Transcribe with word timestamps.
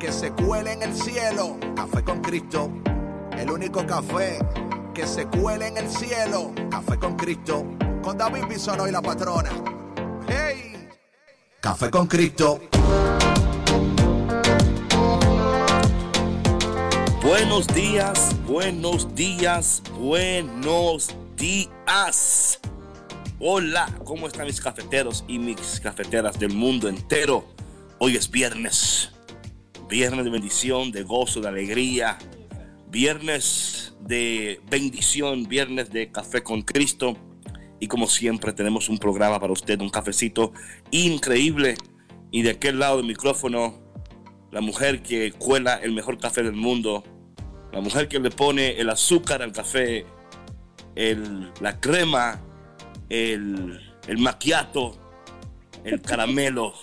que 0.00 0.10
se 0.10 0.32
cuele 0.32 0.72
en 0.72 0.82
el 0.82 0.94
cielo. 0.94 1.58
Café 1.76 2.02
con 2.02 2.22
Cristo, 2.22 2.70
el 3.36 3.50
único 3.50 3.86
café 3.86 4.38
que 4.94 5.06
se 5.06 5.26
cuele 5.26 5.68
en 5.68 5.76
el 5.76 5.88
cielo. 5.88 6.52
Café 6.70 6.98
con 6.98 7.16
Cristo, 7.16 7.66
con 8.02 8.16
David 8.16 8.46
Bisono 8.48 8.88
y 8.88 8.92
la 8.92 9.02
patrona. 9.02 9.50
¡Hey! 10.26 10.88
Café 11.60 11.90
con 11.90 12.06
Cristo. 12.06 12.60
Buenos 17.22 17.66
días, 17.66 18.34
buenos 18.46 19.14
días, 19.14 19.82
buenos 19.98 21.14
días. 21.36 22.58
Hola, 23.38 23.94
¿cómo 24.04 24.28
están 24.28 24.46
mis 24.46 24.62
cafeteros 24.62 25.24
y 25.28 25.38
mis 25.38 25.78
cafeteras 25.78 26.38
del 26.38 26.54
mundo 26.54 26.88
entero? 26.88 27.44
Hoy 27.98 28.16
es 28.16 28.30
viernes 28.30 29.12
Viernes 29.90 30.24
de 30.24 30.30
bendición, 30.30 30.92
de 30.92 31.02
gozo, 31.02 31.40
de 31.40 31.48
alegría. 31.48 32.16
Viernes 32.90 33.92
de 34.00 34.60
bendición, 34.70 35.48
viernes 35.48 35.90
de 35.90 36.12
café 36.12 36.44
con 36.44 36.62
Cristo. 36.62 37.16
Y 37.80 37.88
como 37.88 38.06
siempre 38.06 38.52
tenemos 38.52 38.88
un 38.88 38.98
programa 38.98 39.40
para 39.40 39.52
usted, 39.52 39.80
un 39.80 39.90
cafecito 39.90 40.52
increíble. 40.92 41.74
Y 42.30 42.42
de 42.42 42.50
aquel 42.50 42.78
lado 42.78 42.98
del 42.98 43.06
micrófono, 43.06 43.80
la 44.52 44.60
mujer 44.60 45.02
que 45.02 45.32
cuela 45.32 45.74
el 45.74 45.90
mejor 45.92 46.18
café 46.18 46.44
del 46.44 46.52
mundo. 46.52 47.02
La 47.72 47.80
mujer 47.80 48.06
que 48.06 48.20
le 48.20 48.30
pone 48.30 48.78
el 48.78 48.90
azúcar 48.90 49.42
al 49.42 49.50
café, 49.50 50.06
el, 50.94 51.52
la 51.60 51.80
crema, 51.80 52.40
el, 53.08 53.80
el 54.06 54.18
maquiato, 54.18 54.96
el 55.82 56.00
caramelo. 56.00 56.74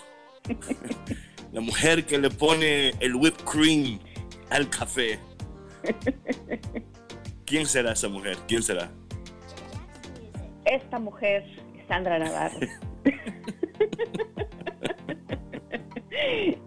La 1.51 1.61
mujer 1.61 2.05
que 2.05 2.17
le 2.17 2.29
pone 2.29 2.89
el 2.99 3.15
whipped 3.15 3.43
cream 3.45 3.99
al 4.49 4.69
café. 4.69 5.19
¿Quién 7.45 7.65
será 7.65 7.93
esa 7.93 8.09
mujer? 8.09 8.37
¿Quién 8.47 8.61
será? 8.61 8.91
Esta 10.65 10.99
mujer, 10.99 11.45
Sandra 11.87 12.19
Navarro. 12.19 12.59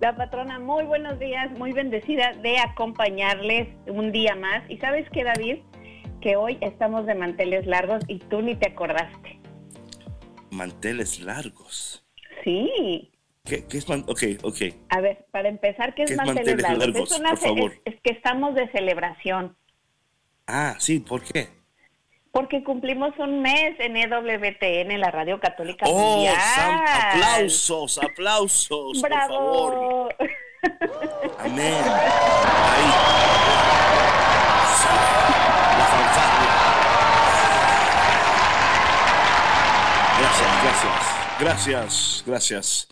La 0.00 0.16
patrona, 0.16 0.58
muy 0.58 0.84
buenos 0.84 1.18
días, 1.18 1.50
muy 1.58 1.72
bendecida 1.72 2.32
de 2.42 2.58
acompañarles 2.58 3.68
un 3.86 4.10
día 4.12 4.34
más. 4.34 4.62
Y 4.70 4.78
sabes 4.78 5.06
qué, 5.10 5.24
David, 5.24 5.58
que 6.22 6.36
hoy 6.36 6.56
estamos 6.62 7.04
de 7.04 7.14
manteles 7.14 7.66
largos 7.66 8.02
y 8.08 8.18
tú 8.18 8.40
ni 8.40 8.56
te 8.56 8.70
acordaste. 8.70 9.38
Manteles 10.50 11.20
largos. 11.20 12.06
Sí. 12.42 13.12
¿Qué, 13.44 13.64
es 13.72 13.88
man 13.88 14.04
ok, 14.06 14.22
ok. 14.42 14.56
A 14.90 15.00
ver, 15.00 15.26
para 15.30 15.48
empezar, 15.48 15.94
¿qué, 15.94 16.04
es, 16.04 16.16
manteles, 16.16 16.60
largos? 16.60 17.10
es, 17.10 17.40
por 17.40 17.72
Es, 17.84 18.00
que 18.02 18.12
estamos 18.12 18.54
de 18.54 18.70
celebración. 18.70 19.56
Ah, 20.46 20.76
sí, 20.78 21.00
¿por 21.00 21.22
qué? 21.22 21.48
Porque 22.32 22.62
cumplimos 22.62 23.18
un 23.18 23.42
mes 23.42 23.74
en 23.80 23.96
EWTN, 23.96 25.00
la 25.00 25.10
Radio 25.10 25.40
Católica 25.40 25.86
oh, 25.88 26.16
Mundial. 26.16 26.36
aplausos, 26.36 27.98
aplausos, 27.98 29.02
Bravo. 29.02 29.34
por 29.34 29.72
favor. 29.72 30.16
Amén. 31.38 31.74
Gracias, 40.20 40.62
gracias, 40.62 41.40
gracias, 41.40 42.24
gracias. 42.26 42.88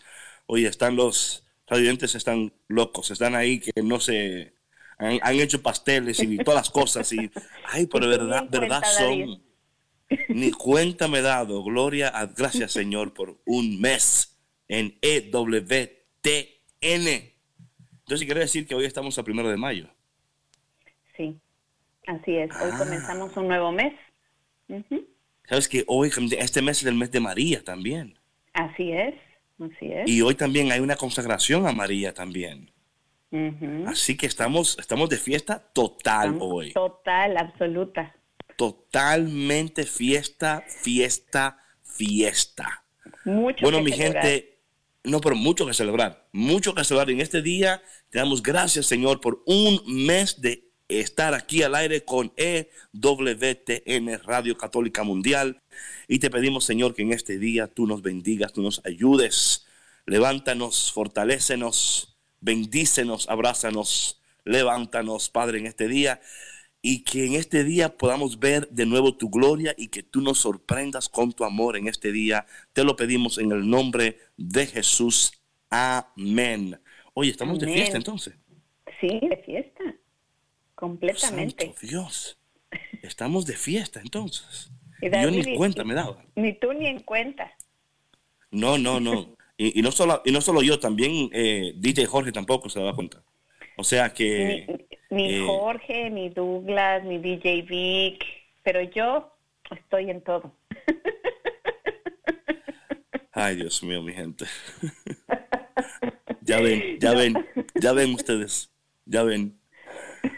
Oye, 0.51 0.67
están 0.67 0.95
los 0.95 1.45
radiantes, 1.67 2.15
están 2.15 2.51
locos, 2.67 3.11
están 3.11 3.35
ahí 3.35 3.59
que 3.59 3.83
no 3.83 3.99
se 3.99 4.55
han, 4.97 5.39
hecho 5.39 5.61
pasteles 5.61 6.19
y 6.23 6.39
todas 6.39 6.61
las 6.61 6.71
cosas 6.71 7.13
y 7.13 7.29
ay, 7.65 7.85
pero 7.85 8.09
verdad, 8.09 8.47
verdad 8.49 8.81
son 8.97 9.43
ni 10.29 10.49
cuenta 10.49 11.07
me 11.07 11.19
he 11.19 11.21
dado. 11.21 11.63
Gloria 11.63 12.07
a 12.07 12.25
gracias 12.25 12.71
Señor 12.71 13.13
por 13.13 13.39
un 13.45 13.79
mes 13.79 14.41
en 14.67 14.97
EWTN. 15.03 15.93
Entonces 16.81 18.25
quiere 18.25 18.39
decir 18.39 18.65
que 18.65 18.73
hoy 18.73 18.85
estamos 18.85 19.19
a 19.19 19.23
primero 19.23 19.49
de 19.49 19.57
mayo. 19.57 19.87
Sí, 21.15 21.39
así 22.07 22.37
es. 22.37 22.49
Hoy 22.59 22.71
ah. 22.73 22.75
comenzamos 22.79 23.37
un 23.37 23.49
nuevo 23.49 23.71
mes. 23.71 23.93
Sabes 25.47 25.69
que 25.69 25.83
hoy 25.85 26.09
este 26.39 26.63
mes 26.63 26.79
es 26.79 26.87
el 26.87 26.95
mes 26.95 27.11
de 27.11 27.19
María 27.19 27.63
también. 27.63 28.17
Así 28.53 28.91
es. 28.91 29.13
Y 30.05 30.21
hoy 30.21 30.35
también 30.35 30.71
hay 30.71 30.79
una 30.79 30.95
consagración 30.95 31.67
a 31.67 31.71
María 31.71 32.13
también. 32.13 32.71
Así 33.85 34.17
que 34.17 34.25
estamos, 34.25 34.77
estamos 34.79 35.09
de 35.09 35.17
fiesta 35.17 35.59
total 35.73 36.37
hoy. 36.39 36.73
Total, 36.73 37.37
absoluta. 37.37 38.15
Totalmente 38.55 39.85
fiesta, 39.85 40.63
fiesta, 40.67 41.57
fiesta. 41.83 42.83
Mucho 43.25 43.61
bueno, 43.61 43.81
mi 43.81 43.91
gente, 43.91 44.59
no, 45.03 45.21
pero 45.21 45.35
mucho 45.35 45.65
que 45.65 45.73
celebrar, 45.73 46.27
mucho 46.31 46.73
que 46.73 46.83
celebrar. 46.83 47.11
En 47.11 47.21
este 47.21 47.41
día 47.41 47.81
te 48.09 48.17
damos 48.17 48.41
gracias, 48.41 48.87
Señor, 48.87 49.21
por 49.21 49.43
un 49.45 49.81
mes 49.85 50.41
de 50.41 50.68
estar 50.89 51.35
aquí 51.35 51.61
al 51.61 51.75
aire 51.75 52.03
con 52.03 52.33
EWTN 52.35 54.19
Radio 54.23 54.57
Católica 54.57 55.03
Mundial. 55.03 55.61
Y 56.07 56.19
te 56.19 56.29
pedimos, 56.29 56.65
Señor, 56.65 56.95
que 56.95 57.03
en 57.03 57.13
este 57.13 57.37
día 57.37 57.67
tú 57.67 57.85
nos 57.85 58.01
bendigas, 58.01 58.51
tú 58.51 58.61
nos 58.61 58.83
ayudes. 58.85 59.67
Levántanos, 60.05 60.91
fortalécenos, 60.91 62.17
bendícenos, 62.41 63.29
abrázanos, 63.29 64.21
levántanos, 64.43 65.29
Padre, 65.29 65.59
en 65.59 65.67
este 65.67 65.87
día. 65.87 66.19
Y 66.81 67.03
que 67.03 67.25
en 67.25 67.33
este 67.35 67.63
día 67.63 67.97
podamos 67.97 68.39
ver 68.39 68.67
de 68.69 68.85
nuevo 68.85 69.15
tu 69.15 69.29
gloria 69.29 69.75
y 69.77 69.89
que 69.89 70.01
tú 70.01 70.21
nos 70.21 70.39
sorprendas 70.39 71.07
con 71.09 71.33
tu 71.33 71.43
amor 71.43 71.77
en 71.77 71.87
este 71.87 72.11
día. 72.11 72.47
Te 72.73 72.83
lo 72.83 72.95
pedimos 72.95 73.37
en 73.37 73.51
el 73.51 73.69
nombre 73.69 74.17
de 74.37 74.65
Jesús. 74.65 75.33
Amén. 75.69 76.79
Oye, 77.13 77.31
estamos 77.31 77.59
de 77.59 77.67
fiesta 77.67 77.97
entonces. 77.97 78.33
Sí, 78.99 79.19
de 79.21 79.37
fiesta. 79.45 79.78
Completamente. 80.79 81.75
Dios. 81.81 82.39
Estamos 83.03 83.45
de 83.45 83.57
fiesta 83.57 83.99
entonces. 83.99 84.71
yo 85.01 85.29
ni 85.29 85.57
cuenta 85.57 85.83
me 85.83 85.93
daba. 85.93 86.23
Ni 86.35 86.53
tú 86.53 86.71
ni 86.71 86.87
en 86.87 87.01
cuenta. 87.01 87.51
No, 88.49 88.77
no, 88.77 89.01
no. 89.01 89.35
y, 89.57 89.81
no 89.81 89.91
solo, 89.91 90.21
y 90.23 90.31
no 90.31 90.39
solo 90.39 90.61
yo, 90.61 90.79
también 90.79 91.29
eh, 91.33 91.73
DJ 91.75 92.05
Jorge 92.05 92.31
tampoco 92.31 92.69
se 92.69 92.79
daba 92.79 92.95
cuenta. 92.95 93.21
O 93.75 93.83
sea 93.83 94.13
que... 94.13 94.87
Ni, 95.09 95.35
eh, 95.35 95.43
Jorge, 95.45 96.09
ni 96.11 96.29
Douglas, 96.29 97.03
ni 97.03 97.17
DJ 97.17 97.63
Vic, 97.63 98.23
pero 98.63 98.81
yo 98.81 99.33
estoy 99.71 100.09
en 100.09 100.21
todo. 100.21 100.55
Ay, 103.33 103.57
Dios 103.57 103.83
mío, 103.83 104.01
mi 104.01 104.13
gente. 104.13 104.45
ya 106.41 106.61
ven, 106.61 106.99
ya 107.01 107.13
ven, 107.13 107.33
ya 107.75 107.91
ven 107.91 108.13
ustedes, 108.13 108.71
ya 109.05 109.23
ven. 109.23 109.58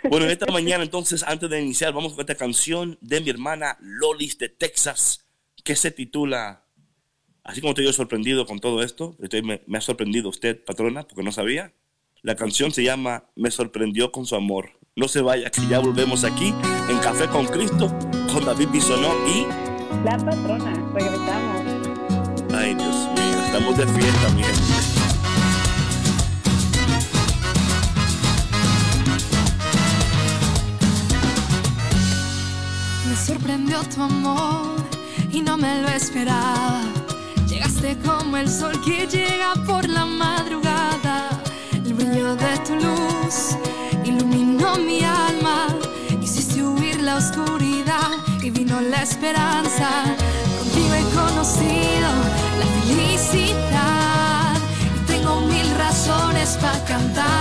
Bueno, 0.09 0.25
esta 0.25 0.45
mañana 0.51 0.83
entonces, 0.83 1.23
antes 1.23 1.49
de 1.49 1.61
iniciar, 1.61 1.93
vamos 1.93 2.13
con 2.13 2.21
esta 2.21 2.35
canción 2.35 2.97
de 3.01 3.21
mi 3.21 3.29
hermana 3.29 3.77
Lolis 3.79 4.37
de 4.37 4.49
Texas, 4.49 5.25
que 5.63 5.75
se 5.75 5.91
titula, 5.91 6.65
así 7.43 7.61
como 7.61 7.71
estoy 7.71 7.85
yo 7.85 7.93
sorprendido 7.93 8.45
con 8.45 8.59
todo 8.59 8.83
esto, 8.83 9.15
me, 9.43 9.61
me 9.65 9.77
ha 9.77 9.81
sorprendido 9.81 10.29
usted, 10.29 10.63
patrona, 10.63 11.07
porque 11.07 11.23
no 11.23 11.31
sabía. 11.31 11.73
La 12.23 12.35
canción 12.35 12.71
se 12.71 12.83
llama 12.83 13.25
Me 13.35 13.49
sorprendió 13.49 14.11
con 14.11 14.25
su 14.25 14.35
amor. 14.35 14.79
No 14.95 15.07
se 15.07 15.21
vaya, 15.21 15.49
que 15.49 15.65
ya 15.67 15.79
volvemos 15.79 16.23
aquí 16.23 16.53
en 16.89 16.99
Café 16.99 17.27
con 17.27 17.47
Cristo, 17.47 17.87
con 18.33 18.45
David 18.45 18.67
Bisonó 18.71 19.13
y... 19.27 19.47
La 20.03 20.17
patrona, 20.17 20.73
regresamos. 20.93 21.61
Ay, 22.53 22.75
Dios 22.75 22.95
mío, 23.15 23.43
estamos 23.45 23.77
de 23.77 23.87
fiesta, 23.87 24.29
mi 24.35 24.43
gente. 24.43 24.80
Sorprendió 33.25 33.83
tu 33.83 34.01
amor 34.01 34.75
y 35.31 35.41
no 35.41 35.55
me 35.55 35.81
lo 35.81 35.87
esperaba. 35.89 36.81
Llegaste 37.47 37.95
como 38.03 38.37
el 38.37 38.49
sol 38.49 38.81
que 38.83 39.05
llega 39.05 39.53
por 39.65 39.87
la 39.87 40.05
madrugada. 40.05 41.29
El 41.71 41.93
brillo 41.93 42.35
de 42.35 42.57
tu 42.65 42.75
luz 42.75 43.55
iluminó 44.03 44.75
mi 44.77 45.03
alma. 45.03 45.67
Hiciste 46.21 46.63
huir 46.63 47.01
la 47.01 47.17
oscuridad 47.17 48.09
y 48.41 48.49
vino 48.49 48.81
la 48.81 49.03
esperanza. 49.03 49.89
Contigo 50.59 50.93
he 50.95 51.03
conocido 51.13 52.09
la 52.59 52.65
felicidad 52.81 54.55
y 54.97 55.05
tengo 55.05 55.41
mil 55.41 55.69
razones 55.77 56.57
para 56.59 56.83
cantarte 56.85 57.40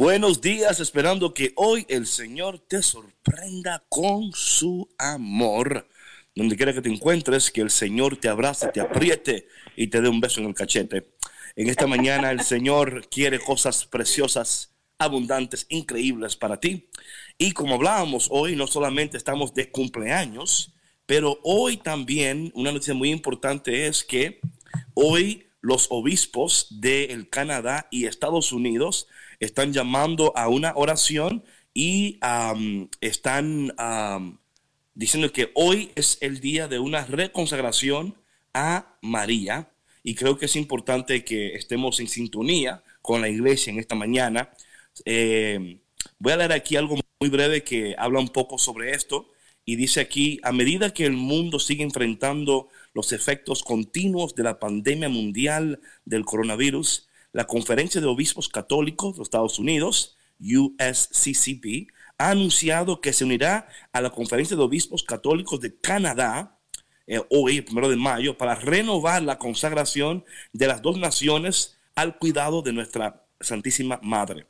Buenos 0.00 0.40
días, 0.40 0.80
esperando 0.80 1.34
que 1.34 1.52
hoy 1.56 1.84
el 1.90 2.06
Señor 2.06 2.58
te 2.58 2.80
sorprenda 2.80 3.84
con 3.90 4.32
su 4.32 4.88
amor. 4.96 5.90
Donde 6.34 6.56
quiera 6.56 6.72
que 6.72 6.80
te 6.80 6.88
encuentres, 6.88 7.50
que 7.50 7.60
el 7.60 7.68
Señor 7.68 8.16
te 8.16 8.30
abrace, 8.30 8.68
te 8.68 8.80
apriete 8.80 9.46
y 9.76 9.88
te 9.88 10.00
dé 10.00 10.08
un 10.08 10.18
beso 10.18 10.40
en 10.40 10.46
el 10.46 10.54
cachete. 10.54 11.12
En 11.54 11.68
esta 11.68 11.86
mañana 11.86 12.30
el 12.30 12.40
Señor 12.40 13.10
quiere 13.10 13.38
cosas 13.38 13.84
preciosas, 13.84 14.74
abundantes, 14.96 15.66
increíbles 15.68 16.34
para 16.34 16.58
ti. 16.58 16.88
Y 17.36 17.52
como 17.52 17.74
hablábamos 17.74 18.28
hoy, 18.30 18.56
no 18.56 18.66
solamente 18.66 19.18
estamos 19.18 19.52
de 19.52 19.70
cumpleaños, 19.70 20.72
pero 21.04 21.40
hoy 21.42 21.76
también 21.76 22.50
una 22.54 22.72
noticia 22.72 22.94
muy 22.94 23.10
importante 23.10 23.86
es 23.86 24.02
que 24.02 24.40
hoy 24.94 25.46
los 25.60 25.88
obispos 25.90 26.68
del 26.80 27.28
Canadá 27.28 27.86
y 27.90 28.06
Estados 28.06 28.50
Unidos 28.50 29.06
están 29.40 29.72
llamando 29.72 30.36
a 30.36 30.48
una 30.48 30.72
oración 30.76 31.42
y 31.74 32.20
están 33.00 33.72
diciendo 34.94 35.32
que 35.32 35.50
hoy 35.54 35.90
es 35.96 36.18
el 36.20 36.40
día 36.40 36.68
de 36.68 36.78
una 36.78 37.04
reconsagración 37.04 38.14
a 38.54 38.96
María 39.02 39.70
y 40.02 40.14
creo 40.14 40.38
que 40.38 40.46
es 40.46 40.56
importante 40.56 41.24
que 41.24 41.54
estemos 41.54 42.00
en 42.00 42.08
sintonía 42.08 42.82
con 43.02 43.20
la 43.20 43.28
iglesia 43.28 43.72
en 43.72 43.78
esta 43.78 43.94
mañana. 43.94 44.50
Eh, 45.04 45.80
voy 46.18 46.32
a 46.32 46.36
leer 46.36 46.52
aquí 46.52 46.76
algo 46.76 46.96
muy 47.20 47.30
breve 47.30 47.62
que 47.62 47.94
habla 47.98 48.20
un 48.20 48.28
poco 48.28 48.58
sobre 48.58 48.92
esto 48.92 49.28
y 49.64 49.76
dice 49.76 50.00
aquí, 50.00 50.40
a 50.42 50.52
medida 50.52 50.92
que 50.92 51.04
el 51.04 51.12
mundo 51.12 51.58
sigue 51.58 51.84
enfrentando 51.84 52.68
los 52.94 53.12
efectos 53.12 53.62
continuos 53.62 54.34
de 54.34 54.42
la 54.42 54.58
pandemia 54.58 55.08
mundial 55.08 55.80
del 56.04 56.24
coronavirus, 56.24 57.08
la 57.32 57.46
Conferencia 57.46 58.00
de 58.00 58.06
Obispos 58.06 58.48
Católicos 58.48 59.16
de 59.16 59.22
Estados 59.22 59.58
Unidos, 59.58 60.16
USCCP, 60.40 61.90
ha 62.18 62.30
anunciado 62.30 63.00
que 63.00 63.12
se 63.12 63.24
unirá 63.24 63.68
a 63.92 64.00
la 64.00 64.10
Conferencia 64.10 64.56
de 64.56 64.62
Obispos 64.62 65.02
Católicos 65.02 65.60
de 65.60 65.76
Canadá 65.78 66.58
eh, 67.06 67.20
hoy, 67.30 67.58
el 67.58 67.64
primero 67.64 67.88
de 67.88 67.96
mayo, 67.96 68.38
para 68.38 68.54
renovar 68.54 69.22
la 69.22 69.38
consagración 69.38 70.24
de 70.52 70.68
las 70.68 70.80
dos 70.80 70.96
naciones 70.96 71.76
al 71.96 72.18
cuidado 72.18 72.62
de 72.62 72.72
nuestra 72.72 73.24
Santísima 73.40 73.98
Madre. 74.02 74.46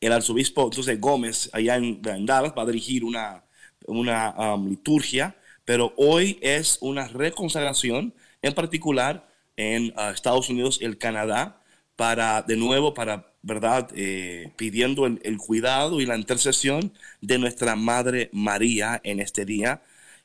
el 0.00 0.12
arzobispo 0.12 0.64
entonces 0.64 1.00
Gómez, 1.00 1.48
allá 1.52 1.76
en, 1.76 2.02
Dallas, 2.02 2.52
va 2.56 2.62
a 2.62 2.66
dirigir 2.66 3.04
una, 3.04 3.44
una 3.86 4.54
um, 4.54 4.68
liturgia, 4.68 5.36
pero 5.64 5.92
hoy 5.96 6.38
es 6.42 6.78
una 6.80 7.06
reconsagración, 7.08 8.14
en 8.42 8.54
particular 8.54 9.28
en 9.56 9.92
uh, 9.96 10.10
Estados 10.12 10.48
Unidos 10.48 10.78
el 10.82 10.98
Canadá, 10.98 11.62
para, 11.96 12.42
de 12.42 12.56
nuevo, 12.56 12.94
para, 12.94 13.32
¿verdad?, 13.42 13.90
eh, 13.94 14.52
pidiendo 14.56 15.06
el, 15.06 15.38
cuidado 15.38 16.00
y 16.00 16.06
la 16.06 16.16
intercesión 16.16 16.92
de 17.22 17.38
nuestra 17.38 17.74
Madre 17.74 18.28
María 18.32 19.00
en 19.02 19.20
este 19.20 19.44
día. 19.46 19.82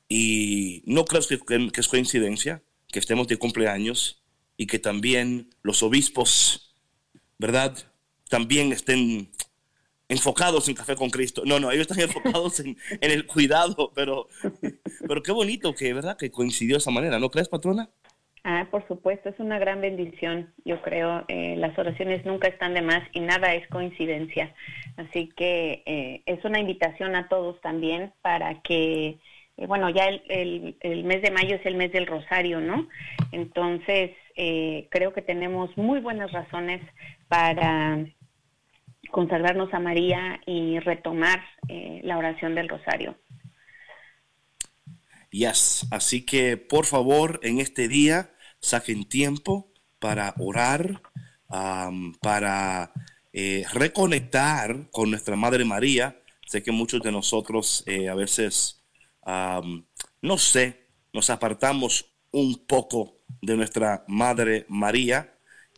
Y 0.10 0.84
no 0.86 1.06
creo 1.06 1.22
que, 1.22 1.40
que 1.72 1.82
es 1.82 1.88
coincidencia 1.88 2.62
que 2.90 3.00
estemos 3.00 3.28
de 3.28 3.38
cumpleaños 3.38 4.22
y 4.58 4.68
que 4.68 4.80
también 4.80 5.50
los 5.64 5.82
obispos, 5.82 6.76
¿verdad?, 7.40 7.78
también 8.30 8.72
estén 8.72 9.30
enfocados 10.12 10.68
en 10.68 10.76
Café 10.76 10.96
con 10.96 11.10
Cristo. 11.10 11.44
No, 11.46 11.60
no, 11.60 11.72
ellos 11.72 11.88
están 11.90 12.00
enfocados 12.10 12.60
en, 12.60 12.78
el 13.00 13.26
cuidado, 13.26 13.92
pero, 13.96 14.28
pero 15.08 15.24
qué 15.24 15.32
bonito 15.32 15.74
que, 15.74 15.94
¿verdad? 15.94 16.18
Que 16.18 16.32
coincidió 16.32 16.76
de 16.76 16.80
esa 16.80 16.92
manera, 16.92 17.18
¿no 17.18 17.32
crees, 17.32 17.48
patrona? 17.48 17.90
Ah, 18.44 18.68
por 18.72 18.88
supuesto, 18.88 19.30
es 19.30 19.40
una 19.40 19.60
gran 19.60 19.82
bendición. 19.82 20.52
Yo 20.66 20.82
creo 20.82 21.26
eh, 21.28 21.56
las 21.58 21.78
oraciones 21.78 22.26
nunca 22.26 22.48
están 22.48 22.74
de 22.74 22.82
más 22.82 23.04
y 23.14 23.20
nada 23.20 23.54
es 23.54 23.68
coincidencia. 23.68 24.54
Así 24.98 25.30
que 25.36 25.84
eh, 25.86 26.24
es 26.26 26.44
una 26.44 26.60
invitación 26.60 27.16
a 27.16 27.28
todos 27.28 27.62
también 27.62 28.14
para 28.22 28.62
que, 28.62 29.20
eh, 29.58 29.68
bueno, 29.68 29.90
ya 29.90 30.06
el, 30.06 30.76
el, 30.80 31.04
mes 31.04 31.22
de 31.22 31.32
mayo 31.32 31.56
es 31.56 31.66
el 31.66 31.76
mes 31.76 31.92
del 31.92 32.08
rosario, 32.08 32.60
¿no? 32.60 32.88
Entonces, 33.32 34.12
creo 34.90 35.14
que 35.14 35.22
tenemos 35.22 35.78
muy 35.78 36.00
buenas 36.00 36.32
razones 36.32 36.82
para 37.28 38.00
consagrarnos 39.12 39.74
a 39.74 39.80
María 39.80 40.42
y 40.46 40.80
retomar 40.80 41.44
eh, 41.68 42.02
la 42.04 42.18
oración 42.18 42.56
del 42.56 42.70
rosario. 42.70 43.16
Yes, 45.30 45.88
así 45.92 46.26
que 46.26 46.58
por 46.58 46.86
favor 46.86 47.40
en 47.44 47.60
este 47.60 47.88
día 47.88 48.31
saquen 48.62 49.06
tiempo 49.06 49.72
para 50.00 50.34
orar, 50.40 51.02
para 52.22 52.94
eh, 53.34 53.66
reconectar 53.74 54.90
con 54.92 55.10
nuestra 55.10 55.36
Madre 55.36 55.66
María. 55.66 56.22
Sé 56.48 56.64
que 56.64 56.72
muchos 56.72 57.02
de 57.02 57.12
nosotros 57.12 57.84
eh, 57.86 58.10
a 58.10 58.16
veces, 58.16 58.84
no 59.26 60.38
sé, 60.38 60.88
nos 61.14 61.30
apartamos 61.30 62.14
un 62.32 62.66
poco 62.66 63.22
de 63.42 63.58
nuestra 63.58 64.04
Madre 64.08 64.66
María 64.70 65.34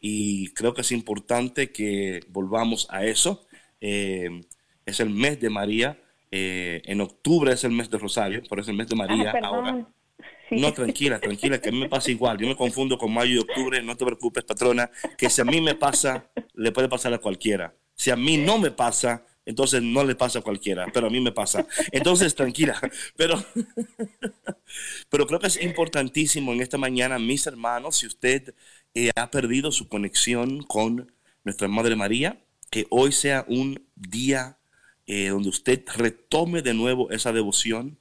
y 0.05 0.53
creo 0.53 0.73
que 0.73 0.81
es 0.81 0.91
importante 0.91 1.71
que 1.71 2.21
volvamos 2.29 2.87
a 2.89 3.05
eso. 3.05 3.47
Eh, 3.79 4.41
es 4.85 4.99
el 4.99 5.09
mes 5.09 5.39
de 5.39 5.49
María, 5.49 5.97
eh, 6.29 6.81
en 6.85 7.01
octubre 7.01 7.53
es 7.53 7.63
el 7.63 7.71
mes 7.71 7.89
de 7.89 7.97
Rosario, 7.97 8.43
por 8.49 8.59
eso 8.59 8.65
es 8.65 8.69
el 8.69 8.77
mes 8.77 8.89
de 8.89 8.95
María 8.95 9.33
ah, 9.33 9.39
ahora. 9.43 9.87
No, 10.59 10.73
tranquila, 10.73 11.19
tranquila, 11.19 11.59
que 11.59 11.69
a 11.69 11.71
mí 11.71 11.79
me 11.79 11.89
pasa 11.89 12.11
igual. 12.11 12.37
Yo 12.37 12.47
me 12.47 12.55
confundo 12.55 12.97
con 12.97 13.13
mayo 13.13 13.33
y 13.33 13.37
octubre, 13.39 13.81
no 13.81 13.95
te 13.95 14.05
preocupes, 14.05 14.43
patrona, 14.43 14.89
que 15.17 15.29
si 15.29 15.41
a 15.41 15.45
mí 15.45 15.61
me 15.61 15.75
pasa, 15.75 16.29
le 16.53 16.71
puede 16.71 16.89
pasar 16.89 17.13
a 17.13 17.19
cualquiera. 17.19 17.75
Si 17.95 18.11
a 18.11 18.15
mí 18.15 18.37
no 18.37 18.57
me 18.57 18.71
pasa, 18.71 19.25
entonces 19.45 19.81
no 19.81 20.03
le 20.03 20.15
pasa 20.15 20.39
a 20.39 20.41
cualquiera, 20.41 20.87
pero 20.93 21.07
a 21.07 21.09
mí 21.09 21.19
me 21.19 21.31
pasa. 21.31 21.65
Entonces, 21.91 22.35
tranquila, 22.35 22.79
pero, 23.15 23.43
pero 25.09 25.27
creo 25.27 25.39
que 25.39 25.47
es 25.47 25.61
importantísimo 25.61 26.53
en 26.53 26.61
esta 26.61 26.77
mañana, 26.77 27.19
mis 27.19 27.45
hermanos, 27.45 27.97
si 27.97 28.07
usted 28.07 28.55
eh, 28.93 29.11
ha 29.15 29.29
perdido 29.31 29.71
su 29.71 29.87
conexión 29.87 30.63
con 30.63 31.13
nuestra 31.43 31.67
Madre 31.67 31.95
María, 31.95 32.41
que 32.69 32.87
hoy 32.89 33.11
sea 33.11 33.45
un 33.47 33.85
día 33.95 34.57
eh, 35.05 35.29
donde 35.29 35.49
usted 35.49 35.83
retome 35.95 36.61
de 36.61 36.73
nuevo 36.73 37.11
esa 37.11 37.33
devoción, 37.33 37.99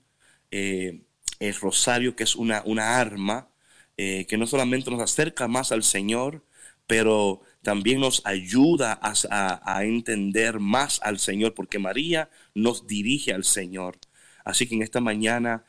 eh, 0.50 1.02
el 1.48 1.54
rosario 1.54 2.16
que 2.16 2.24
es 2.24 2.36
una, 2.36 2.62
una 2.64 2.98
arma 2.98 3.48
que 3.96 4.36
no 4.36 4.48
solamente 4.48 4.90
nos 4.90 5.00
acerca 5.00 5.46
más 5.46 5.70
al 5.70 5.84
Señor, 5.84 6.44
pero 6.88 7.40
también 7.62 8.00
nos 8.00 8.20
ayuda 8.24 8.98
a, 9.00 9.76
a, 9.76 9.84
entender 9.84 10.58
más 10.58 10.98
al 11.04 11.20
Señor, 11.20 11.54
porque 11.54 11.78
María 11.78 12.28
nos 12.52 12.88
dirige 12.88 13.32
al 13.32 13.44
Señor. 13.44 13.98
Así 14.44 14.66
que 14.66 14.74
en 14.74 14.82
esta 14.82 15.00
mañana 15.00 15.64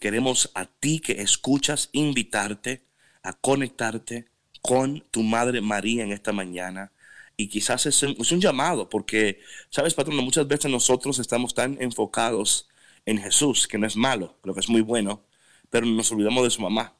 queremos 0.00 0.50
a 0.54 0.66
ti 0.66 0.98
que 0.98 1.22
escuchas 1.22 1.88
invitarte 1.92 2.82
a 3.22 3.32
conectarte 3.32 4.26
con 4.60 5.00
tu 5.10 5.22
Madre 5.22 5.60
María 5.60 6.04
en 6.04 6.12
esta 6.12 6.32
mañana. 6.32 6.92
Y 7.36 7.48
quizás 7.48 7.86
es 7.86 8.02
un, 8.02 8.40
llamado, 8.40 8.88
porque, 8.88 9.40
sabes, 9.68 9.94
patrón, 9.94 10.16
muchas 10.24 10.46
veces 10.46 10.70
nosotros 10.70 11.18
estamos 11.18 11.54
tan 11.54 11.76
enfocados 11.82 12.68
en 13.06 13.18
Jesús, 13.18 13.66
que 13.68 13.78
no 13.78 13.86
es 13.86 13.96
malo, 13.96 14.38
creo 14.42 14.54
que 14.54 14.60
es 14.60 14.68
muy 14.68 14.80
bueno, 14.80 15.24
pero 15.70 15.86
nos 15.86 16.10
olvidamos 16.12 16.44
de 16.44 16.50
su 16.50 16.62
mamá. 16.62 16.94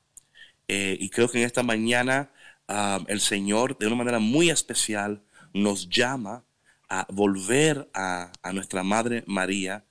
Eh, 0.69 0.97
y 1.01 1.11
creo 1.11 1.29
que 1.29 1.39
en 1.39 1.45
esta 1.45 1.63
mañana 1.63 2.31
ah, 2.69 3.01
el 3.09 3.21
Señor, 3.21 3.79
de 3.79 3.87
una 3.87 3.97
manera 3.97 4.19
muy 4.19 4.51
especial, 4.51 5.23
nos 5.53 5.89
llama 5.89 6.45
a 6.89 7.07
volver 7.11 7.89
a, 7.95 8.33
a 8.43 8.53
nuestra 8.53 8.83
Madre 8.83 9.25
María 9.27 9.85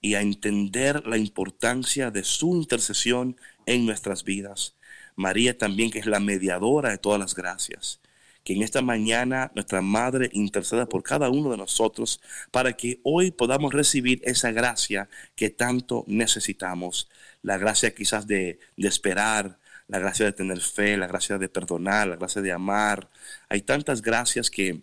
y 0.00 0.14
a 0.14 0.20
entender 0.20 1.06
la 1.06 1.18
importancia 1.18 2.10
de 2.10 2.24
su 2.24 2.54
intercesión 2.54 3.36
en 3.66 3.84
nuestras 3.84 4.24
vidas. 4.24 4.76
María 5.16 5.58
también, 5.58 5.90
que 5.90 5.98
es 5.98 6.06
la 6.06 6.20
mediadora 6.20 6.90
de 6.90 6.98
todas 6.98 7.18
las 7.18 7.34
gracias. 7.34 8.00
Que 8.48 8.54
en 8.54 8.62
esta 8.62 8.80
mañana 8.80 9.52
nuestra 9.54 9.82
Madre 9.82 10.30
interceda 10.32 10.88
por 10.88 11.02
cada 11.02 11.28
uno 11.28 11.50
de 11.50 11.58
nosotros 11.58 12.18
para 12.50 12.72
que 12.72 12.98
hoy 13.02 13.30
podamos 13.30 13.74
recibir 13.74 14.22
esa 14.24 14.52
gracia 14.52 15.10
que 15.36 15.50
tanto 15.50 16.06
necesitamos. 16.06 17.10
La 17.42 17.58
gracia 17.58 17.94
quizás 17.94 18.26
de, 18.26 18.58
esperar, 18.78 19.58
la 19.86 19.98
gracia 19.98 20.24
de 20.24 20.32
tener 20.32 20.60
fe, 20.60 20.96
la 20.96 21.06
gracia 21.06 21.36
de 21.36 21.50
perdonar, 21.50 22.08
la 22.08 22.16
gracia 22.16 22.40
de 22.40 22.50
amar. 22.50 23.10
Hay 23.50 23.60
tantas 23.60 24.00
gracias 24.00 24.48
que, 24.48 24.80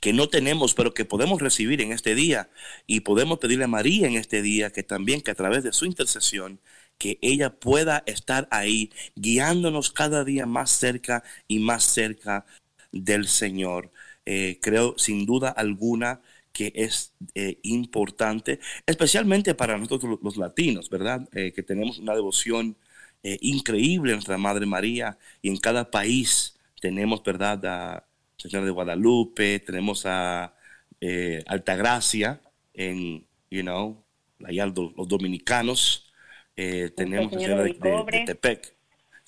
que 0.00 0.14
no 0.14 0.30
tenemos, 0.30 0.72
pero 0.72 0.94
que 0.94 1.04
podemos 1.04 1.42
recibir 1.42 1.82
en 1.82 1.92
este 1.92 2.14
día. 2.14 2.48
Y 2.86 3.00
podemos 3.00 3.38
pedirle 3.38 3.64
a 3.64 3.68
María 3.68 4.06
en 4.06 4.14
este 4.14 4.40
día 4.40 4.70
que 4.70 4.82
también, 4.82 5.20
que 5.20 5.30
a 5.30 5.34
través 5.34 5.62
de 5.62 5.74
su 5.74 5.84
intercesión, 5.84 6.58
que 6.98 7.18
ella 7.22 7.50
pueda 7.50 8.02
estar 8.06 8.48
ahí 8.50 8.90
guiándonos 9.16 9.90
cada 9.92 10.24
día 10.24 10.46
más 10.46 10.70
cerca 10.70 11.22
y 11.48 11.58
más 11.58 11.84
cerca 11.84 12.46
del 12.92 13.28
Señor. 13.28 13.90
Eh, 14.24 14.58
creo 14.60 14.98
sin 14.98 15.26
duda 15.26 15.50
alguna 15.50 16.20
que 16.52 16.72
es 16.74 17.12
eh, 17.34 17.58
importante, 17.62 18.60
especialmente 18.86 19.54
para 19.54 19.78
nosotros 19.78 20.18
los 20.22 20.36
latinos, 20.36 20.90
¿verdad? 20.90 21.28
Eh, 21.32 21.52
que 21.52 21.62
tenemos 21.62 21.98
una 21.98 22.14
devoción 22.14 22.76
increíble 23.40 24.12
a 24.12 24.14
nuestra 24.14 24.38
Madre 24.38 24.66
María 24.66 25.18
y 25.42 25.48
en 25.48 25.56
cada 25.56 25.90
país 25.90 26.56
tenemos, 26.80 27.24
¿verdad? 27.24 27.66
A 27.66 28.06
Señora 28.36 28.64
de 28.64 28.70
Guadalupe, 28.70 29.58
tenemos 29.58 30.06
a 30.06 30.54
Altagracia 31.46 32.40
en, 32.72 33.26
you 33.50 33.62
know, 33.62 34.04
allá 34.44 34.66
los 34.66 35.08
dominicanos, 35.08 36.05
eh, 36.56 36.90
tenemos 36.96 37.32
el 37.32 37.38
de, 37.38 38.04
de, 38.10 38.24
Tepec, 38.26 38.74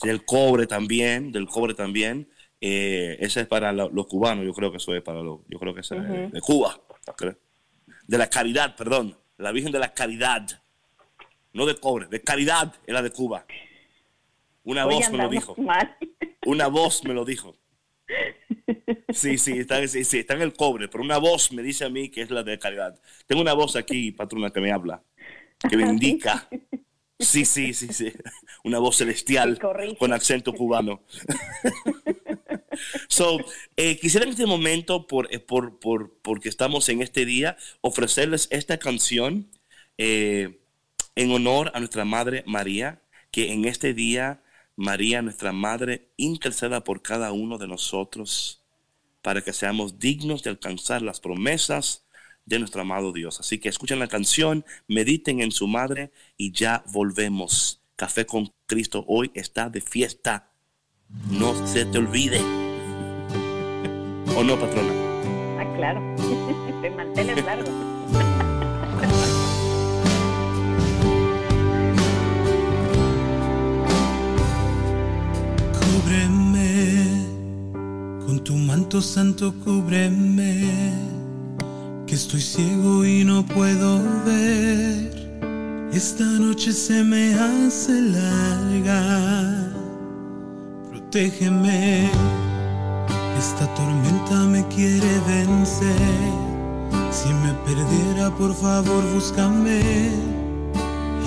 del 0.03 0.25
cobre 0.25 0.67
también, 0.67 1.31
del 1.31 1.47
cobre 1.47 1.75
también. 1.75 2.29
Eh, 2.61 3.17
ese 3.21 3.43
es 3.43 3.47
para 3.47 3.73
los 3.73 4.07
cubanos, 4.07 4.45
yo 4.45 4.53
creo 4.53 4.71
que 4.71 4.79
eso 4.79 4.95
es 4.95 5.03
para 5.03 5.23
los, 5.23 5.41
yo 5.49 5.59
creo 5.59 5.75
que 5.75 5.81
es 5.81 5.89
de 5.91 6.41
Cuba, 6.41 6.81
de 8.07 8.19
la 8.19 8.29
caridad, 8.29 8.75
perdón, 8.75 9.17
la 9.37 9.53
Virgen 9.53 9.71
de 9.71 9.79
la 9.79 9.95
Caridad, 9.95 10.63
no 11.53 11.67
de 11.67 11.77
cobre, 11.77 12.07
de 12.07 12.21
caridad 12.21 12.75
es 12.87 12.93
la 12.93 13.03
de 13.03 13.11
Cuba. 13.11 13.47
Una 14.65 14.85
voz 14.85 15.11
me 15.11 15.19
lo 15.19 15.29
dijo. 15.29 15.57
Una 16.47 16.67
voz 16.67 17.05
me 17.05 17.15
lo 17.15 17.25
dijo. 17.25 17.57
Sí, 19.13 19.39
sí 19.39 19.59
está, 19.59 19.87
sí, 19.87 20.05
sí, 20.05 20.19
está 20.19 20.35
en 20.35 20.43
el 20.43 20.53
cobre, 20.53 20.89
pero 20.89 21.03
una 21.03 21.19
voz 21.19 21.53
me 21.53 21.63
dice 21.63 21.85
a 21.85 21.89
mí 21.89 22.11
que 22.11 22.23
es 22.23 22.31
la 22.31 22.43
de 22.43 22.59
caridad. 22.59 23.01
Tengo 23.27 23.41
una 23.43 23.55
voz 23.55 23.77
aquí, 23.77 24.13
patrona, 24.13 24.51
que 24.51 24.61
me 24.61 24.73
habla, 24.73 25.03
que 25.69 25.77
me 25.77 25.85
indica 25.85 26.49
Sí, 27.19 27.45
sí, 27.45 27.75
sí, 27.75 27.89
sí. 27.93 28.13
Una 28.65 28.79
voz 28.79 28.97
celestial 28.97 29.59
con 29.99 30.13
acento 30.13 30.53
cubano. 30.53 31.03
so, 33.09 33.39
eh, 33.77 33.99
quisiera 33.99 34.25
en 34.25 34.31
este 34.31 34.47
momento, 34.47 35.07
eh, 35.31 35.41
por, 35.41 35.79
por, 35.81 36.13
porque 36.23 36.49
estamos 36.49 36.89
en 36.89 37.03
este 37.03 37.25
día, 37.25 37.57
ofrecerles 37.81 38.47
esta 38.51 38.79
canción 38.79 39.51
eh, 39.99 40.61
en 41.17 41.33
honor 41.33 41.73
a 41.75 41.81
nuestra 41.81 42.05
Madre 42.05 42.45
María, 42.47 43.03
que 43.33 43.53
en 43.53 43.65
este 43.65 43.95
día 43.95 44.43
María, 44.77 45.21
nuestra 45.23 45.53
Madre, 45.53 46.13
interceda 46.17 46.85
por 46.85 47.03
cada 47.03 47.33
uno 47.33 47.59
de 47.59 47.67
nosotros 47.67 48.63
para 49.23 49.43
que 49.43 49.53
seamos 49.53 49.99
dignos 49.99 50.45
de 50.45 50.51
alcanzar 50.51 51.03
las 51.03 51.19
promesas 51.19 52.07
de 52.49 52.59
nuestro 52.59 52.81
amado 52.81 53.13
Dios. 53.13 53.39
Así 53.41 53.59
que 53.59 53.69
escuchen 53.69 53.99
la 53.99 54.09
canción, 54.09 54.65
mediten 54.87 55.41
en 55.41 55.53
su 55.53 55.69
madre 55.69 56.11
y 56.37 56.53
ya 56.53 56.83
volvemos. 56.93 57.83
Café 57.97 58.27
con 58.27 58.53
Cristo 58.67 59.05
hoy 59.07 59.31
está 59.35 59.69
de 59.69 59.81
fiesta. 59.81 60.51
No 61.31 61.55
se 61.67 61.85
te 61.85 61.99
olvide. 61.99 62.41
¿O 64.37 64.45
no, 64.45 64.59
patrona? 64.59 65.09
claro, 65.77 66.01
de 66.83 66.91
manteles 66.91 67.45
largos. 67.45 67.71
Cúbreme, 75.79 77.27
con 78.27 78.43
tu 78.43 78.55
manto 78.57 79.01
santo 79.01 79.55
cúbreme, 79.65 80.73
que 82.09 82.15
estoy 82.15 82.41
ciego 82.41 83.05
y 83.05 83.25
no 83.25 83.45
puedo 83.45 84.03
ver. 84.25 85.91
Esta 85.93 86.25
noche 86.25 86.73
se 86.73 87.05
me 87.05 87.35
hace 87.35 88.01
larga, 88.01 89.73
protégeme 90.91 92.11
esta 93.39 93.73
tormenta 93.75 94.35
me 94.47 94.67
quiere 94.67 95.21
vencer. 95.27 96.33
Si 97.13 97.29
me 97.29 97.53
perdiera, 97.65 98.31
por 98.37 98.53
favor, 98.55 99.03
búscame 99.15 100.11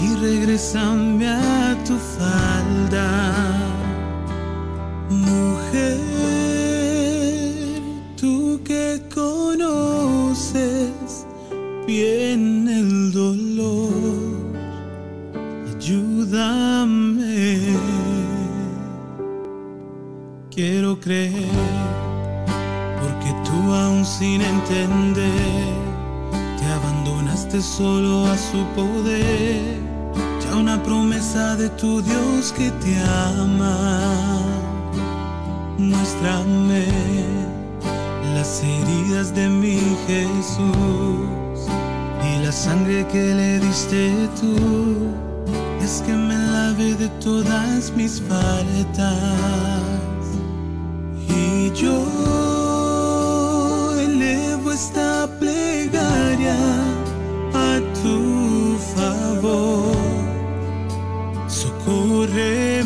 y 0.03 0.15
regresame 0.15 1.29
a 1.29 1.77
tu 1.85 1.97
falda. 2.17 3.09
Mujer, 5.09 5.99
bien 11.91 12.67
el 12.69 13.11
dolor, 13.11 13.91
ayúdame. 15.75 17.57
Quiero 20.49 20.99
creer 20.99 21.91
aún 23.73 24.05
sin 24.05 24.41
entender, 24.41 25.73
te 26.59 26.65
abandonaste 26.65 27.61
solo 27.61 28.25
a 28.27 28.37
su 28.37 28.63
poder, 28.75 29.79
ya 30.43 30.55
una 30.55 30.81
promesa 30.81 31.55
de 31.55 31.69
tu 31.69 32.01
Dios 32.01 32.51
que 32.57 32.71
te 32.71 32.97
ama. 33.37 33.99
Muéstrame 35.77 36.85
las 38.35 38.63
heridas 38.63 39.33
de 39.33 39.49
mi 39.49 39.79
Jesús 40.07 41.40
la 42.51 42.57
sangre 42.57 43.07
que 43.07 43.33
le 43.33 43.59
diste 43.59 44.27
tú, 44.41 44.55
es 45.81 46.03
que 46.05 46.11
me 46.11 46.35
lave 46.35 46.95
de 46.95 47.07
todas 47.23 47.93
mis 47.95 48.21
faltas. 48.21 49.15
Y 51.29 51.71
yo 51.81 51.97
esta 54.73 55.29
plegaria 55.39 56.59
a 57.53 57.79
tu 58.01 58.77
favor. 58.95 59.95
Socórreme. 61.47 62.81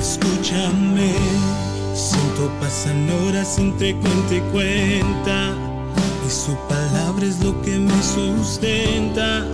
Escúchame, 0.00 1.14
siento 1.94 2.50
pasan 2.60 3.08
horas 3.10 3.58
entre 3.58 3.94
cuenta 3.94 4.34
y 4.34 4.40
cuenta, 4.50 5.54
y 6.26 6.30
su 6.30 6.56
palabra 6.68 7.26
es 7.26 7.44
lo 7.44 7.62
que 7.62 7.78
me 7.78 8.02
sustenta. 8.02 9.46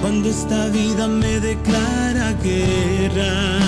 Cuando 0.00 0.28
esta 0.28 0.68
vida 0.68 1.08
me 1.08 1.40
declara 1.40 2.34
guerra 2.34 3.58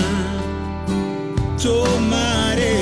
tomaré, 1.64 2.76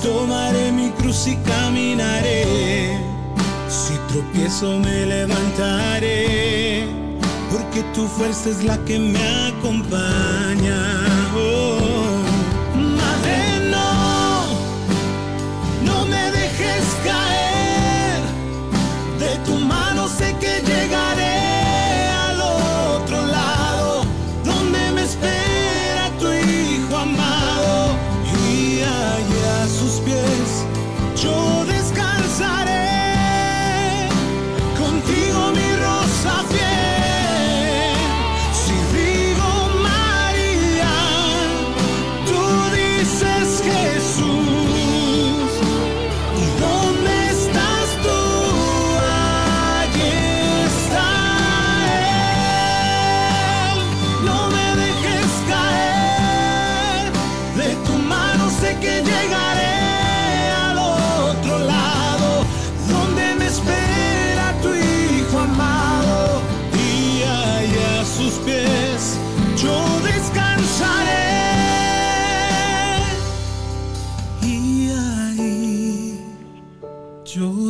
tomaré 0.00 0.70
mi 0.70 0.90
cruz 0.90 1.26
y 1.26 1.34
caminaré. 1.50 2.96
Si 3.68 3.94
tropiezo 4.10 4.78
me 4.78 5.06
levantaré, 5.06 6.86
porque 7.50 7.82
tu 7.94 8.06
fuerza 8.06 8.48
es 8.50 8.62
la 8.62 8.78
que 8.84 8.98
me 8.98 9.24
acompaña. 9.48 11.11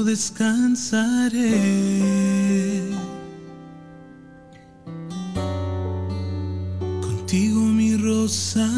Descansaré. 0.04 1.50
Contigo 7.00 7.60
mi 7.60 7.96
rosa 7.96 8.68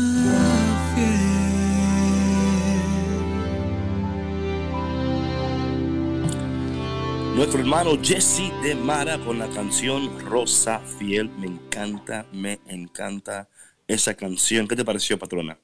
Nuestro 7.34 7.58
hermano 7.58 7.98
Jesse 8.00 8.52
de 8.62 8.76
Mara 8.76 9.18
con 9.18 9.40
la 9.40 9.48
canción 9.48 10.20
Rosa 10.20 10.78
Fiel. 10.78 11.28
Me 11.30 11.46
encanta, 11.46 12.26
me 12.32 12.60
encanta 12.68 13.48
esa 13.88 14.14
canción. 14.14 14.68
¿Qué 14.68 14.76
te 14.76 14.84
pareció, 14.84 15.18
patrona? 15.18 15.58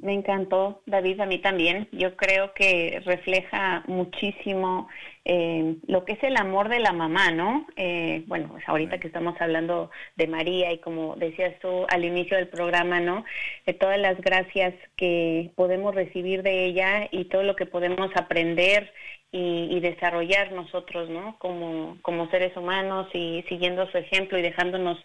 Me 0.00 0.14
encantó, 0.14 0.82
David, 0.86 1.20
a 1.20 1.26
mí 1.26 1.38
también. 1.38 1.88
Yo 1.92 2.16
creo 2.16 2.52
que 2.54 3.02
refleja 3.04 3.82
muchísimo 3.88 4.88
eh, 5.24 5.76
lo 5.86 6.04
que 6.04 6.12
es 6.12 6.22
el 6.22 6.36
amor 6.36 6.68
de 6.68 6.78
la 6.78 6.92
mamá, 6.92 7.30
¿no? 7.30 7.66
Eh, 7.76 8.22
bueno, 8.26 8.48
pues 8.48 8.68
ahorita 8.68 8.98
que 8.98 9.08
estamos 9.08 9.34
hablando 9.40 9.90
de 10.16 10.26
María 10.28 10.72
y 10.72 10.78
como 10.78 11.16
decías 11.16 11.58
tú 11.60 11.84
al 11.88 12.04
inicio 12.04 12.36
del 12.36 12.48
programa, 12.48 13.00
¿no? 13.00 13.24
De 13.66 13.74
todas 13.74 13.98
las 13.98 14.20
gracias 14.20 14.74
que 14.96 15.50
podemos 15.56 15.94
recibir 15.94 16.42
de 16.42 16.66
ella 16.66 17.08
y 17.10 17.24
todo 17.24 17.42
lo 17.42 17.56
que 17.56 17.66
podemos 17.66 18.10
aprender 18.14 18.92
y, 19.30 19.80
desarrollar 19.80 20.52
nosotros, 20.52 21.10
¿no? 21.10 21.38
Como, 21.38 21.98
como 22.02 22.30
seres 22.30 22.56
humanos 22.56 23.08
y 23.12 23.44
siguiendo 23.48 23.90
su 23.90 23.98
ejemplo 23.98 24.38
y 24.38 24.42
dejándonos 24.42 24.98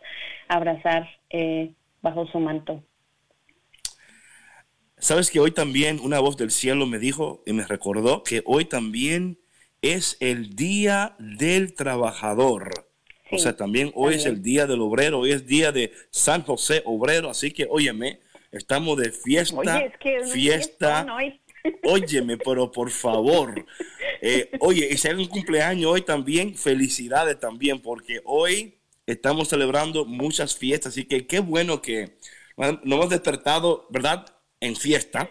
abrazar 0.47 1.09
eh, 1.29 1.71
bajo 2.01 2.25
su 2.27 2.39
manto. 2.39 2.81
Sabes 5.03 5.29
que 5.29 5.41
hoy 5.41 5.51
también 5.51 5.99
una 5.99 6.21
voz 6.21 6.37
del 6.37 6.49
cielo 6.49 6.85
me 6.85 6.97
dijo 6.97 7.43
y 7.45 7.51
me 7.51 7.67
recordó 7.67 8.23
que 8.23 8.41
hoy 8.45 8.63
también 8.63 9.37
es 9.81 10.15
el 10.21 10.55
Día 10.55 11.17
del 11.19 11.73
Trabajador. 11.73 12.87
o 13.29 13.37
sea, 13.37 13.57
también 13.57 13.91
hoy 13.95 14.15
es 14.15 14.25
el 14.25 14.41
Día 14.41 14.65
del 14.65 14.79
Obrero, 14.79 15.19
hoy 15.19 15.33
es 15.33 15.45
Día 15.45 15.73
de 15.73 15.91
San 16.09 16.41
José 16.43 16.83
Obrero, 16.85 17.29
así 17.29 17.51
que 17.51 17.67
óyeme, 17.69 18.21
estamos 18.53 18.97
de 18.97 19.11
fiesta, 19.11 19.57
Oye, 19.57 19.85
es 19.87 19.97
que 19.97 20.23
fiesta. 20.31 21.05
Óyeme, 21.83 22.37
pero 22.37 22.71
por 22.71 22.89
favor. 22.89 23.65
Eh, 24.21 24.51
oye, 24.61 24.87
y 24.89 24.95
si 24.95 25.09
hay 25.09 25.15
un 25.15 25.27
cumpleaños 25.27 25.91
hoy 25.91 26.01
también, 26.03 26.55
felicidades 26.55 27.37
también, 27.41 27.81
porque 27.81 28.21
hoy 28.23 28.77
estamos 29.05 29.49
celebrando 29.49 30.05
muchas 30.05 30.55
fiestas, 30.55 30.93
así 30.93 31.03
que 31.03 31.27
qué 31.27 31.39
bueno 31.39 31.81
que 31.81 32.17
nos 32.55 32.79
hemos 32.83 33.09
despertado, 33.09 33.85
¿verdad? 33.89 34.32
En 34.63 34.77
fiesta. 34.77 35.29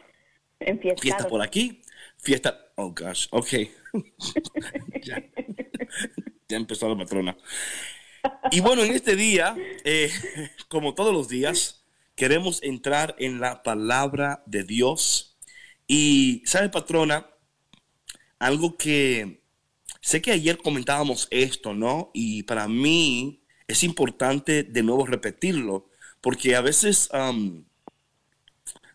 En 0.60 0.78
fiesta. 0.78 1.00
Fiesta 1.00 1.26
por 1.26 1.40
aquí, 1.40 1.80
fiesta. 2.18 2.70
Oh 2.74 2.92
gosh, 2.92 3.28
ok. 3.30 3.48
ya, 5.02 5.24
empezó 6.50 6.86
la 6.86 6.98
patrona. 6.98 7.34
Y 8.50 8.60
bueno, 8.60 8.82
en 8.82 8.92
este 8.92 9.16
día, 9.16 9.56
eh, 9.84 10.10
como 10.68 10.94
todos 10.94 11.14
los 11.14 11.30
días, 11.30 11.82
queremos 12.14 12.62
entrar 12.62 13.16
en 13.18 13.40
la 13.40 13.62
palabra 13.62 14.42
de 14.44 14.64
Dios. 14.64 15.38
Y, 15.86 16.42
¿sabe, 16.44 16.68
patrona? 16.68 17.26
Algo 18.38 18.76
que 18.76 19.40
sé 20.02 20.20
que 20.20 20.32
ayer 20.32 20.58
comentábamos 20.58 21.26
esto, 21.30 21.72
¿no? 21.72 22.10
Y 22.12 22.42
para 22.42 22.68
mí 22.68 23.46
es 23.66 23.82
importante 23.82 24.62
de 24.62 24.82
nuevo 24.82 25.06
repetirlo, 25.06 25.88
porque 26.20 26.54
a 26.54 26.60
veces 26.60 27.08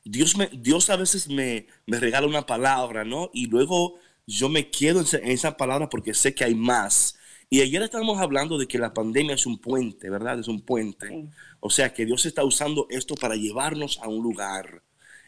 Dios, 0.09 0.37
me, 0.37 0.49
Dios 0.53 0.89
a 0.89 0.95
veces 0.95 1.27
me, 1.29 1.67
me, 1.85 1.99
regala 1.99 2.27
una 2.27 2.45
palabra, 2.45 3.03
¿no? 3.03 3.29
Y 3.33 3.47
luego 3.47 3.99
yo 4.25 4.49
me 4.49 4.69
quedo 4.69 5.01
en 5.01 5.31
esa 5.31 5.57
palabra 5.57 5.89
porque 5.89 6.13
sé 6.13 6.35
que 6.35 6.43
hay 6.43 6.55
más. 6.55 7.17
Y 7.49 7.61
ayer 7.61 7.81
estábamos 7.81 8.19
hablando 8.19 8.57
de 8.57 8.67
que 8.67 8.77
la 8.77 8.93
pandemia 8.93 9.35
es 9.35 9.45
un 9.45 9.57
puente, 9.59 10.09
¿verdad? 10.09 10.39
Es 10.39 10.47
un 10.49 10.61
puente. 10.61 11.29
O 11.61 11.69
sea, 11.69 11.93
que 11.93 12.05
Dios 12.05 12.25
está 12.25 12.43
usando 12.43 12.87
esto 12.89 13.15
para 13.15 13.35
llevarnos 13.35 13.99
a 14.01 14.09
un 14.09 14.21
lugar, 14.21 14.83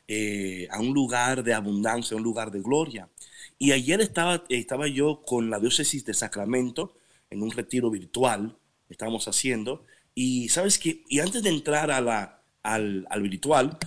eh, 0.08 0.68
a 0.70 0.82
un 0.82 0.94
lugar 0.94 1.44
de 1.44 1.54
abundancia, 1.54 2.16
a 2.16 2.18
un 2.18 2.24
lugar 2.24 2.52
de 2.52 2.62
gloria. 2.62 3.10
Y 3.58 3.72
ayer 3.72 4.02
estaba, 4.02 4.44
estaba 4.50 4.88
yo 4.88 5.22
con 5.26 5.50
la 5.50 5.60
diócesis 5.60 6.06
de 6.06 6.14
Sacramento 6.14 6.98
en 7.30 7.42
un 7.42 7.52
retiro 7.52 7.90
virtual, 7.90 8.58
estábamos 8.90 9.28
haciendo, 9.28 9.86
y 10.16 10.50
sabes 10.50 10.80
que, 10.80 11.04
y 11.08 11.20
antes 11.20 11.44
de 11.44 11.50
entrar 11.50 11.92
a 11.92 12.02
la, 12.02 12.42
al, 12.64 13.08
al 13.10 13.22
virtual, 13.22 13.78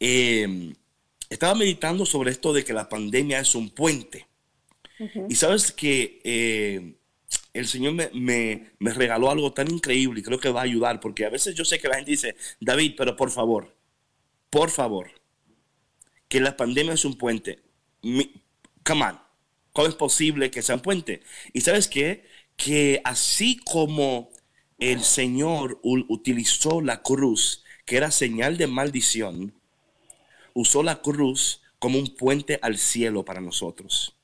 eh, 0.00 0.74
estaba 1.30 1.54
meditando 1.54 2.06
sobre 2.06 2.30
esto 2.30 2.52
de 2.52 2.64
que 2.64 2.72
la 2.72 2.88
pandemia 2.88 3.40
es 3.40 3.54
un 3.54 3.70
puente. 3.70 4.26
Y 5.28 5.34
sabes 5.34 5.72
que 5.72 6.20
eh, 6.24 6.94
el 7.52 7.66
Señor 7.66 7.94
me, 8.14 8.70
regaló 8.80 9.30
algo 9.30 9.52
tan 9.52 9.70
increíble 9.70 10.20
y 10.20 10.22
creo 10.22 10.40
que 10.40 10.48
va 10.48 10.60
a 10.60 10.64
ayudar, 10.64 11.00
porque 11.00 11.26
a 11.26 11.30
veces 11.30 11.54
yo 11.54 11.64
sé 11.64 11.78
que 11.78 11.88
la 11.88 11.96
gente 11.96 12.12
dice, 12.12 12.36
David, 12.60 12.94
pero 12.96 13.16
por 13.16 13.30
favor, 13.30 13.76
por 14.50 14.70
favor, 14.70 15.10
que 16.28 16.40
la 16.40 16.56
pandemia 16.56 16.94
es 16.94 17.04
un 17.04 17.16
puente. 17.16 17.60
come 18.82 19.04
on, 19.04 19.20
¿cómo 19.72 19.88
es 19.88 19.94
posible 19.94 20.50
que 20.50 20.62
sea 20.62 20.76
un 20.76 20.82
puente? 20.82 21.22
Y 21.52 21.60
sabes 21.60 21.88
qué? 21.88 22.24
Que 22.56 23.02
así 23.04 23.58
como 23.58 24.30
el 24.78 25.02
Señor 25.02 25.80
utilizó 25.82 26.80
la 26.80 27.02
cruz, 27.02 27.64
que 27.84 27.96
era 27.96 28.10
señal 28.10 28.56
de 28.56 28.66
maldición, 28.66 29.54
usó 30.56 30.82
la 30.82 31.02
cruz 31.02 31.60
como 31.78 31.98
un 31.98 32.14
puente 32.16 32.58
al 32.62 32.78
cielo 32.78 33.24
para 33.24 33.42
nosotros. 33.42 34.16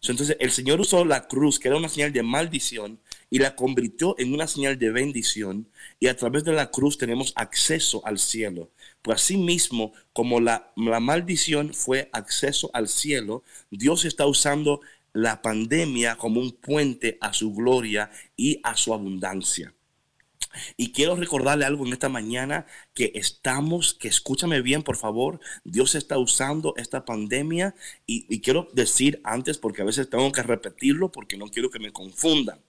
Entonces 0.00 0.36
el 0.40 0.50
Señor 0.50 0.80
usó 0.80 1.04
la 1.04 1.28
cruz, 1.28 1.58
que 1.58 1.68
era 1.68 1.76
una 1.76 1.88
señal 1.88 2.12
de 2.12 2.22
maldición, 2.22 3.00
y 3.30 3.38
la 3.38 3.54
convirtió 3.54 4.14
en 4.18 4.32
una 4.32 4.46
señal 4.46 4.78
de 4.78 4.90
bendición, 4.90 5.68
y 6.00 6.08
a 6.08 6.16
través 6.16 6.44
de 6.44 6.52
la 6.52 6.70
cruz 6.70 6.98
tenemos 6.98 7.32
acceso 7.36 8.04
al 8.06 8.18
cielo. 8.18 8.70
Pues 9.02 9.22
así 9.22 9.36
mismo, 9.36 9.92
como 10.12 10.40
la, 10.40 10.72
la 10.76 11.00
maldición 11.00 11.74
fue 11.74 12.08
acceso 12.12 12.70
al 12.72 12.88
cielo, 12.88 13.42
Dios 13.70 14.04
está 14.04 14.26
usando 14.26 14.80
la 15.12 15.42
pandemia 15.42 16.16
como 16.16 16.40
un 16.40 16.52
puente 16.52 17.18
a 17.20 17.32
su 17.32 17.52
gloria 17.54 18.10
y 18.36 18.60
a 18.62 18.76
su 18.76 18.92
abundancia. 18.92 19.74
Y 20.76 20.92
quiero 20.92 21.16
recordarle 21.16 21.64
algo 21.64 21.86
en 21.86 21.92
esta 21.92 22.08
mañana 22.08 22.66
que 22.94 23.12
estamos, 23.14 23.94
que 23.94 24.08
escúchame 24.08 24.62
bien, 24.62 24.82
por 24.82 24.96
favor, 24.96 25.40
Dios 25.64 25.94
está 25.94 26.18
usando 26.18 26.74
esta 26.76 27.04
pandemia 27.04 27.74
y, 28.06 28.40
quiero 28.40 28.68
decir 28.72 29.20
antes, 29.24 29.58
porque 29.58 29.82
a 29.82 29.86
veces 29.86 30.10
tengo 30.10 30.30
que 30.32 30.42
repetirlo 30.42 31.10
porque 31.10 31.36
no 31.36 31.48
quiero 31.48 31.70
que 31.70 31.78
me 31.78 31.92
confundan. 31.92 32.60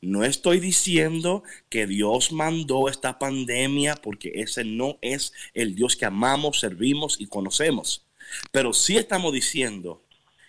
No 0.00 0.24
estoy 0.24 0.60
diciendo 0.60 1.44
que 1.68 1.86
Dios 1.86 2.32
mandó 2.32 2.88
esta 2.88 3.18
pandemia 3.18 3.94
porque 3.96 4.32
ese 4.36 4.64
no 4.64 4.98
es 5.00 5.32
el 5.54 5.74
Dios 5.74 5.96
que 5.96 6.06
amamos, 6.06 6.60
servimos 6.60 7.20
y 7.20 7.26
conocemos. 7.26 8.04
Pero 8.50 8.72
sí 8.72 8.96
estamos 8.96 9.32
diciendo 9.32 10.02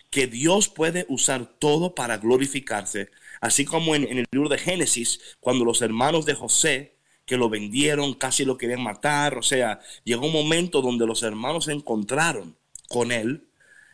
que 0.09 0.27
Dios 0.27 0.69
puede 0.69 1.05
usar 1.09 1.45
todo 1.59 1.93
para 1.93 2.17
glorificarse 2.17 3.09
Así 3.41 3.65
como 3.65 3.95
en, 3.95 4.03
el 4.05 4.25
libro 4.31 4.49
de 4.49 4.57
Génesis, 4.57 5.19
cuando 5.39 5.65
los 5.65 5.81
hermanos 5.81 6.25
de 6.25 6.33
José, 6.33 6.97
que 7.25 7.37
lo 7.37 7.49
vendieron, 7.49 8.13
casi 8.13 8.45
lo 8.45 8.57
querían 8.57 8.81
matar, 8.81 9.37
o 9.37 9.43
sea, 9.43 9.79
llegó 10.03 10.27
un 10.27 10.33
momento 10.33 10.81
donde 10.81 11.05
los 11.05 11.23
hermanos 11.23 11.65
se 11.65 11.73
encontraron 11.73 12.57
con 12.87 13.11
él 13.11 13.49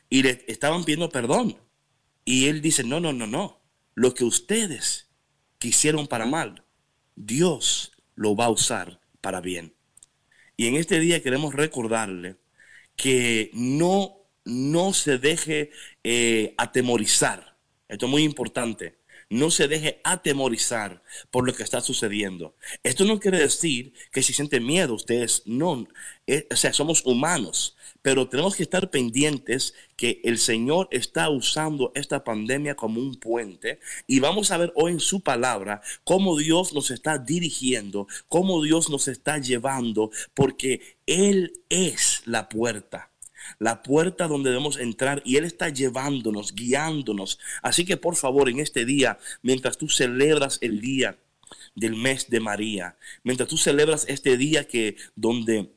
y 0.09 0.23
le 0.23 0.45
estaban 0.47 0.83
pidiendo 0.83 1.09
perdón. 1.09 1.57
Y 2.25 2.47
él 2.47 2.61
dice, 2.61 2.83
no, 2.83 2.99
no, 2.99 3.11
no, 3.11 3.27
no, 3.27 3.61
lo 3.95 4.13
que 4.13 4.23
ustedes 4.23 5.09
quisieron 5.57 6.07
para 6.07 6.25
mal, 6.25 6.63
Dios 7.15 7.91
lo 8.15 8.35
va 8.35 8.45
a 8.45 8.49
usar 8.51 9.01
para 9.21 9.41
bien. 9.41 9.73
Y 10.55 10.67
en 10.67 10.75
este 10.75 10.99
día 10.99 11.23
queremos 11.23 11.53
recordarle 11.53 12.37
que 12.95 13.49
no, 13.53 14.27
no 14.45 14.93
se 14.93 15.17
deje 15.17 15.71
eh, 16.03 16.53
atemorizar. 16.57 17.57
Esto 17.87 18.05
es 18.05 18.11
muy 18.11 18.23
importante 18.23 18.99
no 19.33 19.51
se 19.51 19.67
deje 19.67 19.99
atemorizar 20.03 21.03
por 21.31 21.45
lo 21.45 21.53
que 21.53 21.63
está 21.63 21.81
sucediendo. 21.81 22.55
Esto 22.83 23.03
no 23.05 23.19
quiere 23.19 23.39
decir 23.39 23.93
que 24.11 24.21
si 24.21 24.33
siente 24.33 24.59
miedo, 24.59 24.93
ustedes 24.93 25.43
no, 25.45 25.87
eh, 26.27 26.47
o 26.51 26.55
sea, 26.55 26.71
somos 26.71 27.05
humanos, 27.05 27.75
pero 28.01 28.29
tenemos 28.29 28.55
que 28.55 28.63
estar 28.63 28.91
pendientes 28.91 29.73
que 29.95 30.21
el 30.23 30.37
Señor 30.37 30.87
está 30.91 31.29
usando 31.29 31.91
esta 31.95 32.23
pandemia 32.23 32.75
como 32.75 32.99
un 32.99 33.15
puente 33.15 33.79
y 34.07 34.19
vamos 34.19 34.51
a 34.51 34.57
ver 34.57 34.71
hoy 34.75 34.91
en 34.91 34.99
su 34.99 35.21
palabra 35.21 35.81
cómo 36.03 36.37
Dios 36.37 36.73
nos 36.73 36.91
está 36.91 37.17
dirigiendo, 37.17 38.07
cómo 38.27 38.61
Dios 38.61 38.89
nos 38.89 39.07
está 39.07 39.39
llevando, 39.39 40.11
porque 40.33 40.97
Él 41.05 41.53
es 41.69 42.21
la 42.25 42.49
puerta 42.49 43.12
la 43.59 43.83
puerta 43.83 44.27
donde 44.27 44.49
debemos 44.49 44.77
entrar 44.77 45.21
y 45.25 45.37
Él 45.37 45.45
está 45.45 45.69
llevándonos, 45.69 46.53
guiándonos. 46.53 47.39
Así 47.61 47.85
que 47.85 47.97
por 47.97 48.15
favor, 48.15 48.49
en 48.49 48.59
este 48.59 48.85
día, 48.85 49.17
mientras 49.41 49.77
tú 49.77 49.89
celebras 49.89 50.57
el 50.61 50.81
día 50.81 51.17
del 51.75 51.95
mes 51.95 52.29
de 52.29 52.39
María, 52.39 52.97
mientras 53.23 53.49
tú 53.49 53.57
celebras 53.57 54.05
este 54.07 54.37
día 54.37 54.67
que 54.67 54.95
donde 55.15 55.71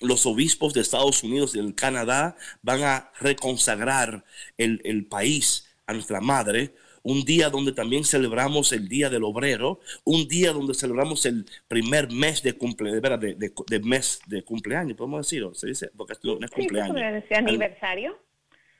los 0.00 0.26
obispos 0.26 0.74
de 0.74 0.80
Estados 0.80 1.22
Unidos 1.22 1.54
y 1.54 1.58
del 1.58 1.74
Canadá 1.74 2.36
van 2.62 2.82
a 2.82 3.12
reconsagrar 3.20 4.24
el, 4.58 4.80
el 4.84 5.06
país 5.06 5.66
a 5.86 5.92
nuestra 5.92 6.20
madre, 6.20 6.74
un 7.02 7.24
día 7.24 7.50
donde 7.50 7.72
también 7.72 8.04
celebramos 8.04 8.72
el 8.72 8.88
Día 8.88 9.10
del 9.10 9.24
Obrero, 9.24 9.80
un 10.04 10.28
día 10.28 10.52
donde 10.52 10.74
celebramos 10.74 11.26
el 11.26 11.46
primer 11.68 12.10
mes 12.10 12.42
de 12.42 12.54
cumpleaños, 12.54 13.20
de, 13.20 13.52
de, 13.68 13.80
mes 13.80 14.20
de 14.26 14.42
cumpleaños, 14.42 14.96
podemos 14.96 15.26
decirlo, 15.26 15.54
se 15.54 15.68
dice, 15.68 15.90
porque 15.96 16.14
no 16.22 16.38
es 16.44 16.50
cumpleaños. 16.50 17.24
Sí, 17.28 17.34
aniversario. 17.34 18.18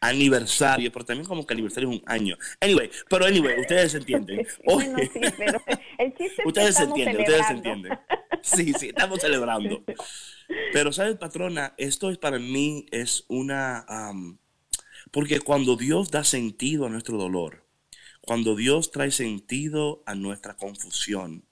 Aniversario, 0.01 0.91
pero 0.91 1.05
también 1.05 1.27
como 1.27 1.47
que 1.47 1.55
aniversario 1.55 1.89
es 1.89 1.97
un 1.97 2.03
año. 2.07 2.37
Anyway, 2.61 2.91
pero 3.09 3.25
anyway, 3.25 3.61
ustedes 3.61 3.95
entienden. 3.95 4.45
bueno, 4.65 4.99
sí, 4.99 5.21
pero 5.39 5.63
el 5.99 6.11
chiste 6.15 6.43
es 6.43 6.47
ustedes 6.47 6.77
que 6.77 6.83
entienden, 6.83 7.21
ustedes 7.21 7.51
entienden. 7.51 7.99
Sí, 8.43 8.73
sí, 8.75 8.89
estamos 8.89 9.21
celebrando. 9.21 9.83
Pero, 10.73 10.93
¿sabes, 10.93 11.17
patrona? 11.17 11.75
Esto 11.79 12.11
es 12.11 12.19
para 12.19 12.39
mí 12.39 12.87
es 12.91 13.25
una... 13.29 13.87
porque 15.11 15.41
cuando 15.41 15.77
Dios 15.77 16.11
da 16.11 16.25
sentido 16.25 16.87
a 16.87 16.91
nuestro 16.91 17.17
dolor, 17.17 17.62
cuando 18.23 18.55
Dios 18.55 18.91
trae 18.93 19.11
sentido 19.11 20.03
a 20.07 20.15
nuestra 20.15 20.57
confusión, 20.57 21.45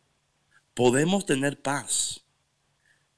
podemos 0.74 1.26
tener 1.26 1.61
paz. 1.61 2.24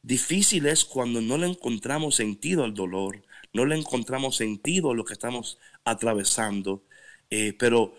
Difícil 0.03 0.67
es 0.67 0.85
cuando 0.85 1.21
no 1.21 1.39
le 1.39 1.47
encontramos 1.47 2.17
sentido 2.17 2.65
al 2.65 2.75
dolor, 2.75 3.23
no 3.53 3.67
le 3.67 3.77
encontramos 3.77 4.37
sentido 4.37 4.91
a 4.91 4.95
lo 4.95 5.05
que 5.05 5.13
estamos 5.13 5.59
atravesando, 5.85 6.83
eh, 7.31 7.55
pero 7.59 7.95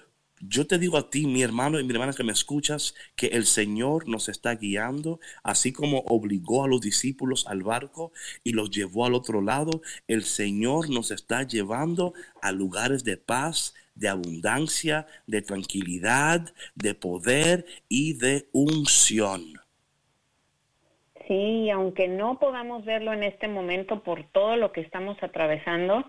Yo 0.45 0.67
te 0.67 0.77
digo 0.77 0.97
a 0.97 1.09
ti, 1.09 1.25
mi 1.25 1.41
hermano 1.41 1.79
y 1.79 1.85
mi 1.85 1.93
hermana 1.93 2.11
que 2.11 2.23
me 2.23 2.33
escuchas, 2.33 2.95
que 3.15 3.27
el 3.27 3.45
Señor 3.45 4.09
nos 4.09 4.27
está 4.27 4.55
guiando, 4.55 5.21
así 5.41 5.71
como 5.71 5.99
obligó 5.99 6.65
a 6.65 6.67
los 6.67 6.81
discípulos 6.81 7.47
al 7.47 7.63
barco 7.63 8.11
y 8.43 8.51
los 8.51 8.69
llevó 8.69 9.05
al 9.05 9.13
otro 9.13 9.41
lado, 9.41 9.81
el 10.07 10.23
Señor 10.23 10.89
nos 10.89 11.11
está 11.11 11.43
llevando 11.43 12.13
a 12.41 12.51
lugares 12.51 13.05
de 13.05 13.15
paz, 13.15 13.73
de 13.95 14.09
abundancia, 14.09 15.07
de 15.27 15.41
tranquilidad, 15.41 16.53
de 16.75 16.93
poder 16.93 17.65
y 17.87 18.17
de 18.17 18.49
unción. 18.51 19.53
Sí, 21.27 21.69
aunque 21.69 22.09
no 22.09 22.37
podamos 22.37 22.83
verlo 22.83 23.13
en 23.13 23.23
este 23.23 23.47
momento 23.47 24.03
por 24.03 24.25
todo 24.25 24.57
lo 24.57 24.73
que 24.73 24.81
estamos 24.81 25.15
atravesando, 25.23 26.03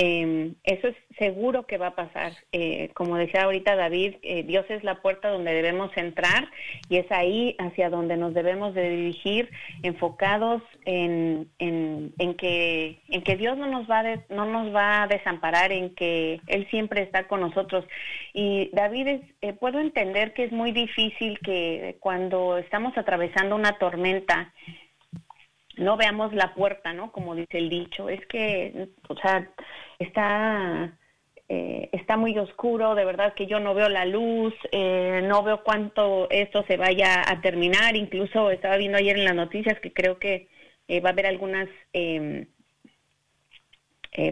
eh, 0.00 0.52
eso 0.62 0.86
es 0.86 0.96
seguro 1.18 1.66
que 1.66 1.76
va 1.76 1.88
a 1.88 1.96
pasar. 1.96 2.32
Eh, 2.52 2.90
como 2.94 3.16
decía 3.16 3.42
ahorita 3.42 3.74
David, 3.74 4.14
eh, 4.22 4.44
Dios 4.44 4.64
es 4.68 4.84
la 4.84 5.02
puerta 5.02 5.28
donde 5.28 5.52
debemos 5.52 5.90
entrar 5.96 6.48
y 6.88 6.98
es 6.98 7.10
ahí 7.10 7.56
hacia 7.58 7.90
donde 7.90 8.16
nos 8.16 8.32
debemos 8.32 8.74
de 8.74 8.90
dirigir, 8.90 9.50
enfocados 9.82 10.62
en, 10.84 11.48
en, 11.58 12.12
en 12.18 12.34
que, 12.34 13.00
en 13.08 13.22
que 13.22 13.36
Dios 13.36 13.58
no 13.58 13.66
nos, 13.66 13.90
va 13.90 14.04
no 14.30 14.46
nos 14.46 14.72
va 14.72 15.02
a 15.02 15.06
desamparar, 15.08 15.72
en 15.72 15.92
que 15.96 16.40
Él 16.46 16.68
siempre 16.70 17.02
está 17.02 17.26
con 17.26 17.40
nosotros. 17.40 17.84
Y 18.32 18.70
David, 18.72 19.22
eh, 19.40 19.52
puedo 19.52 19.80
entender 19.80 20.32
que 20.32 20.44
es 20.44 20.52
muy 20.52 20.70
difícil 20.70 21.40
que 21.40 21.96
cuando 21.98 22.56
estamos 22.56 22.96
atravesando 22.96 23.56
una 23.56 23.78
tormenta, 23.78 24.54
no 25.78 25.96
veamos 25.96 26.34
la 26.34 26.54
puerta, 26.54 26.92
¿no? 26.92 27.12
Como 27.12 27.34
dice 27.34 27.58
el 27.58 27.68
dicho. 27.68 28.08
Es 28.08 28.24
que, 28.26 28.88
o 29.08 29.16
sea, 29.16 29.50
está, 29.98 30.92
eh, 31.48 31.88
está 31.92 32.16
muy 32.16 32.36
oscuro, 32.38 32.94
de 32.94 33.04
verdad 33.04 33.34
que 33.34 33.46
yo 33.46 33.60
no 33.60 33.74
veo 33.74 33.88
la 33.88 34.04
luz, 34.04 34.54
eh, 34.72 35.20
no 35.24 35.42
veo 35.42 35.62
cuánto 35.62 36.28
esto 36.30 36.64
se 36.66 36.76
vaya 36.76 37.22
a 37.26 37.40
terminar. 37.40 37.96
Incluso 37.96 38.50
estaba 38.50 38.76
viendo 38.76 38.98
ayer 38.98 39.16
en 39.16 39.24
las 39.24 39.34
noticias 39.34 39.78
que 39.80 39.92
creo 39.92 40.18
que 40.18 40.48
eh, 40.88 41.00
va 41.00 41.10
a 41.10 41.12
haber 41.12 41.26
algunas 41.26 41.68
em, 41.92 42.46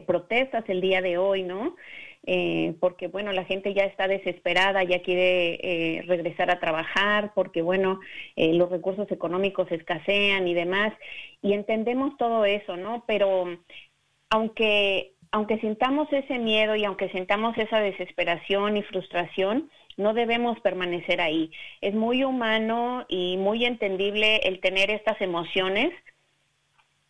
protestas 0.07 0.65
el 0.69 0.81
día 0.81 1.01
de 1.01 1.17
hoy, 1.17 1.45
¿no? 1.45 1.77
Eh, 2.29 2.75
porque 2.81 3.07
bueno, 3.07 3.31
la 3.31 3.45
gente 3.45 3.73
ya 3.73 3.85
está 3.85 4.09
desesperada, 4.09 4.83
ya 4.83 5.01
quiere 5.01 5.61
eh, 5.63 6.03
regresar 6.07 6.51
a 6.51 6.59
trabajar, 6.59 7.33
porque 7.35 7.63
bueno, 7.63 8.01
eh, 8.35 8.53
los 8.53 8.69
recursos 8.69 9.11
económicos 9.13 9.71
escasean 9.71 10.49
y 10.49 10.55
demás, 10.55 10.93
y 11.41 11.53
entendemos 11.53 12.17
todo 12.19 12.45
eso, 12.45 12.77
¿no? 12.77 13.05
Pero 13.07 13.57
aunque, 14.31 15.13
aunque 15.31 15.61
sintamos 15.61 16.13
ese 16.13 16.39
miedo 16.41 16.75
y 16.75 16.85
aunque 16.85 17.11
sintamos 17.11 17.57
esa 17.59 17.79
desesperación 17.79 18.77
y 18.77 18.83
frustración, 18.83 19.71
no 19.97 20.13
debemos 20.13 20.59
permanecer 20.61 21.21
ahí. 21.21 21.53
Es 21.81 21.95
muy 21.95 22.25
humano 22.25 23.07
y 23.09 23.37
muy 23.37 23.65
entendible 23.65 24.39
el 24.39 24.61
tener 24.61 24.91
estas 24.91 25.21
emociones 25.21 25.93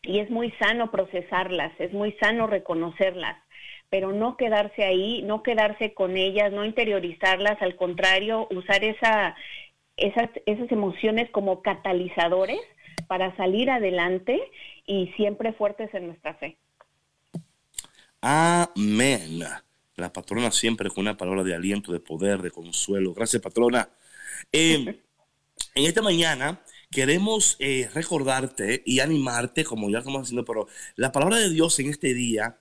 y 0.02 0.18
es 0.20 0.30
muy 0.30 0.52
sano 0.60 0.90
procesarlas, 0.90 1.72
es 1.80 1.92
muy 1.94 2.12
sano 2.20 2.46
reconocerlas 2.46 3.36
pero 3.90 4.12
no 4.12 4.36
quedarse 4.36 4.84
ahí, 4.84 5.22
no 5.22 5.42
quedarse 5.42 5.94
con 5.94 6.16
ellas, 6.16 6.52
no 6.52 6.64
interiorizarlas, 6.64 7.60
al 7.62 7.76
contrario, 7.76 8.48
usar 8.50 8.84
esa, 8.84 9.36
esas, 9.96 10.30
esas 10.46 10.70
emociones 10.72 11.30
como 11.30 11.62
catalizadores 11.62 12.60
para 13.06 13.36
salir 13.36 13.70
adelante 13.70 14.40
y 14.86 15.08
siempre 15.16 15.52
fuertes 15.52 15.92
en 15.94 16.06
nuestra 16.08 16.34
fe. 16.34 16.56
Amén. 18.20 19.40
La 19.94 20.12
patrona 20.12 20.50
siempre 20.50 20.90
con 20.90 21.02
una 21.02 21.16
palabra 21.16 21.42
de 21.42 21.54
aliento, 21.54 21.92
de 21.92 22.00
poder, 22.00 22.42
de 22.42 22.50
consuelo. 22.50 23.14
Gracias, 23.14 23.40
patrona. 23.40 23.88
Em, 24.52 24.88
en 24.88 25.84
esta 25.84 26.02
mañana 26.02 26.60
queremos 26.90 27.56
eh, 27.60 27.88
recordarte 27.94 28.82
y 28.84 29.00
animarte, 29.00 29.64
como 29.64 29.88
ya 29.90 29.98
estamos 29.98 30.22
haciendo, 30.22 30.44
pero 30.44 30.66
la 30.96 31.12
palabra 31.12 31.36
de 31.38 31.50
Dios 31.50 31.78
en 31.78 31.90
este 31.90 32.14
día 32.14 32.58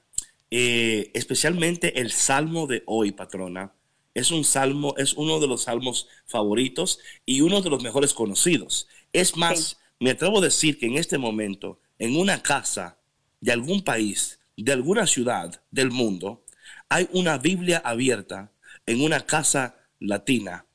eh, 0.57 1.11
especialmente 1.13 1.99
el 1.99 2.11
salmo 2.11 2.65
de 2.65 2.81
hoy, 2.85 3.11
patrona. 3.11 3.73
Es 4.13 4.31
un 4.31 4.45
salmo, 4.45 4.95
es 4.95 5.13
uno 5.15 5.41
de 5.41 5.47
los 5.47 5.63
salmos 5.63 6.07
favoritos 6.27 6.99
y 7.25 7.41
uno 7.41 7.61
de 7.61 7.69
los 7.69 7.83
mejores 7.83 8.13
conocidos. 8.13 8.87
Es 9.11 9.35
más, 9.35 9.81
me 9.99 10.11
atrevo 10.11 10.37
a 10.37 10.43
decir 10.43 10.79
que 10.79 10.85
en 10.85 10.95
este 10.95 11.17
momento, 11.17 11.81
en 11.99 12.15
una 12.15 12.41
casa 12.41 12.97
de 13.41 13.51
algún 13.51 13.83
país, 13.83 14.39
de 14.55 14.71
alguna 14.71 15.07
ciudad 15.07 15.61
del 15.71 15.91
mundo, 15.91 16.45
hay 16.87 17.09
una 17.11 17.37
Biblia 17.37 17.81
abierta 17.83 18.53
en 18.85 19.01
una 19.01 19.25
casa 19.25 19.75
latina 19.99 20.65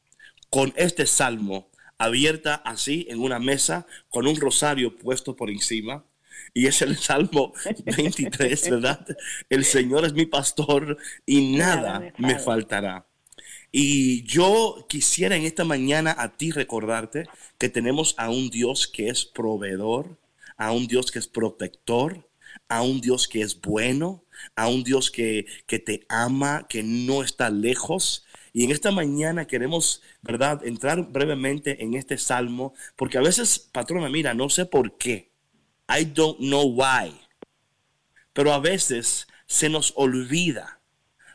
con 0.50 0.74
este 0.76 1.06
salmo 1.06 1.70
abierta 1.96 2.56
así 2.56 3.06
en 3.08 3.20
una 3.20 3.38
mesa 3.38 3.86
con 4.10 4.26
un 4.26 4.36
rosario 4.36 4.98
puesto 4.98 5.36
por 5.36 5.48
encima 5.48 6.04
y 6.54 6.66
es 6.66 6.82
el 6.82 6.96
Salmo 6.96 7.52
23, 7.96 8.70
¿verdad? 8.70 9.06
El 9.48 9.64
Señor 9.64 10.04
es 10.04 10.12
mi 10.12 10.26
pastor 10.26 10.96
y 11.26 11.56
nada, 11.56 12.12
me 12.18 12.38
faltará. 12.38 13.06
Y 13.72 14.24
yo 14.24 14.86
quisiera 14.88 15.36
en 15.36 15.44
esta 15.44 15.64
mañana 15.64 16.14
a 16.18 16.36
ti 16.36 16.50
recordarte 16.50 17.26
que 17.58 17.68
tenemos 17.68 18.14
a 18.18 18.30
un 18.30 18.50
Dios 18.50 18.88
que 18.88 19.08
es 19.08 19.24
proveedor, 19.24 20.18
a 20.56 20.72
un 20.72 20.88
Dios 20.88 21.12
que 21.12 21.20
es 21.20 21.28
protector, 21.28 22.28
a 22.68 22.82
un 22.82 23.00
Dios 23.00 23.28
que 23.28 23.42
es 23.42 23.60
bueno, 23.60 24.24
a 24.56 24.68
un 24.68 24.82
Dios 24.82 25.10
que, 25.10 25.46
que 25.66 25.78
te 25.78 26.04
ama, 26.08 26.66
que 26.68 26.82
no 26.82 27.22
está 27.22 27.48
lejos. 27.50 28.26
Y 28.52 28.64
en 28.64 28.72
esta 28.72 28.90
mañana 28.90 29.46
queremos, 29.46 30.02
¿verdad?, 30.22 30.66
entrar 30.66 31.12
brevemente 31.12 31.84
en 31.84 31.94
este 31.94 32.18
salmo, 32.18 32.74
porque 32.96 33.18
a 33.18 33.22
veces, 33.22 33.58
patrona, 33.58 34.08
mira, 34.08 34.34
no 34.34 34.50
sé 34.50 34.66
por 34.66 34.98
qué, 34.98 35.29
I 35.90 36.05
don't 36.05 36.38
know 36.38 36.64
why. 36.64 37.12
Pero 38.33 38.53
a 38.53 38.61
veces 38.61 39.26
se 39.46 39.68
nos 39.68 39.92
olvida 39.96 40.81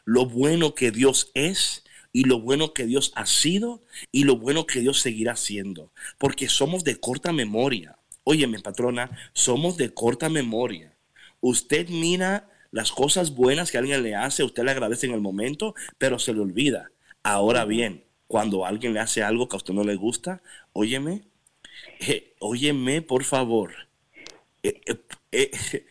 lo 0.06 0.26
bueno 0.26 0.76
que 0.76 0.92
Dios 0.92 1.32
es 1.34 1.84
y 2.14 2.24
lo 2.24 2.40
bueno 2.40 2.74
que 2.74 2.86
Dios 2.86 3.12
ha 3.16 3.26
sido 3.26 3.84
y 4.14 4.24
lo 4.24 4.38
bueno 4.38 4.66
que 4.66 4.80
Dios 4.80 5.02
seguirá 5.02 5.36
siendo. 5.36 5.92
Porque 6.18 6.48
somos 6.48 6.86
de 6.86 6.98
corta 6.98 7.34
memoria. 7.34 7.98
Óyeme, 8.24 8.60
patrona, 8.60 9.12
somos 9.34 9.76
de 9.76 9.94
corta 9.94 10.30
memoria. 10.30 10.96
Usted 11.42 11.90
mira 11.90 12.50
las 12.72 12.92
cosas 12.92 13.36
buenas 13.36 13.72
que 13.72 13.78
alguien 13.78 14.04
le 14.04 14.16
hace, 14.16 14.44
usted 14.44 14.64
le 14.64 14.72
agradece 14.72 15.08
en 15.08 15.14
el 15.14 15.22
momento, 15.22 15.76
pero 15.98 16.18
se 16.18 16.34
le 16.34 16.40
olvida. 16.40 16.92
Ahora 17.24 17.66
bien, 17.66 18.06
cuando 18.28 18.66
alguien 18.66 18.94
le 18.94 19.02
hace 19.02 19.22
algo 19.22 19.50
que 19.50 19.56
a 19.56 19.58
usted 19.58 19.74
no 19.74 19.84
le 19.84 19.96
gusta, 19.96 20.42
óyeme, 20.74 21.24
eh, 22.00 22.34
óyeme 22.40 23.02
por 23.02 23.24
favor, 23.24 23.74
eh, 24.66 24.82
eh, 25.32 25.52
eh, 25.72 25.86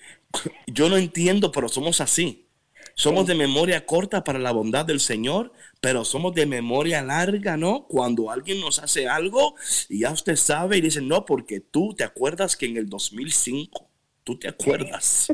yo 0.66 0.88
no 0.88 0.96
entiendo, 0.96 1.52
pero 1.52 1.68
somos 1.68 2.00
así. 2.00 2.48
Somos 2.96 3.26
de 3.26 3.34
memoria 3.34 3.86
corta 3.86 4.22
para 4.22 4.38
la 4.38 4.52
bondad 4.52 4.86
del 4.86 5.00
Señor, 5.00 5.52
pero 5.80 6.04
somos 6.04 6.32
de 6.32 6.46
memoria 6.46 7.02
larga, 7.02 7.56
¿no? 7.56 7.86
Cuando 7.88 8.30
alguien 8.30 8.60
nos 8.60 8.78
hace 8.78 9.08
algo 9.08 9.56
y 9.88 10.00
ya 10.00 10.12
usted 10.12 10.36
sabe 10.36 10.76
y 10.76 10.80
dice, 10.80 11.00
no, 11.00 11.24
porque 11.26 11.58
tú 11.58 11.94
te 11.96 12.04
acuerdas 12.04 12.56
que 12.56 12.66
en 12.66 12.76
el 12.76 12.88
2005, 12.88 13.90
tú 14.22 14.38
te 14.38 14.46
acuerdas, 14.48 15.26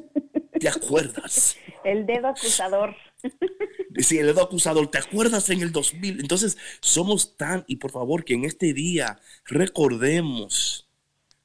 te 0.59 0.69
acuerdas. 0.69 1.57
El 1.85 2.07
dedo 2.07 2.29
acusador. 2.29 2.97
Sí, 3.99 4.19
el 4.19 4.27
dedo 4.27 4.43
acusador, 4.43 4.89
¿te 4.89 4.99
acuerdas 4.99 5.51
en 5.51 5.63
el 5.63 5.73
2000? 5.73 6.21
Entonces, 6.21 6.57
somos 6.81 7.37
tan, 7.37 7.65
y 7.67 7.77
por 7.77 7.91
favor, 7.91 8.25
que 8.25 8.35
en 8.35 8.45
este 8.45 8.73
día 8.73 9.19
recordemos 9.45 10.90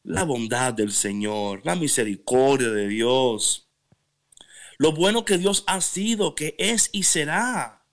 la 0.06 0.24
bondad 0.24 0.74
del 0.74 0.92
Señor, 0.92 1.62
la 1.66 1.76
misericordia 1.76 2.70
de 2.70 2.88
Dios, 2.88 3.68
lo 4.78 4.92
bueno 4.92 5.26
que 5.26 5.38
Dios 5.38 5.64
ha 5.68 5.82
sido, 5.82 6.36
que 6.36 6.56
es 6.58 6.90
y 6.92 7.04
será. 7.04 7.84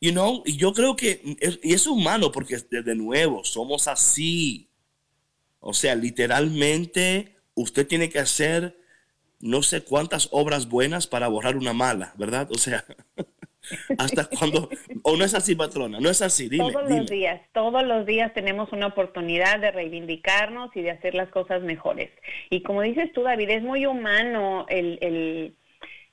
You 0.00 0.12
know, 0.12 0.42
y 0.46 0.56
yo 0.56 0.72
creo 0.72 0.94
que 0.94 1.36
es, 1.40 1.58
y 1.62 1.74
es 1.74 1.86
humano 1.86 2.30
porque 2.30 2.56
de 2.70 2.94
nuevo 2.94 3.44
somos 3.44 3.88
así. 3.88 4.70
O 5.60 5.74
sea, 5.74 5.96
literalmente 5.96 7.36
usted 7.54 7.86
tiene 7.86 8.08
que 8.08 8.20
hacer 8.20 8.80
no 9.40 9.62
sé 9.62 9.82
cuántas 9.82 10.28
obras 10.30 10.68
buenas 10.68 11.06
para 11.06 11.28
borrar 11.28 11.56
una 11.56 11.72
mala, 11.72 12.14
¿verdad? 12.16 12.48
O 12.52 12.58
sea, 12.58 12.84
hasta 13.98 14.28
cuando, 14.38 14.68
o 15.02 15.16
no 15.16 15.24
es 15.24 15.34
así, 15.34 15.54
patrona, 15.54 16.00
no 16.00 16.10
es 16.10 16.22
así, 16.22 16.48
dime. 16.48 16.72
Todos 16.72 16.90
los 16.90 17.06
días, 17.06 17.40
todos 17.52 17.82
los 17.84 18.06
días 18.06 18.32
tenemos 18.34 18.72
una 18.72 18.86
oportunidad 18.86 19.58
de 19.60 19.70
reivindicarnos 19.70 20.74
y 20.76 20.82
de 20.82 20.90
hacer 20.90 21.14
las 21.14 21.28
cosas 21.30 21.62
mejores. 21.62 22.10
Y 22.50 22.62
como 22.62 22.82
dices 22.82 23.12
tú, 23.12 23.22
David, 23.22 23.50
es 23.50 23.62
muy 23.62 23.86
humano 23.86 24.66
el, 24.68 24.98
el, 25.00 25.54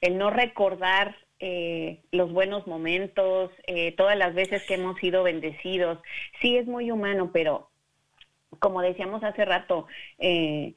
el 0.02 0.18
no 0.18 0.30
recordar 0.30 1.16
eh, 1.40 2.02
los 2.12 2.32
buenos 2.32 2.66
momentos, 2.66 3.52
eh, 3.68 3.92
todas 3.94 4.18
las 4.18 4.34
veces 4.34 4.64
que 4.64 4.76
hemos 4.76 4.98
sido 5.00 5.24
bendecidos. 5.24 6.00
Sí, 6.42 6.58
es 6.58 6.66
muy 6.66 6.92
humano, 6.92 7.32
pero 7.34 7.70
como 8.60 8.82
decíamos 8.82 9.24
hace 9.24 9.44
rato, 9.44 9.86
eh, 10.18 10.76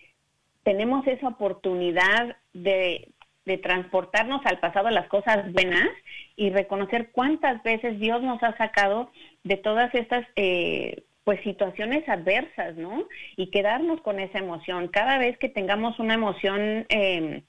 tenemos 0.64 1.06
esa 1.06 1.28
oportunidad 1.28 2.36
de 2.52 3.12
de 3.48 3.58
transportarnos 3.58 4.42
al 4.44 4.60
pasado 4.60 4.90
las 4.90 5.08
cosas 5.08 5.52
buenas 5.52 5.88
y 6.36 6.50
reconocer 6.50 7.10
cuántas 7.10 7.60
veces 7.64 7.98
Dios 7.98 8.22
nos 8.22 8.40
ha 8.42 8.56
sacado 8.56 9.10
de 9.42 9.56
todas 9.56 9.92
estas 9.94 10.24
eh, 10.36 11.02
pues 11.24 11.40
situaciones 11.42 12.08
adversas, 12.08 12.76
¿no? 12.76 13.06
Y 13.36 13.50
quedarnos 13.50 14.00
con 14.02 14.20
esa 14.20 14.38
emoción. 14.38 14.88
Cada 14.88 15.18
vez 15.18 15.36
que 15.38 15.48
tengamos 15.48 15.98
una 15.98 16.14
emoción 16.14 16.86
eh, 16.90 17.42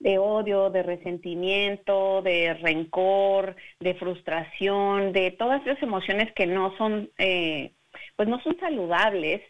de 0.00 0.18
odio, 0.18 0.70
de 0.70 0.82
resentimiento, 0.82 2.22
de 2.22 2.54
rencor, 2.54 3.56
de 3.80 3.94
frustración, 3.94 5.12
de 5.12 5.30
todas 5.30 5.60
esas 5.66 5.82
emociones 5.82 6.32
que 6.34 6.46
no 6.46 6.76
son, 6.76 7.10
eh, 7.18 7.72
pues 8.16 8.28
no 8.28 8.40
son 8.42 8.58
saludables, 8.60 9.40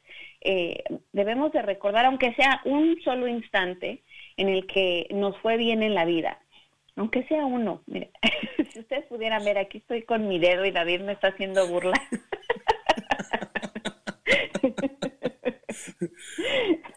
eh, 0.45 0.83
debemos 1.13 1.53
de 1.53 1.63
recordar, 1.63 2.05
aunque 2.05 2.35
sea 2.35 2.61
un 2.65 3.01
solo 3.05 3.29
instante 3.29 4.03
en 4.37 4.49
el 4.49 4.67
que 4.67 5.07
nos 5.11 5.37
fue 5.39 5.57
bien 5.57 5.83
en 5.83 5.95
la 5.95 6.05
vida, 6.05 6.39
aunque 6.97 7.25
sea 7.25 7.47
uno. 7.47 7.83
Mire, 7.87 8.11
si 8.73 8.81
ustedes 8.81 9.07
pudieran 9.07 9.45
ver, 9.45 9.59
aquí 9.59 9.79
estoy 9.79 10.03
con 10.03 10.29
mi 10.29 10.39
dedo 10.39 10.65
y 10.65 10.71
David 10.71 11.01
me 11.01 11.13
está 11.13 11.29
haciendo 11.29 11.67
burla. 11.69 12.01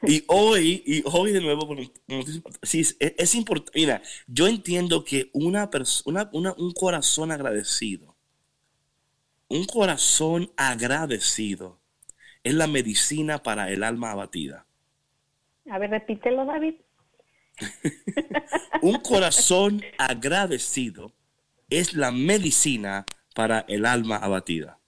y 0.03 0.23
hoy, 0.27 0.83
y 0.85 1.03
hoy 1.05 1.31
de 1.31 1.41
nuevo, 1.41 1.67
sí, 2.63 2.81
es, 2.99 3.35
importante. 3.35 3.79
Mira, 3.79 4.01
yo 4.27 4.47
entiendo 4.47 5.03
que 5.03 5.29
una 5.33 5.69
persona, 5.69 6.29
un 6.33 6.73
corazón 6.73 7.31
agradecido, 7.31 8.15
un 9.47 9.65
corazón 9.65 10.51
agradecido 10.57 11.79
es 12.43 12.53
la 12.53 12.67
medicina 12.67 13.39
para 13.39 13.71
el 13.71 13.83
alma 13.83 14.11
abatida. 14.11 14.65
A 15.69 15.79
ver, 15.79 15.89
repítelo, 15.89 16.45
David. 16.45 16.75
un 18.81 18.99
corazón 18.99 19.83
agradecido 19.97 21.11
es 21.69 21.93
la 21.93 22.11
medicina 22.11 23.05
para 23.33 23.65
el 23.67 23.85
alma 23.85 24.17
abatida. 24.17 24.79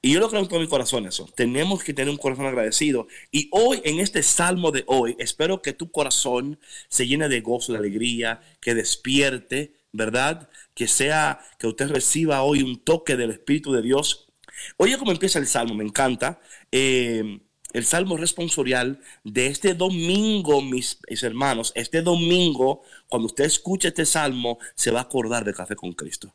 Y 0.00 0.12
yo 0.12 0.20
lo 0.20 0.28
creo 0.28 0.42
en 0.42 0.48
todo 0.48 0.60
mi 0.60 0.68
corazón 0.68 1.06
eso. 1.06 1.28
Tenemos 1.34 1.82
que 1.82 1.92
tener 1.92 2.08
un 2.08 2.18
corazón 2.18 2.46
agradecido. 2.46 3.08
Y 3.32 3.48
hoy, 3.50 3.80
en 3.84 3.98
este 3.98 4.22
salmo 4.22 4.70
de 4.70 4.84
hoy, 4.86 5.16
espero 5.18 5.60
que 5.60 5.72
tu 5.72 5.90
corazón 5.90 6.60
se 6.88 7.08
llene 7.08 7.28
de 7.28 7.40
gozo, 7.40 7.72
de 7.72 7.78
alegría, 7.78 8.40
que 8.60 8.74
despierte, 8.74 9.74
¿verdad? 9.92 10.48
Que 10.74 10.86
sea, 10.86 11.40
que 11.58 11.66
usted 11.66 11.88
reciba 11.88 12.42
hoy 12.42 12.62
un 12.62 12.78
toque 12.84 13.16
del 13.16 13.32
Espíritu 13.32 13.72
de 13.72 13.82
Dios. 13.82 14.28
Oye 14.76 14.98
cómo 14.98 15.10
empieza 15.10 15.40
el 15.40 15.48
salmo, 15.48 15.74
me 15.74 15.84
encanta. 15.84 16.40
Eh, 16.70 17.40
el 17.72 17.84
salmo 17.84 18.16
responsorial 18.16 19.00
de 19.24 19.48
este 19.48 19.74
domingo, 19.74 20.62
mis, 20.62 20.98
mis, 21.08 21.22
hermanos, 21.22 21.72
este 21.74 22.02
domingo, 22.02 22.82
cuando 23.08 23.26
usted 23.26 23.44
escuche 23.44 23.88
este 23.88 24.06
salmo, 24.06 24.58
se 24.74 24.90
va 24.90 25.00
a 25.00 25.02
acordar 25.02 25.44
de 25.44 25.54
Café 25.54 25.76
con 25.76 25.92
Cristo. 25.92 26.34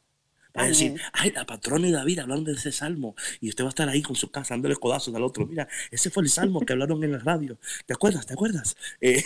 Va 0.56 0.66
a 0.66 0.68
decir, 0.68 1.02
ay, 1.14 1.32
la 1.32 1.48
patrona 1.48 1.88
y 1.88 1.92
David 1.92 2.20
hablaron 2.20 2.44
de 2.44 2.52
ese 2.54 2.72
salmo. 2.72 3.16
Y 3.42 3.50
usted 3.50 3.64
va 3.64 3.70
a 3.70 3.72
estar 3.72 3.90
ahí 3.90 4.04
con 4.04 4.16
su 4.16 4.30
casa 4.30 4.54
dándole 4.54 4.76
codazos 4.76 5.14
al 5.16 5.24
otro. 5.24 5.48
Mira, 5.48 5.68
ese 5.90 6.12
fue 6.12 6.22
el 6.22 6.30
salmo 6.30 6.62
que 6.62 6.74
hablaron 6.74 7.04
en 7.04 7.14
la 7.14 7.18
radio. 7.18 7.58
¿Te 7.88 7.94
acuerdas? 7.94 8.28
¿Te 8.28 8.34
acuerdas? 8.34 8.78
Eh, 9.02 9.24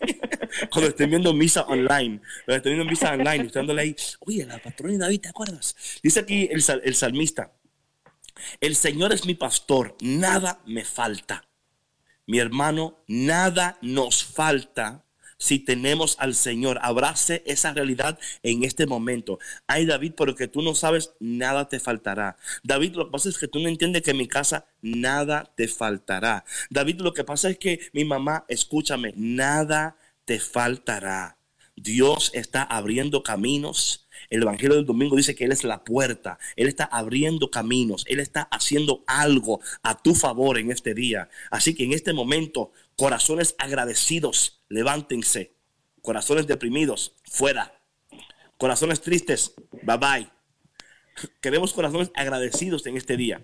cuando 0.72 0.88
estén 0.88 1.10
viendo 1.10 1.32
misa 1.32 1.62
online, 1.62 2.20
cuando 2.44 2.56
estén 2.56 2.72
viendo 2.72 2.84
misa 2.84 3.12
online, 3.12 3.44
y 3.44 3.48
dándole 3.48 3.82
ahí, 3.82 3.96
oye, 4.20 4.44
la 4.44 4.58
patrona 4.58 4.94
y 4.94 4.98
David, 4.98 5.20
¿te 5.20 5.28
acuerdas? 5.28 5.76
Dice 6.02 6.20
aquí 6.20 6.48
el, 6.50 6.64
el 6.82 6.94
salmista, 6.96 7.52
el 8.60 8.76
Señor 8.76 9.12
es 9.12 9.26
mi 9.26 9.34
pastor, 9.34 9.96
nada 10.00 10.60
me 10.66 10.84
falta. 10.84 11.46
Mi 12.26 12.38
hermano, 12.38 12.98
nada 13.06 13.78
nos 13.82 14.24
falta 14.24 15.04
si 15.38 15.58
tenemos 15.58 16.16
al 16.18 16.34
Señor. 16.34 16.78
Abrace 16.82 17.42
esa 17.46 17.72
realidad 17.72 18.18
en 18.42 18.64
este 18.64 18.86
momento. 18.86 19.38
Ay, 19.66 19.86
David, 19.86 20.14
pero 20.16 20.34
que 20.34 20.48
tú 20.48 20.62
no 20.62 20.74
sabes, 20.74 21.12
nada 21.20 21.68
te 21.68 21.80
faltará. 21.80 22.36
David, 22.62 22.94
lo 22.94 23.06
que 23.06 23.12
pasa 23.12 23.28
es 23.28 23.38
que 23.38 23.48
tú 23.48 23.60
no 23.60 23.68
entiendes 23.68 24.02
que 24.02 24.12
en 24.12 24.18
mi 24.18 24.28
casa 24.28 24.66
nada 24.82 25.52
te 25.56 25.68
faltará. 25.68 26.44
David, 26.70 27.00
lo 27.00 27.14
que 27.14 27.24
pasa 27.24 27.50
es 27.50 27.58
que 27.58 27.80
mi 27.92 28.04
mamá, 28.04 28.44
escúchame, 28.48 29.12
nada 29.16 29.96
te 30.24 30.40
faltará. 30.40 31.38
Dios 31.76 32.30
está 32.34 32.62
abriendo 32.62 33.22
caminos 33.22 34.05
el 34.30 34.42
Evangelio 34.42 34.76
del 34.76 34.86
domingo 34.86 35.16
dice 35.16 35.34
que 35.34 35.44
Él 35.44 35.52
es 35.52 35.64
la 35.64 35.84
puerta, 35.84 36.38
Él 36.56 36.68
está 36.68 36.84
abriendo 36.84 37.50
caminos, 37.50 38.04
Él 38.08 38.20
está 38.20 38.42
haciendo 38.42 39.04
algo 39.06 39.60
a 39.82 40.00
tu 40.00 40.14
favor 40.14 40.58
en 40.58 40.70
este 40.70 40.94
día. 40.94 41.28
Así 41.50 41.74
que 41.74 41.84
en 41.84 41.92
este 41.92 42.12
momento, 42.12 42.72
corazones 42.96 43.54
agradecidos, 43.58 44.60
levántense. 44.68 45.54
Corazones 46.02 46.46
deprimidos, 46.46 47.16
fuera. 47.24 47.80
Corazones 48.58 49.00
tristes, 49.00 49.54
bye 49.82 49.98
bye. 49.98 50.30
Queremos 51.40 51.72
corazones 51.72 52.10
agradecidos 52.14 52.86
en 52.86 52.96
este 52.96 53.16
día. 53.16 53.42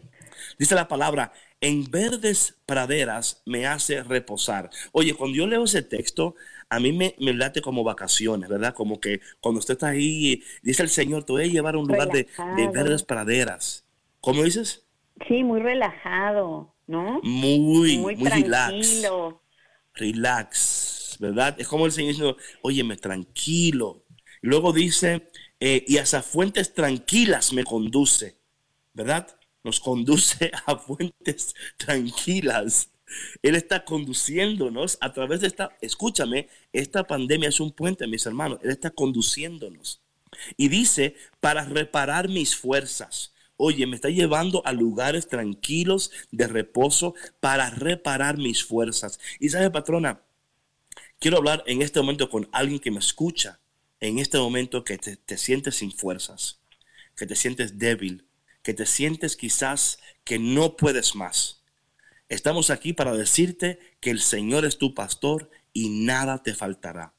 Dice 0.59 0.75
la 0.75 0.89
palabra, 0.89 1.33
en 1.61 1.91
verdes 1.91 2.57
praderas 2.67 3.43
me 3.47 3.67
hace 3.67 4.03
reposar. 4.03 4.71
Oye, 4.93 5.15
cuando 5.15 5.37
yo 5.37 5.47
leo 5.47 5.65
ese 5.65 5.83
texto, 5.83 6.35
a 6.73 6.81
mí 6.81 6.91
me, 6.91 7.15
late 7.35 7.61
como 7.61 7.85
vacaciones, 7.85 8.49
¿verdad? 8.49 8.73
Como 8.75 8.99
que 8.99 9.21
cuando 9.41 9.59
usted 9.59 9.75
está 9.75 9.89
ahí, 9.89 10.43
dice 10.63 10.83
el 10.83 10.89
Señor, 10.89 11.23
te 11.23 11.33
voy 11.33 11.43
a 11.43 11.47
llevar 11.47 11.75
a 11.75 11.79
un 11.79 11.87
lugar 11.87 12.09
de, 12.09 12.27
verdes 12.73 13.03
praderas. 13.03 13.85
¿Cómo 14.23 14.43
dices? 14.43 14.87
Sí, 15.29 15.45
muy 15.45 15.61
relajado, 15.61 16.75
¿no? 16.87 17.21
Muy, 17.23 17.99
muy, 17.99 18.17
muy 18.17 18.31
relax. 18.31 19.07
Relax, 19.93 21.19
¿verdad? 21.21 21.57
Es 21.61 21.69
como 21.69 21.85
el 21.85 21.93
Señor 21.93 22.13
diciendo, 22.13 22.37
óyeme, 22.63 22.97
tranquilo. 22.97 24.07
luego 24.41 24.73
dice, 24.73 25.29
eh, 25.61 25.85
y 25.87 25.99
esas 25.99 26.25
fuentes 26.25 26.73
tranquilas 26.73 27.53
me 27.53 27.65
conduce, 27.65 28.39
¿verdad? 28.95 29.29
Nos 29.63 29.79
conduce 29.79 30.51
a 30.67 30.77
fuentes 30.77 31.55
tranquilas. 31.77 32.92
Él 33.43 33.55
está 33.55 33.85
conduciéndonos 33.85 34.99
a 35.01 35.13
través 35.13 35.41
de 35.41 35.47
esta, 35.47 35.77
escúchame, 35.81 36.49
esta 36.73 37.05
pandemia 37.07 37.49
es 37.49 37.61
un 37.61 37.73
puente, 37.73 38.07
mis 38.07 38.27
hermanos. 38.27 38.59
Él 38.63 38.71
está 38.71 38.91
conduciéndonos. 38.91 40.01
Y 40.57 40.69
dice, 40.69 41.17
para 41.41 41.65
reparar 41.65 42.29
mis 42.29 42.57
fuerzas. 42.57 43.33
Oye, 43.57 43.87
me 43.87 43.97
está 43.97 44.09
llevando 44.09 44.63
a 44.67 44.73
lugares 44.73 45.29
tranquilos 45.29 46.11
de 46.31 46.47
reposo 46.47 47.15
para 47.41 47.71
reparar 47.71 48.39
mis 48.39 48.65
fuerzas. 48.65 49.21
Y 49.39 49.51
sabe, 49.51 49.71
patrona, 49.71 50.23
quiero 51.19 51.37
hablar 51.37 51.63
en 51.67 51.83
este 51.83 52.01
momento 52.01 52.31
con 52.31 52.49
alguien 52.53 52.81
que 52.81 52.91
me 52.91 52.99
escucha. 52.99 53.61
En 54.01 54.19
este 54.19 54.39
momento 54.39 54.83
que 54.83 54.99
te, 54.99 55.17
te 55.17 55.37
sientes 55.39 55.77
sin 55.77 55.93
fuerzas, 55.93 56.59
que 57.15 57.25
te 57.25 57.37
sientes 57.37 57.79
débil, 57.79 58.27
que 58.63 58.75
te 58.75 58.85
sientes 58.85 59.37
quizás 59.37 60.01
que 60.25 60.41
no 60.41 60.77
puedes 60.77 61.15
más 61.15 61.62
Estamos 62.33 62.71
aquí 62.71 62.95
para 62.95 63.13
decirte 63.13 63.79
que 64.01 64.09
el 64.09 64.19
Señor 64.19 64.65
es 64.65 64.79
tu 64.79 64.95
pastor 64.95 65.51
y 65.75 65.91
nada 65.91 66.43
te 66.43 66.55
faltará. 66.55 67.13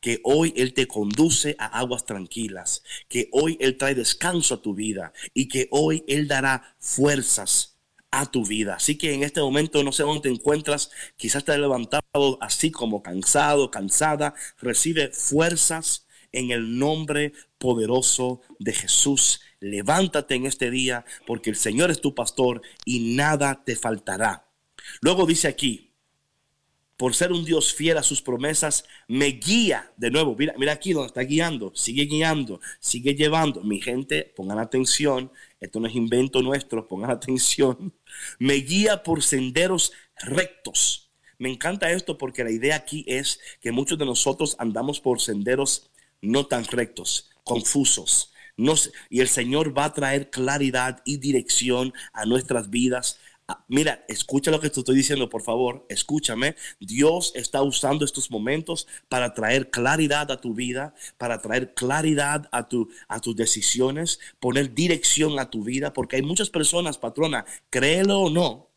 Que 0.00 0.20
hoy 0.22 0.54
Él 0.56 0.74
te 0.74 0.86
conduce 0.86 1.56
a 1.58 1.80
aguas 1.80 2.06
tranquilas, 2.06 2.84
que 3.08 3.28
hoy 3.32 3.58
Él 3.58 3.76
trae 3.76 3.96
descanso 3.96 4.54
a 4.54 4.62
tu 4.62 4.72
vida 4.72 5.12
y 5.34 5.48
que 5.48 5.66
hoy 5.72 6.04
Él 6.06 6.28
dará 6.28 6.76
fuerzas 6.78 7.78
a 8.12 8.30
tu 8.30 8.46
vida. 8.46 8.76
Así 8.76 8.96
que 8.96 9.12
en 9.12 9.24
este 9.24 9.40
momento 9.40 9.82
no 9.82 9.90
sé 9.90 10.04
dónde 10.04 10.28
te 10.28 10.28
encuentras, 10.28 10.92
quizás 11.16 11.44
te 11.44 11.50
has 11.50 11.58
levantado 11.58 12.38
así 12.40 12.70
como 12.70 13.02
cansado, 13.02 13.72
cansada, 13.72 14.34
recibe 14.60 15.08
fuerzas 15.08 16.06
en 16.30 16.52
el 16.52 16.78
nombre 16.78 17.32
poderoso 17.58 18.40
de 18.60 18.72
Jesús. 18.72 19.40
Levántate 19.58 20.36
en 20.36 20.46
este 20.46 20.70
día 20.70 21.04
porque 21.26 21.50
el 21.50 21.56
Señor 21.56 21.90
es 21.90 22.00
tu 22.00 22.14
pastor 22.14 22.62
y 22.84 23.16
nada 23.16 23.64
te 23.64 23.74
faltará. 23.74 24.46
Luego 25.00 25.26
dice 25.26 25.48
aquí, 25.48 25.90
por 27.00 27.14
ser 27.14 27.32
un 27.32 27.46
Dios 27.46 27.72
fiel 27.72 27.96
a 27.96 28.02
sus 28.02 28.20
promesas, 28.20 28.84
me 29.08 29.28
guía 29.28 29.90
de 29.96 30.10
nuevo. 30.10 30.36
Mira, 30.38 30.52
mira 30.58 30.72
aquí 30.72 30.92
donde 30.92 31.06
está 31.06 31.22
guiando, 31.22 31.72
sigue 31.74 32.04
guiando, 32.04 32.60
sigue 32.78 33.14
llevando. 33.14 33.62
Mi 33.62 33.80
gente, 33.80 34.30
pongan 34.36 34.58
atención, 34.58 35.32
esto 35.60 35.80
no 35.80 35.86
es 35.86 35.94
invento 35.94 36.42
nuestro, 36.42 36.86
pongan 36.86 37.10
atención. 37.18 37.94
Me 38.38 38.56
guía 38.56 39.02
por 39.02 39.22
senderos 39.22 39.92
rectos. 40.18 41.10
Me 41.38 41.48
encanta 41.48 41.90
esto 41.90 42.18
porque 42.18 42.44
la 42.44 42.50
idea 42.50 42.76
aquí 42.76 43.02
es 43.08 43.40
que 43.62 43.72
muchos 43.72 43.98
de 43.98 44.04
nosotros 44.04 44.56
andamos 44.58 45.00
por 45.00 45.22
senderos 45.22 45.90
no 46.20 46.48
tan 46.48 46.66
rectos, 46.66 47.30
confusos. 47.44 48.34
y 49.08 49.20
el 49.20 49.28
Señor 49.28 49.74
va 49.76 49.86
a 49.86 49.94
traer 49.94 50.28
claridad 50.28 51.00
y 51.06 51.16
dirección 51.16 51.94
a 52.12 52.26
nuestras 52.26 52.68
vidas 52.68 53.18
mira, 53.68 54.04
escucha 54.08 54.50
lo 54.50 54.60
que 54.60 54.70
te 54.70 54.80
estoy 54.80 54.96
diciendo, 54.96 55.28
por 55.28 55.42
favor, 55.42 55.86
escúchame. 55.88 56.56
Dios 56.78 57.32
está 57.34 57.62
usando 57.62 58.04
estos 58.04 58.30
momentos 58.30 58.86
para 59.08 59.34
traer 59.34 59.70
claridad 59.70 60.30
a 60.30 60.40
tu 60.40 60.54
vida, 60.54 60.94
para 61.18 61.40
traer 61.40 61.74
claridad 61.74 62.48
a, 62.52 62.68
tu, 62.68 62.90
a 63.08 63.20
tus 63.20 63.36
decisiones, 63.36 64.20
poner 64.40 64.74
dirección 64.74 65.38
a 65.38 65.50
tu 65.50 65.64
vida, 65.64 65.92
porque 65.92 66.16
hay 66.16 66.22
muchas 66.22 66.50
personas, 66.50 66.98
patrona, 66.98 67.44
créelo 67.70 68.20
o 68.20 68.30
no, 68.30 68.68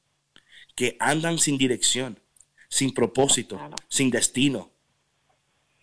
que 0.76 0.98
andan 1.00 1.40
sin 1.40 1.58
dirección, 1.58 2.20
sin 2.70 2.94
propósito, 2.94 3.60
sin 3.90 4.10
destino. 4.10 4.74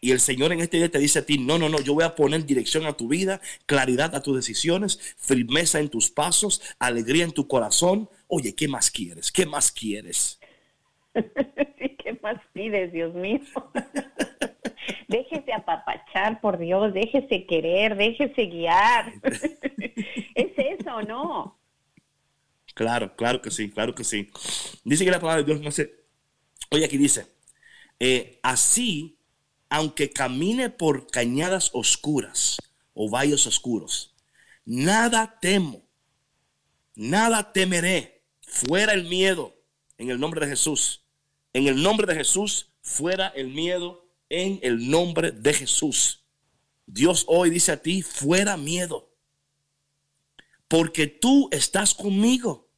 Y 0.00 0.12
el 0.12 0.20
Señor 0.20 0.52
en 0.52 0.60
este 0.60 0.78
día 0.78 0.90
te 0.90 0.98
dice 0.98 1.18
a 1.18 1.26
ti, 1.26 1.36
no, 1.36 1.58
no, 1.58 1.68
no, 1.68 1.80
yo 1.80 1.92
voy 1.92 2.04
a 2.04 2.14
poner 2.14 2.46
dirección 2.46 2.86
a 2.86 2.94
tu 2.94 3.08
vida, 3.08 3.40
claridad 3.66 4.14
a 4.14 4.22
tus 4.22 4.34
decisiones, 4.34 4.98
firmeza 5.18 5.78
en 5.78 5.90
tus 5.90 6.10
pasos, 6.10 6.62
alegría 6.78 7.24
en 7.24 7.32
tu 7.32 7.46
corazón. 7.46 8.08
Oye, 8.32 8.54
¿qué 8.54 8.68
más 8.68 8.90
quieres? 8.90 9.32
¿Qué 9.32 9.44
más 9.44 9.72
quieres? 9.72 10.38
¿Qué 11.14 12.18
más 12.22 12.40
pides, 12.52 12.92
Dios 12.92 13.14
mío? 13.14 13.40
déjese 15.08 15.52
apapachar, 15.52 16.40
por 16.40 16.58
Dios, 16.58 16.94
déjese 16.94 17.44
querer, 17.46 17.96
déjese 17.96 18.46
guiar. 18.46 19.12
¿Es 20.34 20.52
eso 20.56 21.02
no? 21.02 21.58
Claro, 22.74 23.14
claro 23.16 23.42
que 23.42 23.50
sí, 23.50 23.70
claro 23.70 23.94
que 23.94 24.04
sí. 24.04 24.30
Dice 24.84 25.04
que 25.04 25.10
la 25.10 25.20
palabra 25.20 25.42
de 25.42 25.46
Dios 25.46 25.60
no 25.60 25.70
sé. 25.70 26.04
Oye, 26.70 26.84
aquí 26.84 26.96
dice, 26.96 27.26
eh, 27.98 28.38
así, 28.42 29.18
aunque 29.68 30.10
camine 30.10 30.70
por 30.70 31.08
cañadas 31.08 31.70
oscuras 31.74 32.58
o 32.94 33.10
valles 33.10 33.46
oscuros, 33.46 34.14
nada 34.64 35.38
temo, 35.40 35.82
nada 36.94 37.52
temeré, 37.52 38.19
fuera 38.50 38.92
el 38.92 39.04
miedo, 39.04 39.54
en 39.96 40.10
el 40.10 40.18
nombre 40.18 40.40
de 40.44 40.50
Jesús. 40.52 41.04
En 41.52 41.66
el 41.66 41.82
nombre 41.82 42.06
de 42.06 42.18
Jesús, 42.18 42.70
fuera 42.82 43.28
el 43.28 43.48
miedo, 43.48 44.06
en 44.28 44.58
el 44.62 44.90
nombre 44.90 45.32
de 45.32 45.52
Jesús. 45.52 46.24
Dios 46.86 47.24
hoy 47.28 47.50
dice 47.50 47.72
a 47.72 47.82
ti, 47.82 48.02
fuera 48.02 48.56
miedo, 48.56 49.10
porque 50.68 51.06
tú 51.06 51.48
estás 51.52 51.94
conmigo. 51.94 52.68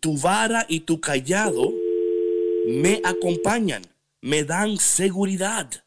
Tu 0.00 0.16
vara 0.18 0.64
y 0.68 0.80
tu 0.80 1.00
callado 1.00 1.72
me 2.66 3.00
acompañan, 3.04 3.82
me 4.20 4.44
dan 4.44 4.78
seguridad. 4.78 5.84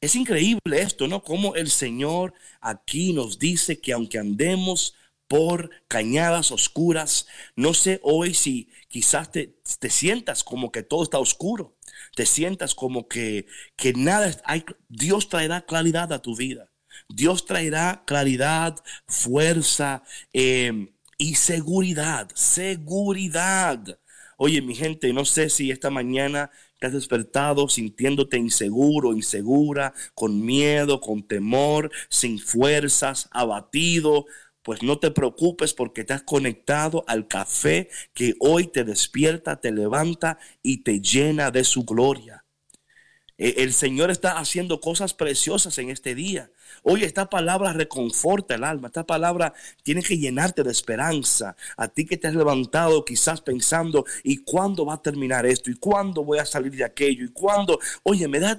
Es 0.00 0.16
increíble 0.16 0.82
esto, 0.82 1.08
¿no? 1.08 1.22
Como 1.22 1.54
el 1.54 1.70
Señor 1.70 2.34
aquí 2.60 3.12
nos 3.12 3.38
dice 3.38 3.80
que 3.80 3.92
aunque 3.92 4.18
andemos 4.18 4.94
por 5.28 5.70
cañadas 5.88 6.50
oscuras, 6.52 7.26
no 7.56 7.74
sé 7.74 8.00
hoy 8.02 8.34
si 8.34 8.68
quizás 8.88 9.30
te, 9.32 9.58
te 9.78 9.90
sientas 9.90 10.44
como 10.44 10.70
que 10.70 10.82
todo 10.82 11.02
está 11.02 11.18
oscuro, 11.18 11.76
te 12.14 12.26
sientas 12.26 12.74
como 12.74 13.08
que, 13.08 13.46
que 13.76 13.92
nada, 13.94 14.30
hay, 14.44 14.64
Dios 14.88 15.28
traerá 15.28 15.62
claridad 15.62 16.12
a 16.12 16.20
tu 16.20 16.36
vida. 16.36 16.72
Dios 17.08 17.46
traerá 17.46 18.04
claridad, 18.06 18.76
fuerza 19.06 20.02
em, 20.32 20.92
y 21.18 21.34
seguridad, 21.36 22.28
seguridad. 22.34 23.98
Oye, 24.36 24.60
mi 24.62 24.74
gente, 24.74 25.12
no 25.12 25.24
sé 25.24 25.50
si 25.50 25.70
esta 25.70 25.90
mañana 25.90 26.50
te 26.80 26.88
has 26.88 26.92
despertado 26.92 27.68
sintiéndote 27.68 28.38
inseguro, 28.38 29.12
insegura, 29.12 29.94
con 30.14 30.44
miedo, 30.44 31.00
con 31.00 31.22
temor, 31.26 31.90
sin 32.08 32.38
fuerzas, 32.38 33.28
abatido, 33.30 34.26
pues 34.62 34.82
no 34.82 34.98
te 34.98 35.10
preocupes 35.10 35.74
porque 35.74 36.04
has 36.08 36.22
conectado 36.22 37.04
al 37.06 37.26
café 37.28 37.88
que 38.14 38.34
hoy 38.40 38.68
te 38.68 38.84
despierta, 38.84 39.60
te 39.60 39.72
levanta 39.72 40.38
y 40.62 40.78
te 40.78 41.00
llena 41.00 41.50
de 41.50 41.64
su 41.64 41.84
gloria. 41.84 42.44
E, 43.38 43.54
el 43.58 43.72
Señor 43.72 44.10
está 44.10 44.38
haciendo 44.38 44.80
cosas 44.80 45.14
preciosas 45.14 45.78
en 45.78 45.90
este 45.90 46.14
día. 46.14 46.50
Oye, 46.82 47.06
esta 47.06 47.28
palabra 47.28 47.72
reconforta 47.72 48.54
el 48.54 48.64
alma, 48.64 48.88
esta 48.88 49.06
palabra 49.06 49.52
tiene 49.82 50.02
que 50.02 50.18
llenarte 50.18 50.62
de 50.62 50.70
esperanza. 50.70 51.56
A 51.76 51.88
ti 51.88 52.06
que 52.06 52.16
te 52.16 52.28
has 52.28 52.34
levantado 52.34 53.04
quizás 53.04 53.40
pensando, 53.40 54.04
¿y 54.22 54.38
cuándo 54.38 54.86
va 54.86 54.94
a 54.94 55.02
terminar 55.02 55.46
esto? 55.46 55.70
¿Y 55.70 55.74
cuándo 55.74 56.24
voy 56.24 56.38
a 56.38 56.46
salir 56.46 56.74
de 56.76 56.84
aquello? 56.84 57.24
¿Y 57.24 57.28
cuándo? 57.28 57.78
Oye, 58.02 58.28
me 58.28 58.38
da 58.38 58.52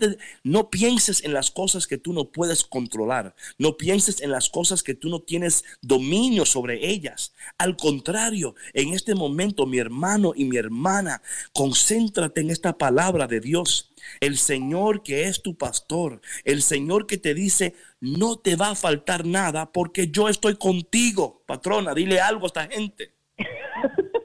no 0.43 0.69
pienses 0.69 1.23
en 1.23 1.33
las 1.33 1.51
cosas 1.51 1.87
que 1.87 1.97
tú 1.97 2.13
no 2.13 2.25
puedes 2.31 2.63
controlar. 2.63 3.35
No 3.57 3.77
pienses 3.77 4.21
en 4.21 4.31
las 4.31 4.49
cosas 4.49 4.83
que 4.83 4.95
tú 4.95 5.09
no 5.09 5.21
tienes 5.21 5.63
dominio 5.81 6.45
sobre 6.45 6.89
ellas. 6.89 7.33
Al 7.57 7.75
contrario, 7.75 8.55
en 8.73 8.93
este 8.93 9.15
momento, 9.15 9.65
mi 9.65 9.77
hermano 9.79 10.33
y 10.35 10.45
mi 10.45 10.57
hermana, 10.57 11.21
concéntrate 11.53 12.41
en 12.41 12.49
esta 12.49 12.77
palabra 12.77 13.27
de 13.27 13.39
Dios. 13.39 13.91
El 14.19 14.37
Señor 14.37 15.03
que 15.03 15.27
es 15.27 15.41
tu 15.41 15.55
pastor, 15.55 16.21
el 16.43 16.61
Señor 16.61 17.07
que 17.07 17.17
te 17.17 17.33
dice, 17.33 17.73
no 18.03 18.35
te 18.35 18.57
va 18.57 18.71
a 18.71 18.75
faltar 18.75 19.25
nada 19.25 19.71
porque 19.71 20.09
yo 20.11 20.27
estoy 20.27 20.57
contigo. 20.57 21.41
Patrona, 21.45 21.93
dile 21.93 22.19
algo 22.19 22.45
a 22.45 22.47
esta 22.47 22.67
gente. 22.67 23.11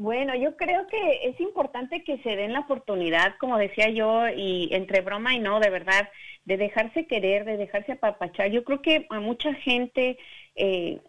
Bueno, 0.00 0.32
yo 0.36 0.56
creo 0.56 0.86
que 0.86 1.28
es 1.28 1.40
importante 1.40 2.04
que 2.04 2.18
se 2.18 2.36
den 2.36 2.52
la 2.52 2.60
oportunidad, 2.60 3.34
como 3.40 3.58
decía 3.58 3.90
yo, 3.90 4.28
y 4.28 4.68
entre 4.70 5.00
broma 5.00 5.34
y 5.34 5.40
no, 5.40 5.58
de 5.58 5.70
verdad, 5.70 6.08
de 6.44 6.56
dejarse 6.56 7.08
querer, 7.08 7.44
de 7.44 7.56
dejarse 7.56 7.92
apapachar. 7.92 8.48
Yo 8.52 8.62
creo 8.62 8.80
que 8.80 9.06
a 9.10 9.18
mucha 9.18 9.52
gente 9.54 10.16
eh, 10.54 11.00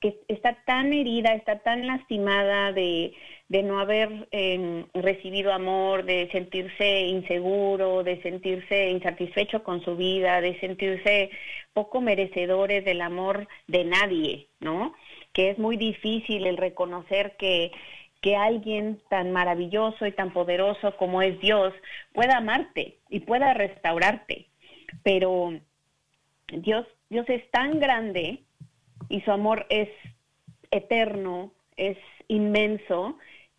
que 0.00 0.20
está 0.28 0.56
tan 0.64 0.92
herida, 0.92 1.34
está 1.34 1.58
tan 1.58 1.86
lastimada 1.86 2.72
de, 2.72 3.14
de 3.48 3.62
no 3.62 3.80
haber 3.80 4.28
em, 4.30 4.86
recibido 4.94 5.52
amor, 5.52 6.04
de 6.04 6.28
sentirse 6.30 7.00
inseguro, 7.06 8.04
de 8.04 8.22
sentirse 8.22 8.90
insatisfecho 8.90 9.64
con 9.64 9.82
su 9.84 9.96
vida, 9.96 10.40
de 10.40 10.58
sentirse 10.60 11.30
poco 11.72 12.00
merecedores 12.00 12.84
del 12.84 13.00
amor 13.00 13.48
de 13.66 13.84
nadie, 13.84 14.46
¿no? 14.60 14.94
Que 15.32 15.50
es 15.50 15.58
muy 15.58 15.76
difícil 15.76 16.46
el 16.46 16.56
reconocer 16.56 17.36
que, 17.36 17.72
que 18.20 18.36
alguien 18.36 19.00
tan 19.08 19.32
maravilloso 19.32 20.06
y 20.06 20.12
tan 20.12 20.32
poderoso 20.32 20.96
como 20.96 21.22
es 21.22 21.40
Dios 21.40 21.72
pueda 22.12 22.36
amarte 22.36 22.98
y 23.08 23.20
pueda 23.20 23.52
restaurarte. 23.54 24.46
Pero 25.02 25.58
Dios, 26.48 26.86
Dios 27.10 27.28
es 27.28 27.50
tan 27.50 27.80
grande 27.80 28.44
y 29.08 29.20
su 29.22 29.30
amor 29.32 29.66
es 29.68 29.88
eterno, 30.70 31.52
es 31.76 31.96
inmenso, 32.28 33.16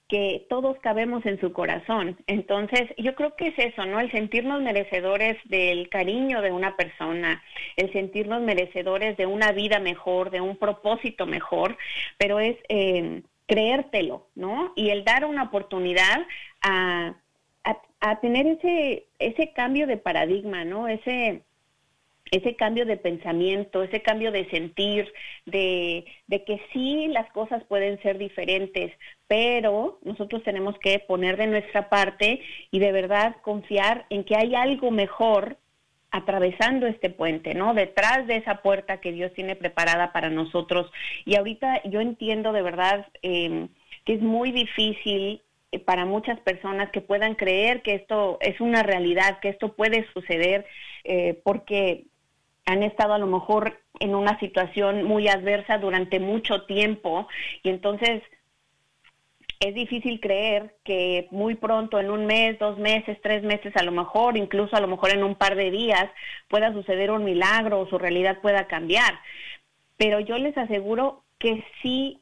que 0.09 0.47
todos 0.49 0.77
cabemos 0.79 1.23
en 1.27 1.39
su 1.39 1.53
corazón. 1.53 2.17
Entonces, 2.25 2.89
yo 2.97 3.13
creo 3.13 3.35
que 3.35 3.49
es 3.49 3.59
eso, 3.59 3.85
¿no? 3.85 3.99
El 3.99 4.11
sentirnos 4.11 4.61
merecedores 4.61 5.37
del 5.45 5.87
cariño 5.87 6.41
de 6.41 6.51
una 6.51 6.75
persona, 6.75 7.43
el 7.77 7.93
sentirnos 7.93 8.41
merecedores 8.41 9.15
de 9.17 9.27
una 9.27 9.51
vida 9.51 9.79
mejor, 9.79 10.31
de 10.31 10.41
un 10.41 10.57
propósito 10.57 11.27
mejor, 11.27 11.77
pero 12.17 12.39
es 12.39 12.57
eh, 12.69 13.21
creértelo, 13.45 14.27
¿no? 14.33 14.73
Y 14.75 14.89
el 14.89 15.05
dar 15.05 15.25
una 15.25 15.43
oportunidad 15.43 16.25
a, 16.61 17.13
a, 17.63 17.77
a 17.99 18.19
tener 18.19 18.47
ese, 18.47 19.05
ese 19.19 19.53
cambio 19.53 19.85
de 19.85 19.97
paradigma, 19.97 20.65
¿no? 20.65 20.87
Ese 20.87 21.43
ese 22.31 22.55
cambio 22.55 22.85
de 22.85 22.97
pensamiento, 22.97 23.83
ese 23.83 24.01
cambio 24.01 24.31
de 24.31 24.49
sentir, 24.49 25.11
de, 25.45 26.05
de, 26.27 26.43
que 26.43 26.61
sí 26.73 27.07
las 27.07 27.31
cosas 27.31 27.63
pueden 27.65 28.01
ser 28.01 28.17
diferentes, 28.17 28.91
pero 29.27 29.99
nosotros 30.03 30.43
tenemos 30.43 30.77
que 30.79 30.99
poner 30.99 31.37
de 31.37 31.47
nuestra 31.47 31.89
parte 31.89 32.41
y 32.71 32.79
de 32.79 32.91
verdad 32.91 33.35
confiar 33.41 34.05
en 34.09 34.23
que 34.23 34.35
hay 34.35 34.55
algo 34.55 34.91
mejor 34.91 35.57
atravesando 36.11 36.87
este 36.87 37.09
puente, 37.09 37.53
¿no? 37.53 37.73
Detrás 37.73 38.25
de 38.27 38.37
esa 38.37 38.61
puerta 38.61 38.99
que 38.99 39.11
Dios 39.11 39.31
tiene 39.33 39.55
preparada 39.55 40.11
para 40.11 40.29
nosotros. 40.29 40.91
Y 41.25 41.35
ahorita 41.35 41.83
yo 41.83 42.01
entiendo 42.01 42.51
de 42.51 42.61
verdad 42.61 43.07
eh, 43.21 43.67
que 44.05 44.13
es 44.13 44.21
muy 44.21 44.51
difícil 44.51 45.41
eh, 45.71 45.79
para 45.79 46.05
muchas 46.05 46.39
personas 46.39 46.89
que 46.89 47.01
puedan 47.01 47.35
creer 47.35 47.81
que 47.83 47.93
esto 47.93 48.37
es 48.41 48.59
una 48.59 48.81
realidad, 48.81 49.39
que 49.39 49.49
esto 49.49 49.73
puede 49.73 50.05
suceder, 50.13 50.65
eh, 51.03 51.39
porque 51.43 52.05
han 52.69 52.83
estado 52.83 53.13
a 53.13 53.17
lo 53.17 53.25
mejor 53.25 53.81
en 53.99 54.13
una 54.13 54.39
situación 54.39 55.03
muy 55.03 55.27
adversa 55.27 55.79
durante 55.79 56.19
mucho 56.19 56.65
tiempo 56.65 57.27
y 57.63 57.69
entonces 57.69 58.21
es 59.59 59.73
difícil 59.73 60.21
creer 60.21 60.75
que 60.85 61.27
muy 61.31 61.55
pronto, 61.55 61.99
en 61.99 62.11
un 62.11 62.25
mes, 62.25 62.57
dos 62.59 62.77
meses, 62.77 63.17
tres 63.21 63.43
meses, 63.43 63.75
a 63.75 63.83
lo 63.83 63.91
mejor, 63.91 64.37
incluso 64.37 64.75
a 64.75 64.79
lo 64.79 64.87
mejor 64.87 65.09
en 65.09 65.23
un 65.23 65.35
par 65.35 65.55
de 65.55 65.69
días, 65.71 66.09
pueda 66.47 66.71
suceder 66.71 67.11
un 67.11 67.25
milagro 67.25 67.79
o 67.79 67.89
su 67.89 67.97
realidad 67.97 68.39
pueda 68.41 68.67
cambiar. 68.67 69.19
Pero 69.97 70.21
yo 70.21 70.37
les 70.37 70.57
aseguro 70.57 71.23
que 71.39 71.65
sí 71.81 72.21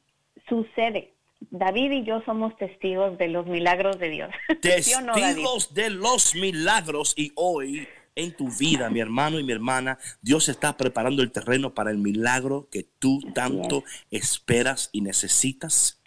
sucede. 0.50 1.14
David 1.52 1.91
y 1.91 2.04
yo 2.06 2.24
somos 2.26 2.58
testigos 2.58 3.20
de 3.20 3.28
los 3.28 3.45
milagros 3.45 4.00
de 4.00 4.10
Dios. 4.10 4.30
Testigos 4.62 5.76
de 5.76 5.91
los 5.91 6.34
milagros 6.34 7.14
y 7.16 7.34
hoy 7.36 7.88
en 8.18 8.36
tu 8.36 8.49
vida, 8.49 8.89
mi 8.89 8.99
hermano 8.99 9.39
y 9.39 9.43
mi 9.43 9.53
hermana. 9.53 9.99
Dios 10.22 10.49
está 10.49 10.76
preparando 10.76 11.22
el 11.22 11.32
terreno 11.32 11.74
para 11.74 11.91
el 11.91 11.99
milagro 11.99 12.68
que 12.72 12.84
tú 12.84 13.22
tanto 13.34 13.84
esperas 14.11 14.89
y 14.91 15.01
necesitas. 15.01 16.01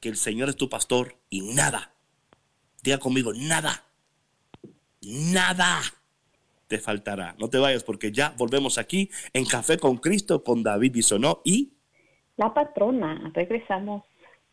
que 0.00 0.08
el 0.08 0.16
Señor 0.16 0.48
es 0.48 0.56
tu 0.56 0.68
pastor 0.68 1.16
y 1.30 1.42
nada, 1.42 1.94
diga 2.82 2.98
conmigo, 2.98 3.32
nada, 3.32 3.84
nada 5.00 5.80
te 6.72 6.78
faltará. 6.78 7.34
No 7.38 7.50
te 7.50 7.58
vayas 7.58 7.84
porque 7.84 8.10
ya 8.10 8.32
volvemos 8.38 8.78
aquí 8.78 9.10
en 9.34 9.44
Café 9.44 9.76
con 9.76 9.98
Cristo 9.98 10.42
con 10.42 10.62
David 10.62 10.90
Bisonó 10.90 11.42
y 11.44 11.74
la 12.38 12.54
patrona. 12.54 13.30
Regresamos. 13.34 14.04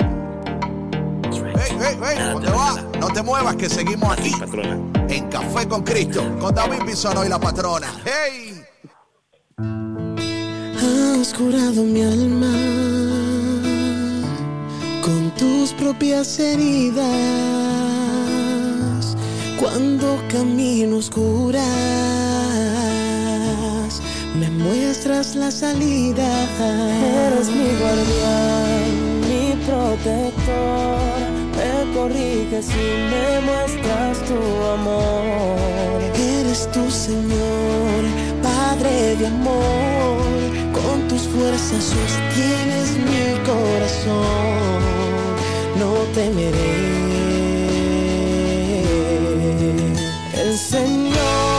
Hey, 0.01 1.77
hey, 1.79 1.97
hey, 2.03 2.17
¿dónde 2.33 2.51
va? 2.51 2.81
No 2.99 3.07
te 3.07 3.23
muevas 3.23 3.55
que 3.55 3.69
seguimos 3.69 4.11
aquí 4.11 4.31
patrona. 4.37 4.75
en 5.07 5.29
Café 5.29 5.65
con 5.65 5.81
Cristo 5.81 6.21
con 6.41 6.53
David 6.53 6.83
Bisonó 6.85 7.23
y 7.23 7.29
la 7.29 7.39
patrona. 7.39 7.87
Hey. 8.03 8.63
Has 10.75 11.33
curado 11.33 11.83
mi 11.83 12.01
alma 12.01 12.51
con 15.05 15.31
tus 15.37 15.71
propias 15.71 16.37
heridas. 16.37 17.98
Cuando 19.59 20.23
camino 20.29 20.97
oscuras, 20.97 21.61
me 24.39 24.49
muestras 24.49 25.35
la 25.35 25.51
salida. 25.51 26.27
Eres 27.27 27.49
mi 27.49 27.67
guardián, 27.77 29.19
mi 29.27 29.55
protector. 29.65 30.97
Me 31.57 31.93
corriges 31.93 32.69
y 32.69 32.87
me 33.11 33.41
muestras 33.41 34.17
tu 34.29 34.39
amor. 34.77 35.57
Eres 36.15 36.71
tu 36.71 36.89
Señor, 36.89 38.05
Padre 38.41 39.17
de 39.17 39.27
amor. 39.27 40.23
Con 40.71 41.05
tus 41.09 41.23
fuerzas 41.23 41.83
sostienes 41.83 42.95
mi 43.09 43.37
corazón. 43.45 44.79
No 45.77 45.91
temeré. 46.13 47.08
Señor 50.69 51.58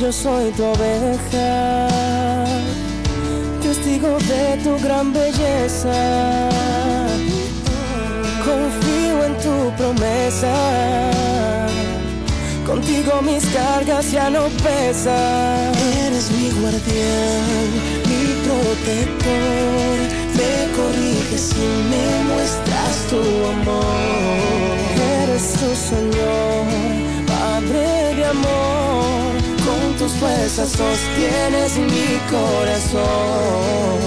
yo 0.00 0.10
soy 0.10 0.50
tu 0.52 0.64
oveja 0.64 1.86
testigo 3.62 4.18
de 4.18 4.56
tu 4.64 4.78
gran 4.82 5.12
belleza. 5.12 6.48
Confío 8.44 9.24
en 9.26 9.34
tu 9.44 9.76
promesa. 9.76 10.54
Contigo 12.66 13.20
mis 13.22 13.44
cargas 13.46 14.10
ya 14.10 14.30
no 14.30 14.44
pesan. 14.64 15.72
Eres 16.06 16.30
mi 16.32 16.50
guardián, 16.60 17.68
mi 18.08 18.22
protector. 18.46 19.96
Me 20.38 20.52
corriges 20.76 21.52
y 21.52 21.68
me 21.90 22.06
muestras 22.30 22.96
tu 23.10 23.20
amor. 23.54 24.76
Eres 25.22 25.52
tu 25.52 25.70
Señor, 25.90 26.66
Padre 27.26 28.14
de 28.14 28.24
amor. 28.24 29.29
Tus 30.00 30.12
fuerzas 30.12 30.70
sostienes 30.70 31.76
mi 31.76 32.18
corazón. 32.30 33.98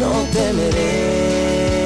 No 0.00 0.12
temeré. 0.32 1.84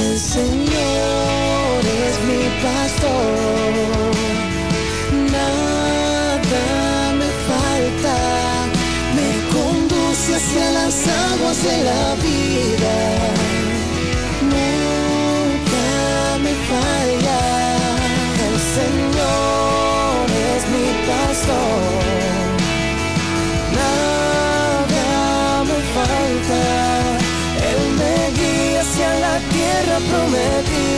El 0.00 0.16
Señor 0.16 1.80
es 2.06 2.16
mi 2.28 2.44
pastor. 2.62 3.32
Nada 5.32 6.64
me 7.18 7.30
falta. 7.50 8.16
Me 9.16 9.28
conduce 9.52 10.36
hacia 10.36 10.70
las 10.70 10.94
aguas 11.08 11.64
de 11.64 11.82
la 11.82 12.14
vida. 12.14 13.39
Nada 23.78 25.64
me 25.64 25.78
falta. 25.94 26.60
Él 27.70 27.80
me 27.98 28.14
guía 28.38 28.80
hacia 28.80 29.10
la 29.24 29.34
tierra 29.54 29.96
prometida. 30.10 30.89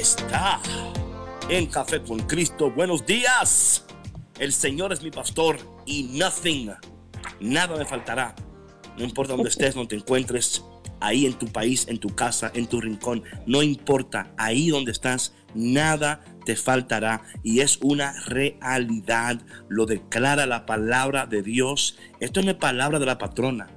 Fiesta 0.00 0.58
en 1.50 1.66
Café 1.66 2.00
con 2.00 2.20
Cristo. 2.20 2.70
Buenos 2.70 3.04
días. 3.04 3.84
El 4.38 4.50
Señor 4.50 4.94
es 4.94 5.02
mi 5.02 5.10
pastor 5.10 5.58
y 5.84 6.04
nothing, 6.18 6.70
nada 7.40 7.76
me 7.76 7.84
faltará. 7.84 8.34
No 8.96 9.04
importa 9.04 9.34
dónde 9.34 9.50
estés, 9.50 9.74
donde 9.74 9.90
te 9.90 9.96
encuentres, 9.96 10.64
ahí 11.00 11.26
en 11.26 11.34
tu 11.34 11.48
país, 11.48 11.86
en 11.86 11.98
tu 11.98 12.08
casa, 12.14 12.50
en 12.54 12.66
tu 12.66 12.80
rincón, 12.80 13.24
no 13.44 13.62
importa, 13.62 14.32
ahí 14.38 14.70
donde 14.70 14.90
estás, 14.90 15.34
nada 15.54 16.24
te 16.46 16.56
faltará 16.56 17.20
y 17.42 17.60
es 17.60 17.78
una 17.82 18.14
realidad. 18.24 19.38
Lo 19.68 19.84
declara 19.84 20.46
la 20.46 20.64
palabra 20.64 21.26
de 21.26 21.42
Dios. 21.42 21.98
Esto 22.20 22.40
no 22.40 22.52
es 22.52 22.56
palabra 22.56 23.00
de 23.00 23.04
la 23.04 23.18
patrona, 23.18 23.68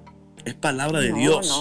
es 0.45 0.53
palabra 0.53 1.01
de 1.01 1.11
Dios. 1.11 1.53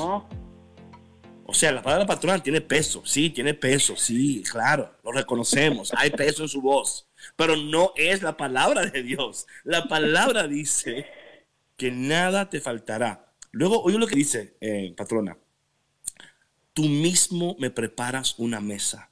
O 1.53 1.55
sea, 1.55 1.71
la 1.71 1.83
palabra 1.83 2.07
patrona 2.07 2.43
tiene 2.43 2.63
peso, 2.63 3.03
sí, 3.05 3.29
tiene 3.29 3.53
peso, 3.53 3.95
sí, 3.95 4.43
claro, 4.51 4.97
lo 5.05 5.13
reconocemos, 5.13 5.93
hay 5.95 6.09
peso 6.09 6.45
en 6.45 6.49
su 6.49 6.63
voz, 6.63 7.07
pero 7.37 7.57
no 7.57 7.93
es 7.95 8.23
la 8.23 8.39
palabra 8.39 8.87
de 8.87 9.03
Dios. 9.03 9.47
La 9.63 9.87
palabra 9.87 10.49
dice 10.49 11.05
que 11.77 11.91
nada 11.91 12.49
te 12.49 12.59
faltará. 12.63 13.35
Luego, 13.51 13.83
oye 13.83 13.99
lo 13.99 14.07
que 14.07 14.17
dice, 14.17 14.57
eh, 14.63 14.95
patrona, 14.97 15.37
tú 16.73 16.85
mismo 16.85 17.55
me 17.59 17.69
preparas 17.69 18.35
una 18.39 18.63
mesa. 18.63 19.11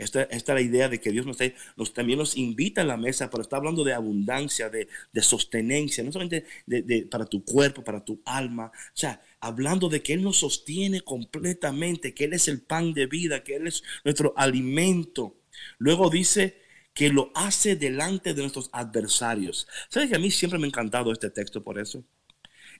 Esta, 0.00 0.22
esta, 0.22 0.52
es 0.52 0.54
la 0.54 0.60
idea 0.62 0.88
de 0.88 0.98
que 0.98 1.10
Dios 1.12 1.26
nos, 1.26 1.36
nos, 1.76 1.92
también 1.92 2.18
nos 2.18 2.36
invita 2.36 2.80
a 2.80 2.84
la 2.84 2.96
mesa, 2.96 3.28
pero 3.28 3.42
está 3.42 3.56
hablando 3.56 3.84
de 3.84 3.92
abundancia, 3.92 4.70
de, 4.70 4.88
de 5.12 5.22
sostenencia, 5.22 6.02
no 6.02 6.10
solamente 6.10 6.46
de, 6.66 7.06
para 7.10 7.26
tu 7.26 7.44
cuerpo, 7.44 7.84
para 7.84 8.02
tu 8.02 8.22
alma. 8.24 8.72
O 8.74 8.96
sea, 8.96 9.20
hablando 9.40 9.90
de 9.90 10.02
que 10.02 10.14
Él 10.14 10.22
nos 10.22 10.38
sostiene 10.38 11.02
completamente, 11.02 12.14
que 12.14 12.24
Él 12.24 12.32
es 12.32 12.48
el 12.48 12.62
pan 12.62 12.94
de 12.94 13.06
vida, 13.06 13.44
que 13.44 13.56
Él 13.56 13.66
es 13.66 13.82
nuestro 14.04 14.32
alimento. 14.36 15.36
Luego 15.78 16.08
dice 16.08 16.62
que 16.94 17.10
lo 17.10 17.30
hace 17.34 17.76
delante 17.76 18.32
de 18.32 18.40
nuestros 18.40 18.70
adversarios. 18.72 19.68
¿Sabes 19.90 20.08
que 20.08 20.16
a 20.16 20.18
mí 20.18 20.30
siempre 20.30 20.58
me 20.58 20.66
ha 20.66 20.68
encantado 20.68 21.12
este 21.12 21.30
texto 21.30 21.62
por 21.62 21.78
eso? 21.78 22.04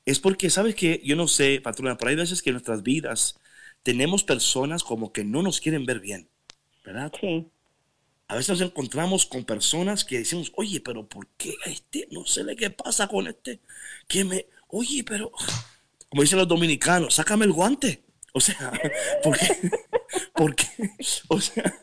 Es 0.06 0.20
porque, 0.20 0.50
¿sabes 0.50 0.74
que 0.74 1.02
Yo 1.04 1.16
no 1.16 1.28
sé, 1.28 1.60
patrona, 1.62 1.96
pero 1.98 2.10
hay 2.10 2.16
veces 2.16 2.42
que 2.42 2.50
en 2.50 2.54
nuestras 2.54 2.82
vidas 2.82 3.38
tenemos 3.82 4.24
personas 4.24 4.82
como 4.84 5.12
que 5.12 5.24
no 5.24 5.42
nos 5.42 5.60
quieren 5.60 5.86
ver 5.86 6.00
bien. 6.00 6.28
¿Verdad? 6.92 7.12
Sí. 7.20 7.46
A 8.28 8.34
veces 8.36 8.50
nos 8.50 8.60
encontramos 8.60 9.26
con 9.26 9.44
personas 9.44 10.04
que 10.04 10.18
decimos, 10.18 10.52
oye, 10.56 10.80
pero 10.80 11.08
¿por 11.08 11.26
qué 11.36 11.54
este? 11.66 12.08
No 12.10 12.26
sé 12.26 12.44
qué 12.56 12.70
pasa 12.70 13.08
con 13.08 13.26
este. 13.26 13.60
Que 14.06 14.24
me, 14.24 14.46
oye, 14.68 15.04
pero, 15.04 15.32
como 16.08 16.22
dicen 16.22 16.38
los 16.38 16.48
dominicanos, 16.48 17.14
sácame 17.14 17.44
el 17.44 17.52
guante. 17.52 18.04
O 18.32 18.40
sea, 18.40 18.72
¿por 19.24 19.36
qué? 19.36 19.70
Porque, 20.34 20.64
o 21.28 21.40
sea, 21.40 21.74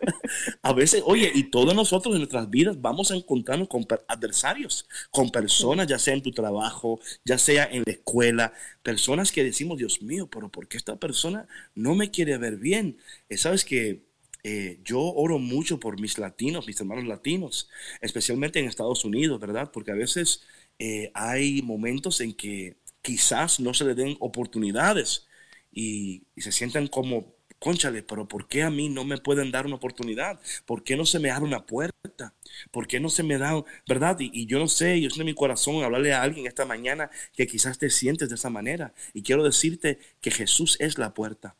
a 0.62 0.74
veces, 0.74 1.04
oye, 1.06 1.30
y 1.34 1.44
todos 1.52 1.76
nosotros 1.76 2.14
en 2.16 2.20
nuestras 2.20 2.50
vidas 2.50 2.80
vamos 2.82 3.12
a 3.12 3.16
encontrarnos 3.16 3.68
con 3.68 3.86
adversarios, 4.08 4.88
con 5.12 5.30
personas, 5.30 5.88
ya 5.88 6.00
sea 6.00 6.14
en 6.14 6.22
tu 6.22 6.32
trabajo, 6.32 7.00
ya 7.26 7.38
sea 7.38 7.66
en 7.70 7.84
la 7.86 7.92
escuela, 7.92 8.54
personas 8.84 9.32
que 9.32 9.44
decimos, 9.44 9.78
Dios 9.78 10.02
mío, 10.02 10.30
pero 10.30 10.50
¿por 10.50 10.68
qué 10.68 10.78
esta 10.78 10.96
persona 10.96 11.48
no 11.76 11.96
me 11.96 12.10
quiere 12.10 12.38
ver 12.38 12.58
bien? 12.58 12.98
Eh, 13.30 13.38
Sabes 13.38 13.66
que 13.66 14.07
eh, 14.50 14.80
yo 14.82 15.02
oro 15.02 15.40
mucho 15.40 15.78
por 15.78 16.00
mis 16.00 16.18
latinos, 16.18 16.68
mis 16.68 16.80
hermanos 16.80 17.06
latinos, 17.06 17.70
especialmente 18.00 18.60
en 18.60 18.68
Estados 18.68 19.04
Unidos, 19.04 19.42
¿verdad? 19.42 19.72
Porque 19.74 19.92
a 19.92 19.96
veces 19.96 20.42
eh, 20.80 21.12
hay 21.14 21.62
momentos 21.62 22.22
en 22.22 22.34
que 22.34 22.78
quizás 23.02 23.60
no 23.60 23.74
se 23.74 23.84
le 23.84 23.94
den 23.94 24.16
oportunidades 24.22 25.28
y, 25.70 26.24
se 26.38 26.54
sientan 26.54 26.88
como, 26.88 27.36
conchale, 27.60 28.04
pero 28.04 28.26
¿por 28.30 28.48
qué 28.48 28.64
a 28.64 28.70
mí 28.70 28.88
no 28.88 29.04
me 29.04 29.18
pueden 29.18 29.52
dar 29.52 29.66
una 29.66 29.76
oportunidad? 29.76 30.40
¿Por 30.66 30.82
qué 30.82 30.96
no 30.96 31.06
se 31.06 31.20
me 31.20 31.30
abre 31.30 31.46
una 31.46 31.66
puerta? 31.66 32.34
¿Por 32.72 32.88
qué 32.88 33.02
no 33.02 33.10
se 33.10 33.24
me 33.24 33.38
da, 33.38 33.62
verdad? 33.86 34.16
Y, 34.22 34.46
yo 34.46 34.60
no 34.60 34.70
sé, 34.70 35.02
yo 35.02 35.10
siento 35.10 35.24
en 35.24 35.26
mi 35.26 35.36
corazón 35.36 35.84
hablarle 35.84 36.14
a 36.14 36.22
alguien 36.22 36.48
esta 36.48 36.64
mañana 36.64 37.10
que 37.34 37.48
quizás 37.48 37.80
te 37.80 37.90
sientes 37.90 38.30
de 38.30 38.36
esa 38.36 38.50
manera. 38.50 38.94
Y 39.14 39.24
quiero 39.24 39.44
decirte 39.44 40.00
que 40.22 40.32
Jesús 40.32 40.78
es 40.80 40.98
la 40.98 41.14
puerta 41.14 41.58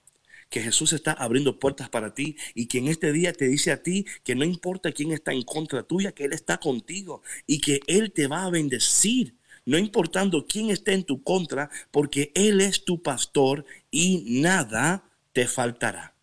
que 0.50 0.62
Jesús 0.62 0.94
está 0.94 1.12
abriendo 1.12 1.60
puertas 1.60 1.90
para 1.90 2.14
ti 2.14 2.36
y 2.56 2.68
que 2.68 2.80
en 2.80 2.88
este 2.88 3.12
día 3.12 3.34
te 3.34 3.48
dice 3.48 3.72
a 3.72 3.84
ti 3.84 4.06
que 4.24 4.36
no 4.36 4.44
importa 4.46 4.92
quién 4.92 5.12
está 5.12 5.34
en 5.34 5.44
contra 5.44 5.84
tuya, 5.84 6.12
que 6.12 6.26
Él 6.26 6.34
está 6.34 6.58
contigo 6.58 7.22
y 7.46 7.60
que 7.60 7.80
Él 7.88 8.12
te 8.12 8.28
va 8.28 8.46
a 8.46 8.50
bendecir, 8.50 9.36
no 9.66 9.78
importando 9.78 10.46
quién 10.48 10.70
esté 10.70 10.94
en 10.94 11.04
tu 11.04 11.24
contra, 11.24 11.70
porque 11.92 12.32
Él 12.36 12.62
es 12.62 12.86
tu 12.86 13.02
pastor 13.02 13.66
y 13.92 14.42
nada 14.42 15.04
te 15.34 15.48
faltará. 15.48 16.14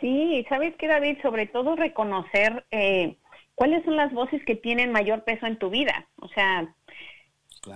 Sí, 0.00 0.44
sabes 0.48 0.76
que 0.76 0.86
David, 0.86 1.18
sobre 1.22 1.46
todo 1.46 1.76
reconocer 1.76 2.64
eh, 2.70 3.16
cuáles 3.54 3.84
son 3.84 3.96
las 3.96 4.12
voces 4.12 4.44
que 4.44 4.54
tienen 4.54 4.92
mayor 4.92 5.24
peso 5.24 5.46
en 5.46 5.58
tu 5.58 5.70
vida. 5.70 6.08
O 6.16 6.28
sea, 6.28 6.74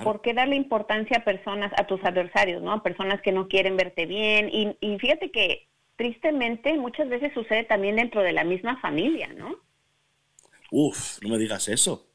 ¿Por 0.03 0.21
qué 0.21 0.35
darle 0.35 0.57
importancia 0.57 1.19
a 1.19 1.25
personas, 1.25 1.73
a 1.77 1.87
tus 1.87 2.03
adversarios, 2.05 2.63
¿no? 2.63 2.73
A 2.73 2.83
personas 2.83 3.21
que 3.23 3.33
no 3.33 3.49
quieren 3.49 3.77
verte 3.77 4.07
bien. 4.07 4.49
Y, 4.53 4.77
y 4.81 4.99
fíjate 4.99 5.31
que 5.31 5.69
tristemente 5.97 6.75
muchas 6.75 7.09
veces 7.09 7.33
sucede 7.35 7.65
también 7.65 7.97
dentro 7.97 8.23
de 8.23 8.33
la 8.33 8.45
misma 8.45 8.81
familia, 8.81 9.29
¿no? 9.29 9.57
Uf, 10.71 11.19
no 11.23 11.31
me 11.31 11.39
digas 11.39 11.69
eso. 11.69 12.07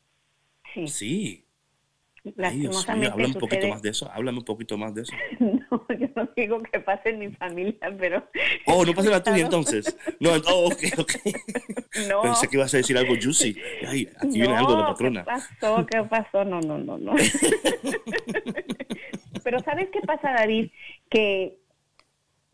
Sí. 0.74 0.88
Sí, 0.88 1.43
háblame 2.26 3.28
un 3.28 3.34
poquito 3.34 3.68
más 3.68 3.82
de 3.82 3.90
eso, 3.90 4.10
háblame 4.12 4.38
un 4.40 4.46
poquito 4.46 4.78
más 4.78 4.94
de 4.94 5.02
eso. 5.02 5.14
No, 5.74 5.88
yo 5.98 6.08
no 6.16 6.30
digo 6.36 6.62
que 6.62 6.80
pase 6.80 7.10
en 7.10 7.20
mi 7.20 7.32
familia, 7.32 7.96
pero... 7.98 8.24
Oh, 8.68 8.86
no 8.86 8.94
pase 8.94 9.10
la 9.10 9.24
tuya 9.24 9.44
entonces. 9.44 9.98
No, 10.20 10.32
oh, 10.48 10.68
ok, 10.72 11.00
ok. 11.00 11.12
No. 12.08 12.22
Pensé 12.22 12.48
que 12.48 12.58
ibas 12.58 12.74
a 12.74 12.78
decir 12.78 12.98
algo 12.98 13.16
juicy. 13.20 13.56
Ay, 13.88 14.08
aquí 14.18 14.40
viene 14.40 14.56
algo 14.56 14.74
de 14.74 14.82
la 14.82 14.88
patrona. 14.88 15.24
¿qué 15.24 15.32
pasó? 15.32 15.86
¿Qué 15.86 16.04
pasó? 16.04 16.46
No, 16.46 16.62
no, 16.62 16.78
no, 16.78 16.98
no. 16.98 17.14
pero 19.44 19.60
¿sabes 19.62 19.90
qué 19.92 20.02
pasa, 20.02 20.32
David? 20.32 20.70
Que 21.10 21.58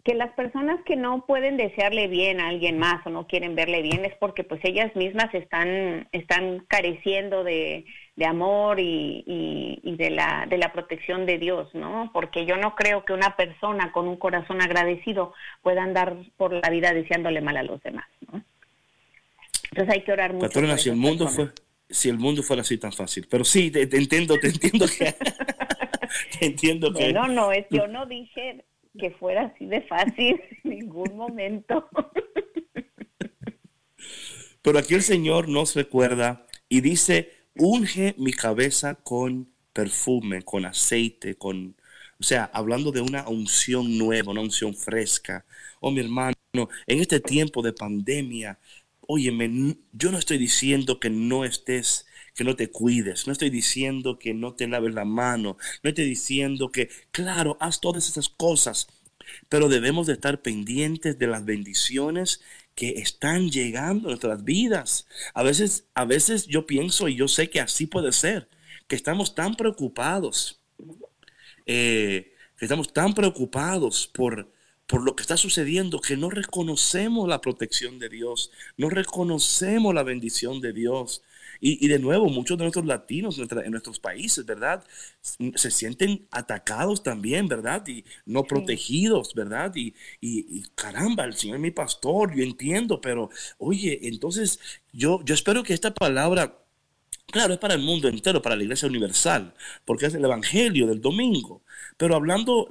que 0.03 0.15
las 0.15 0.31
personas 0.31 0.79
que 0.85 0.95
no 0.95 1.25
pueden 1.25 1.57
desearle 1.57 2.07
bien 2.07 2.39
a 2.39 2.47
alguien 2.47 2.79
más 2.79 3.05
o 3.05 3.09
no 3.09 3.27
quieren 3.27 3.55
verle 3.55 3.81
bien 3.81 4.05
es 4.05 4.15
porque 4.15 4.43
pues 4.43 4.61
ellas 4.63 4.95
mismas 4.95 5.33
están, 5.33 6.07
están 6.13 6.65
careciendo 6.67 7.43
de, 7.43 7.85
de 8.19 8.25
amor 8.25 8.81
y, 8.81 9.23
y, 9.25 9.95
de, 9.95 10.09
la, 10.09 10.45
de 10.49 10.57
la 10.57 10.73
protección 10.73 11.25
de 11.25 11.37
Dios, 11.37 11.73
¿no? 11.73 12.09
Porque 12.11 12.45
yo 12.45 12.57
no 12.57 12.75
creo 12.75 13.05
que 13.05 13.13
una 13.13 13.37
persona 13.37 13.93
con 13.93 14.09
un 14.09 14.17
corazón 14.17 14.61
agradecido 14.61 15.33
pueda 15.61 15.83
andar 15.83 16.17
por 16.35 16.51
la 16.51 16.69
vida 16.69 16.93
deseándole 16.93 17.39
mal 17.39 17.55
a 17.55 17.63
los 17.63 17.81
demás, 17.81 18.05
¿no? 18.29 18.43
Entonces 19.71 19.95
hay 19.95 20.03
que 20.03 20.11
orar 20.11 20.33
mucho. 20.33 20.47
Patrona, 20.47 20.77
si 20.77 20.89
el 20.89 20.97
mundo 20.97 21.29
fue, 21.29 21.51
si 21.89 22.09
el 22.09 22.17
mundo 22.17 22.43
fuera 22.43 22.61
así 22.61 22.77
tan 22.77 22.91
fácil, 22.91 23.25
pero 23.29 23.45
sí, 23.45 23.71
te, 23.71 23.83
entiendo, 23.83 24.37
te 24.37 24.47
entiendo 24.47 24.85
que, 24.85 25.15
te 26.39 26.45
entiendo 26.45 26.91
que. 26.91 27.13
No, 27.13 27.29
no, 27.29 27.53
es, 27.53 27.67
yo 27.69 27.87
no 27.87 28.05
dije 28.05 28.65
que 28.99 29.11
fuera 29.11 29.43
así 29.43 29.65
de 29.65 29.79
fácil 29.83 30.41
en 30.65 30.69
ningún 30.71 31.15
momento. 31.15 31.87
Pero 34.61 34.77
aquí 34.77 34.93
el 34.93 35.03
Señor 35.03 35.47
nos 35.47 35.73
recuerda 35.73 36.45
y 36.67 36.81
dice, 36.81 37.38
unge 37.55 38.15
mi 38.17 38.33
cabeza 38.33 38.95
con 38.95 39.51
perfume, 39.73 40.43
con 40.43 40.65
aceite, 40.65 41.35
con, 41.35 41.75
o 42.19 42.23
sea, 42.23 42.49
hablando 42.53 42.91
de 42.91 43.01
una 43.01 43.27
unción 43.27 43.97
nueva, 43.97 44.31
una 44.31 44.41
unción 44.41 44.75
fresca. 44.75 45.45
Oh, 45.79 45.91
mi 45.91 46.01
hermano, 46.01 46.35
en 46.87 46.99
este 46.99 47.19
tiempo 47.19 47.61
de 47.61 47.73
pandemia, 47.73 48.59
óyeme, 49.01 49.77
yo 49.93 50.11
no 50.11 50.17
estoy 50.17 50.37
diciendo 50.37 50.99
que 50.99 51.09
no 51.09 51.45
estés 51.45 52.05
que 52.35 52.45
no 52.45 52.55
te 52.55 52.71
cuides, 52.71 53.27
no 53.27 53.33
estoy 53.33 53.49
diciendo 53.49 54.17
que 54.17 54.33
no 54.33 54.53
te 54.53 54.65
laves 54.65 54.93
la 54.93 55.03
mano, 55.03 55.57
no 55.83 55.89
estoy 55.89 56.05
diciendo 56.05 56.71
que, 56.71 56.89
claro, 57.11 57.57
haz 57.59 57.81
todas 57.81 58.07
esas 58.07 58.29
cosas, 58.29 58.87
pero 59.49 59.67
debemos 59.67 60.07
de 60.07 60.13
estar 60.13 60.41
pendientes 60.41 61.19
de 61.19 61.27
las 61.27 61.43
bendiciones 61.43 62.39
que 62.79 62.91
están 62.91 63.51
llegando 63.51 64.07
a 64.07 64.11
nuestras 64.11 64.45
vidas. 64.45 65.05
A 65.33 65.43
veces, 65.43 65.89
a 65.95 66.05
veces 66.05 66.47
yo 66.47 66.65
pienso 66.65 67.09
y 67.09 67.15
yo 67.15 67.27
sé 67.27 67.49
que 67.49 67.59
así 67.59 67.87
puede 67.87 68.13
ser, 68.13 68.47
que 68.87 68.95
estamos 68.95 69.35
tan 69.35 69.55
preocupados, 69.55 70.61
eh, 71.65 72.33
que 72.57 72.65
estamos 72.65 72.93
tan 72.93 73.13
preocupados 73.13 74.07
por, 74.07 74.49
por 74.87 75.03
lo 75.03 75.13
que 75.13 75.23
está 75.23 75.35
sucediendo 75.35 75.99
que 75.99 76.15
no 76.15 76.29
reconocemos 76.29 77.27
la 77.27 77.41
protección 77.41 77.99
de 77.99 78.07
Dios, 78.07 78.49
no 78.77 78.89
reconocemos 78.89 79.93
la 79.93 80.03
bendición 80.03 80.61
de 80.61 80.71
Dios. 80.71 81.21
Y, 81.61 81.87
de 81.87 81.99
nuevo, 81.99 82.29
muchos 82.29 82.57
de 82.57 82.63
nuestros 82.63 82.85
latinos 82.85 83.37
en, 83.37 83.71
nuestros 83.71 83.99
países, 83.99 84.45
¿verdad? 84.45 84.83
Se 85.55 85.71
sienten 85.71 86.27
atacados 86.31 87.03
también, 87.03 87.47
¿verdad? 87.47 87.85
Y 87.87 88.05
no 88.25 88.43
protegidos, 88.43 89.33
¿verdad? 89.33 89.73
Y, 89.75 89.93
y, 90.21 90.63
caramba, 90.75 91.25
el 91.25 91.35
Señor 91.35 91.57
es 91.57 91.61
mi 91.61 91.71
pastor, 91.71 92.35
yo 92.35 92.43
entiendo, 92.43 93.01
pero 93.01 93.29
oye, 93.57 93.99
entonces 94.03 94.59
yo, 94.93 95.21
yo 95.25 95.33
espero 95.33 95.63
que 95.63 95.73
esta 95.73 95.93
palabra 95.93 96.55
Claro, 97.31 97.53
es 97.53 97.59
para 97.59 97.75
el 97.75 97.81
mundo 97.81 98.07
entero, 98.07 98.41
para 98.41 98.55
la 98.55 98.63
iglesia 98.63 98.87
universal, 98.87 99.53
porque 99.85 100.07
es 100.07 100.15
el 100.15 100.25
evangelio 100.25 100.87
del 100.87 100.99
domingo. 100.99 101.61
Pero 101.95 102.15
hablando 102.15 102.67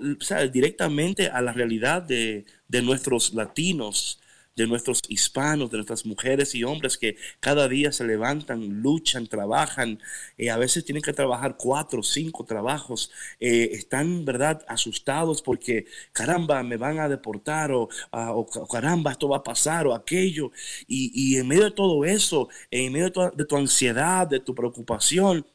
directamente 0.52 1.28
a 1.28 1.40
la 1.40 1.52
realidad 1.52 2.02
de, 2.02 2.44
de, 2.66 2.82
nuestros 2.82 3.34
latinos, 3.34 4.20
de 4.58 4.66
nuestros 4.66 5.02
hispanos, 5.08 5.70
de 5.70 5.78
nuestras 5.78 6.04
mujeres 6.04 6.54
y 6.54 6.64
hombres 6.64 6.98
que 6.98 7.16
cada 7.38 7.68
día 7.68 7.92
se 7.92 8.04
levantan, 8.04 8.82
luchan, 8.82 9.28
trabajan, 9.28 10.00
eh, 10.36 10.50
a 10.50 10.56
veces 10.58 10.84
tienen 10.84 11.02
que 11.02 11.12
trabajar 11.12 11.56
cuatro 11.56 12.00
o 12.00 12.02
cinco 12.02 12.44
trabajos, 12.44 13.12
eh, 13.38 13.70
están, 13.72 14.24
¿verdad?, 14.24 14.64
asustados 14.66 15.42
porque, 15.42 15.86
caramba, 16.12 16.62
me 16.64 16.76
van 16.76 16.98
a 16.98 17.08
deportar 17.08 17.70
o, 17.70 17.88
ah, 18.10 18.34
caramba, 18.70 19.12
esto 19.12 19.28
va 19.28 19.38
a 19.38 19.42
pasar 19.44 19.86
o 19.86 19.94
aquello. 19.94 20.50
Y, 20.88 21.36
en 21.36 21.46
medio 21.46 21.64
de 21.64 21.70
todo 21.70 22.04
eso, 22.04 22.48
en 22.70 22.92
medio 22.92 23.10
de 23.10 23.44
tu, 23.44 23.56
ansiedad, 23.56 24.26
de 24.26 24.40
tu 24.40 24.54
preocupación, 24.54 25.46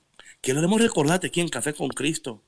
queremos 0.42 0.82
recordarte 0.82 1.28
aquí 1.28 1.42
en 1.42 1.50
Café 1.50 1.74
con 1.74 1.90
Cristo 1.90 2.42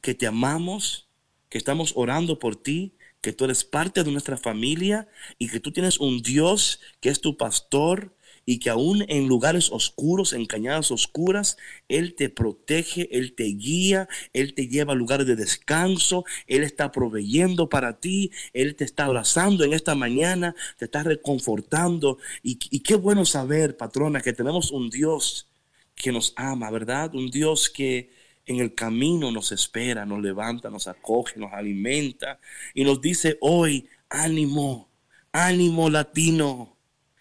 que 0.00 0.14
te 0.14 0.26
amamos, 0.28 1.08
que 1.48 1.58
estamos 1.58 1.92
orando 1.96 2.38
por 2.38 2.54
ti, 2.54 2.94
que 3.20 3.32
tú 3.32 3.44
eres 3.44 3.64
parte 3.64 4.04
de 4.04 4.12
nuestra 4.12 4.36
familia 4.36 5.08
y 5.38 5.48
que 5.48 5.60
tú 5.60 5.72
tienes 5.72 5.98
un 5.98 6.22
Dios 6.22 6.80
que 7.00 7.08
es 7.08 7.20
tu 7.20 7.36
pastor 7.36 8.14
y 8.44 8.60
que 8.60 8.70
aún 8.70 9.04
en 9.08 9.28
lugares 9.28 9.70
oscuros, 9.70 10.32
en 10.32 10.46
cañadas 10.46 10.90
oscuras, 10.90 11.58
Él 11.86 12.14
te 12.14 12.30
protege, 12.30 13.06
Él 13.14 13.34
te 13.34 13.44
guía, 13.44 14.08
Él 14.32 14.54
te 14.54 14.68
lleva 14.68 14.94
a 14.94 14.96
lugares 14.96 15.26
de 15.26 15.36
descanso, 15.36 16.24
Él 16.46 16.62
está 16.62 16.90
proveyendo 16.90 17.68
para 17.68 18.00
ti, 18.00 18.30
Él 18.54 18.74
te 18.74 18.84
está 18.84 19.04
abrazando 19.04 19.64
en 19.64 19.74
esta 19.74 19.94
mañana, 19.94 20.54
te 20.78 20.86
está 20.86 21.02
reconfortando. 21.02 22.16
Y, 22.42 22.58
y 22.70 22.80
qué 22.80 22.94
bueno 22.94 23.26
saber, 23.26 23.76
patrona, 23.76 24.22
que 24.22 24.32
tenemos 24.32 24.70
un 24.70 24.88
Dios 24.88 25.50
que 25.94 26.10
nos 26.10 26.32
ama, 26.36 26.70
¿verdad? 26.70 27.14
Un 27.14 27.30
Dios 27.30 27.68
que, 27.68 28.10
en 28.48 28.60
el 28.60 28.74
camino 28.74 29.30
nos 29.30 29.52
espera, 29.52 30.04
nos 30.06 30.20
levanta, 30.22 30.70
nos 30.70 30.88
acoge, 30.88 31.38
nos 31.38 31.52
alimenta 31.52 32.40
y 32.74 32.82
nos 32.82 33.00
dice 33.00 33.36
hoy, 33.40 33.88
ánimo, 34.08 34.90
ánimo 35.32 35.90
latino, 35.90 36.76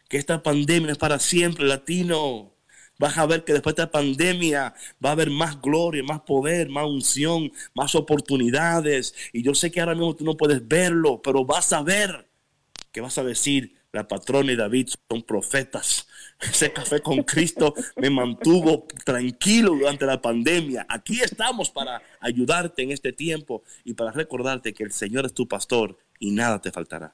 que 0.10 0.18
esta 0.18 0.42
pandemia 0.42 0.94
es 0.94 0.98
para 0.98 1.20
siempre 1.20 1.66
latino. 1.66 2.54
Vas 2.98 3.18
a 3.18 3.28
ver 3.28 3.44
que 3.44 3.54
después 3.54 3.76
de 3.76 3.84
esta 3.84 3.92
pandemia 3.92 4.74
va 5.04 5.10
a 5.10 5.12
haber 5.12 5.30
más 5.30 5.62
gloria, 5.62 6.02
más 6.02 6.22
poder, 6.22 6.70
más 6.70 6.86
unción, 6.86 7.52
más 7.76 7.94
oportunidades. 7.94 9.14
Y 9.34 9.44
yo 9.44 9.54
sé 9.54 9.70
que 9.70 9.82
ahora 9.82 9.94
mismo 9.94 10.16
tú 10.16 10.24
no 10.24 10.38
puedes 10.38 10.66
verlo, 10.68 11.22
pero 11.22 11.46
vas 11.46 11.74
a 11.74 11.84
ver 11.84 12.28
que 12.92 13.02
vas 13.02 13.18
a 13.18 13.24
decir, 13.24 13.76
la 13.92 14.08
patrona 14.08 14.52
y 14.52 14.56
David 14.56 14.90
son 15.10 15.22
profetas 15.22 16.07
ese 16.40 16.72
café 16.72 17.02
con 17.02 17.24
Cristo 17.24 17.74
me 17.96 18.10
mantuvo 18.10 18.86
tranquilo 19.04 19.72
durante 19.72 20.06
la 20.06 20.22
pandemia. 20.22 20.86
Aquí 20.90 21.20
estamos 21.22 21.70
para 21.70 22.02
ayudarte 22.20 22.84
en 22.84 22.92
este 22.92 23.14
tiempo 23.14 23.64
y 23.84 23.94
para 23.94 24.12
recordarte 24.12 24.74
que 24.74 24.84
el 24.84 24.92
Señor 24.92 25.26
es 25.26 25.34
tu 25.34 25.48
pastor 25.48 25.98
y 26.20 26.32
nada 26.32 26.62
te 26.62 26.72
faltará. 26.72 27.14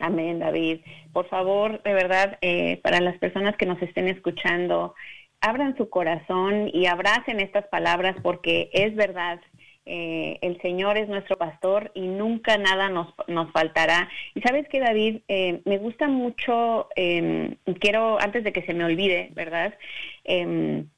Amén, 0.00 0.38
David. 0.38 0.80
Por 1.12 1.28
favor, 1.28 1.82
de 1.82 1.92
verdad, 1.92 2.38
eh, 2.40 2.80
para 2.82 3.00
las 3.00 3.18
personas 3.18 3.56
que 3.56 3.66
nos 3.66 3.82
estén 3.82 4.06
escuchando, 4.06 4.94
abran 5.40 5.76
su 5.76 5.88
corazón 5.88 6.70
y 6.72 6.86
abracen 6.86 7.40
estas 7.40 7.66
palabras 7.66 8.16
porque 8.22 8.70
es 8.72 8.94
verdad, 8.94 9.40
eh, 9.90 10.38
el 10.42 10.60
Señor 10.60 10.98
es 10.98 11.08
nuestro 11.08 11.38
pastor 11.38 11.90
y 11.94 12.02
nunca 12.02 12.58
nada 12.58 12.90
nos, 12.90 13.08
nos 13.26 13.50
faltará. 13.52 14.10
Y 14.34 14.42
sabes 14.42 14.68
que 14.68 14.80
David, 14.80 15.22
eh, 15.28 15.62
me 15.64 15.78
gusta 15.78 16.08
mucho, 16.08 16.88
em, 16.94 17.56
quiero, 17.80 18.20
antes 18.20 18.44
de 18.44 18.52
que 18.52 18.62
se 18.62 18.74
me 18.74 18.84
olvide, 18.84 19.30
¿verdad? 19.32 19.74
Em, 20.24 20.88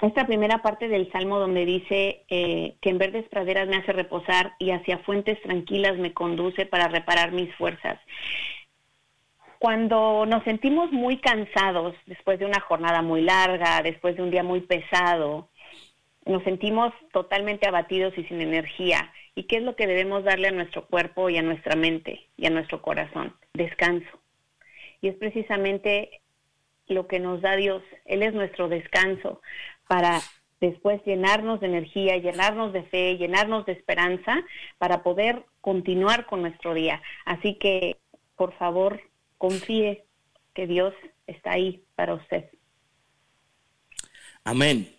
esta 0.00 0.26
primera 0.28 0.62
parte 0.62 0.86
del 0.86 1.10
Salmo 1.10 1.40
donde 1.40 1.66
dice 1.66 2.22
eh, 2.28 2.76
que 2.80 2.90
en 2.90 2.98
verdes 2.98 3.28
praderas 3.28 3.66
me 3.66 3.78
hace 3.78 3.92
reposar 3.92 4.52
y 4.60 4.70
hacia 4.70 4.98
fuentes 4.98 5.42
tranquilas 5.42 5.98
me 5.98 6.14
conduce 6.14 6.66
para 6.66 6.86
reparar 6.86 7.32
mis 7.32 7.52
fuerzas. 7.56 7.98
Cuando 9.58 10.24
nos 10.24 10.44
sentimos 10.44 10.92
muy 10.92 11.16
cansados 11.16 11.96
después 12.06 12.38
de 12.38 12.46
una 12.46 12.60
jornada 12.60 13.02
muy 13.02 13.22
larga, 13.22 13.82
después 13.82 14.14
de 14.14 14.22
un 14.22 14.30
día 14.30 14.44
muy 14.44 14.60
pesado, 14.60 15.48
nos 16.28 16.44
sentimos 16.44 16.92
totalmente 17.12 17.66
abatidos 17.66 18.16
y 18.16 18.24
sin 18.24 18.40
energía. 18.40 19.12
¿Y 19.34 19.44
qué 19.44 19.56
es 19.56 19.62
lo 19.62 19.76
que 19.76 19.86
debemos 19.86 20.24
darle 20.24 20.48
a 20.48 20.52
nuestro 20.52 20.86
cuerpo 20.86 21.30
y 21.30 21.38
a 21.38 21.42
nuestra 21.42 21.74
mente 21.74 22.28
y 22.36 22.46
a 22.46 22.50
nuestro 22.50 22.82
corazón? 22.82 23.34
Descanso. 23.54 24.20
Y 25.00 25.08
es 25.08 25.16
precisamente 25.16 26.20
lo 26.86 27.06
que 27.06 27.18
nos 27.18 27.40
da 27.40 27.56
Dios. 27.56 27.82
Él 28.04 28.22
es 28.22 28.34
nuestro 28.34 28.68
descanso 28.68 29.40
para 29.88 30.20
después 30.60 31.00
llenarnos 31.06 31.60
de 31.60 31.68
energía, 31.68 32.18
llenarnos 32.18 32.72
de 32.72 32.82
fe, 32.84 33.16
llenarnos 33.16 33.64
de 33.64 33.72
esperanza 33.72 34.42
para 34.76 35.02
poder 35.02 35.44
continuar 35.62 36.26
con 36.26 36.42
nuestro 36.42 36.74
día. 36.74 37.00
Así 37.24 37.54
que, 37.54 37.96
por 38.36 38.52
favor, 38.58 39.00
confíe 39.38 40.04
que 40.52 40.66
Dios 40.66 40.92
está 41.26 41.52
ahí 41.52 41.84
para 41.94 42.14
usted. 42.14 42.50
Amén. 44.44 44.97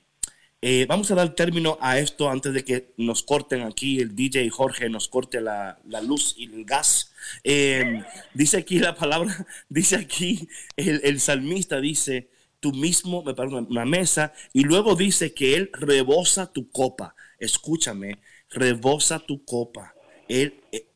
Eh, 0.61 0.85
vamos 0.89 1.09
a 1.09 1.15
dar 1.15 1.35
término 1.35 1.77
a 1.79 1.99
esto 1.99 2.29
antes 2.29 2.53
de 2.53 2.65
que 2.65 2.93
nos 2.97 3.23
corten 3.23 3.61
aquí 3.61 3.99
el 4.01 4.13
DJ 4.13 4.49
Jorge, 4.49 4.89
nos 4.89 5.07
corte 5.07 5.39
la, 5.39 5.79
luz 6.03 6.35
y 6.37 6.45
el 6.53 6.65
gas. 6.65 7.13
Eh, 7.45 8.03
dice 8.33 8.57
aquí 8.57 8.79
la 8.79 8.93
palabra, 8.93 9.47
dice 9.69 9.95
aquí 9.95 10.49
el, 10.75 11.19
salmista, 11.21 11.79
dice, 11.79 12.29
tú 12.59 12.73
mismo 12.73 13.23
me 13.23 13.33
parece 13.33 13.55
una 13.55 13.85
mesa 13.85 14.33
y 14.51 14.63
luego 14.63 14.95
dice 14.95 15.33
que 15.33 15.55
él 15.55 15.69
rebosa 15.73 16.51
tu 16.51 16.69
copa. 16.69 17.15
Escúchame, 17.39 18.19
rebosa 18.49 19.19
tu 19.19 19.45
copa. 19.45 19.95
Él, 20.27 20.61
eh, 20.73 20.87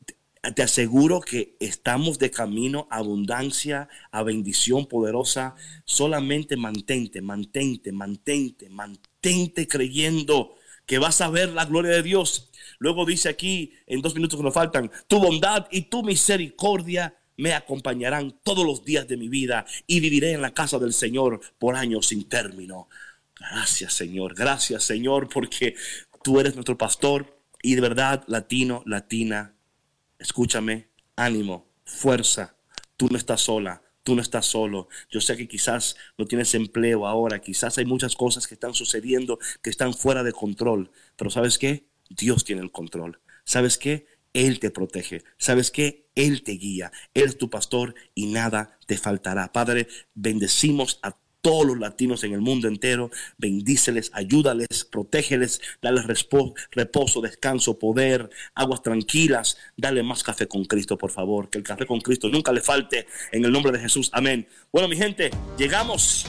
te 0.52 0.62
aseguro 0.62 1.20
que 1.20 1.56
estamos 1.60 2.18
de 2.18 2.30
camino 2.30 2.86
a 2.90 2.98
abundancia, 2.98 3.88
a 4.10 4.22
bendición 4.22 4.86
poderosa. 4.86 5.54
Solamente 5.84 6.56
mantente, 6.56 7.22
mantente, 7.22 7.92
mantente, 7.92 8.68
mantente 8.68 9.66
creyendo 9.66 10.54
que 10.86 10.98
vas 10.98 11.20
a 11.20 11.30
ver 11.30 11.50
la 11.50 11.64
gloria 11.64 11.92
de 11.92 12.02
Dios. 12.02 12.50
Luego 12.78 13.06
dice 13.06 13.28
aquí, 13.28 13.72
en 13.86 14.02
dos 14.02 14.14
minutos 14.14 14.38
que 14.38 14.44
nos 14.44 14.54
faltan, 14.54 14.90
tu 15.06 15.18
bondad 15.18 15.66
y 15.70 15.82
tu 15.82 16.02
misericordia 16.02 17.16
me 17.36 17.54
acompañarán 17.54 18.38
todos 18.42 18.66
los 18.66 18.84
días 18.84 19.08
de 19.08 19.16
mi 19.16 19.28
vida 19.28 19.64
y 19.86 20.00
viviré 20.00 20.32
en 20.32 20.42
la 20.42 20.54
casa 20.54 20.78
del 20.78 20.92
Señor 20.92 21.40
por 21.58 21.74
años 21.76 22.06
sin 22.08 22.28
término. 22.28 22.88
Gracias 23.38 23.94
Señor, 23.94 24.34
gracias 24.34 24.84
Señor, 24.84 25.28
porque 25.28 25.74
tú 26.22 26.38
eres 26.38 26.54
nuestro 26.54 26.78
pastor 26.78 27.40
y 27.62 27.74
de 27.74 27.80
verdad, 27.80 28.22
latino, 28.26 28.82
latina, 28.86 29.53
escúchame, 30.24 30.88
ánimo, 31.16 31.70
fuerza, 31.84 32.56
tú 32.96 33.08
no 33.10 33.18
estás 33.18 33.42
sola, 33.42 33.82
tú 34.02 34.14
no 34.14 34.22
estás 34.22 34.46
solo. 34.46 34.88
Yo 35.10 35.20
sé 35.20 35.36
que 35.36 35.46
quizás 35.46 35.96
no 36.16 36.24
tienes 36.24 36.54
empleo 36.54 37.06
ahora, 37.06 37.40
quizás 37.40 37.76
hay 37.76 37.84
muchas 37.84 38.16
cosas 38.16 38.46
que 38.46 38.54
están 38.54 38.72
sucediendo 38.72 39.38
que 39.62 39.68
están 39.68 39.92
fuera 39.92 40.22
de 40.22 40.32
control, 40.32 40.90
pero 41.16 41.30
¿sabes 41.30 41.58
qué? 41.58 41.86
Dios 42.08 42.44
tiene 42.44 42.62
el 42.62 42.72
control. 42.72 43.20
¿Sabes 43.44 43.76
qué? 43.76 44.06
Él 44.32 44.60
te 44.60 44.70
protege. 44.70 45.22
¿Sabes 45.36 45.70
qué? 45.70 46.08
Él 46.14 46.42
te 46.42 46.52
guía. 46.52 46.90
Él 47.12 47.24
es 47.24 47.36
tu 47.36 47.50
pastor 47.50 47.94
y 48.14 48.26
nada 48.26 48.78
te 48.86 48.96
faltará. 48.96 49.52
Padre, 49.52 49.88
bendecimos 50.14 51.00
a 51.02 51.18
todos 51.44 51.66
los 51.66 51.78
latinos 51.78 52.24
en 52.24 52.32
el 52.32 52.40
mundo 52.40 52.68
entero. 52.68 53.10
Bendíceles, 53.36 54.10
ayúdales, 54.14 54.86
protégeles, 54.90 55.60
dale 55.82 56.00
reposo, 56.02 57.20
descanso, 57.20 57.78
poder, 57.78 58.30
aguas 58.54 58.82
tranquilas. 58.82 59.58
Dale 59.76 60.02
más 60.02 60.24
café 60.24 60.48
con 60.48 60.64
Cristo, 60.64 60.96
por 60.96 61.10
favor. 61.10 61.50
Que 61.50 61.58
el 61.58 61.64
café 61.64 61.84
con 61.84 62.00
Cristo 62.00 62.30
nunca 62.30 62.50
le 62.50 62.62
falte. 62.62 63.06
En 63.30 63.44
el 63.44 63.52
nombre 63.52 63.72
de 63.72 63.78
Jesús. 63.78 64.08
Amén. 64.14 64.48
Bueno, 64.72 64.88
mi 64.88 64.96
gente, 64.96 65.30
llegamos 65.58 66.26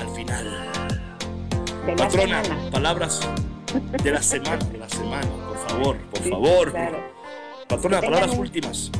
al 0.00 0.16
final. 0.16 0.70
Patrona, 1.94 2.42
palabras 2.70 3.20
de 4.02 4.10
la 4.10 4.22
semana, 4.22 4.64
de 4.64 4.78
la 4.78 4.88
semana, 4.88 5.28
por 5.48 5.68
favor, 5.68 5.98
por 6.10 6.28
favor. 6.30 6.72
Patrona, 7.68 8.00
palabras 8.00 8.38
últimas 8.38 8.90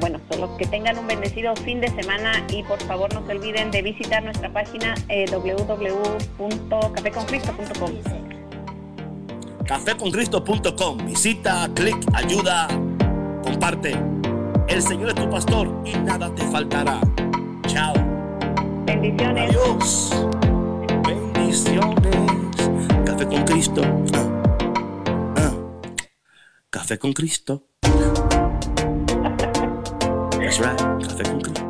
bueno, 0.00 0.18
solo 0.30 0.56
que 0.56 0.66
tengan 0.66 0.98
un 0.98 1.06
bendecido 1.06 1.54
fin 1.56 1.80
de 1.80 1.88
semana 1.88 2.44
y 2.50 2.62
por 2.62 2.80
favor 2.82 3.12
no 3.14 3.26
se 3.26 3.32
olviden 3.32 3.70
de 3.70 3.80
visitar 3.82 4.22
nuestra 4.22 4.50
página 4.52 4.94
eh, 5.08 5.24
www.cafeconcristo.com. 5.30 7.92
Cafeconcristo.com. 9.66 11.06
Visita, 11.06 11.70
clic, 11.74 11.96
ayuda, 12.14 12.68
comparte. 13.42 13.96
El 14.68 14.82
Señor 14.82 15.08
es 15.10 15.14
tu 15.14 15.28
pastor 15.28 15.70
y 15.84 15.92
nada 15.98 16.34
te 16.34 16.42
faltará. 16.48 17.00
Chao. 17.66 17.92
Bendiciones. 18.84 19.50
Adiós. 19.50 20.10
Bendiciones. 21.06 22.16
Café 23.04 23.26
con 23.26 23.44
Cristo. 23.44 23.82
Ah. 24.14 24.26
Ah. 25.36 25.52
Café 26.70 26.98
con 26.98 27.12
Cristo. 27.12 27.67
That's 30.58 30.82
right. 30.82 31.06
Café 31.06 31.22
con 31.22 31.67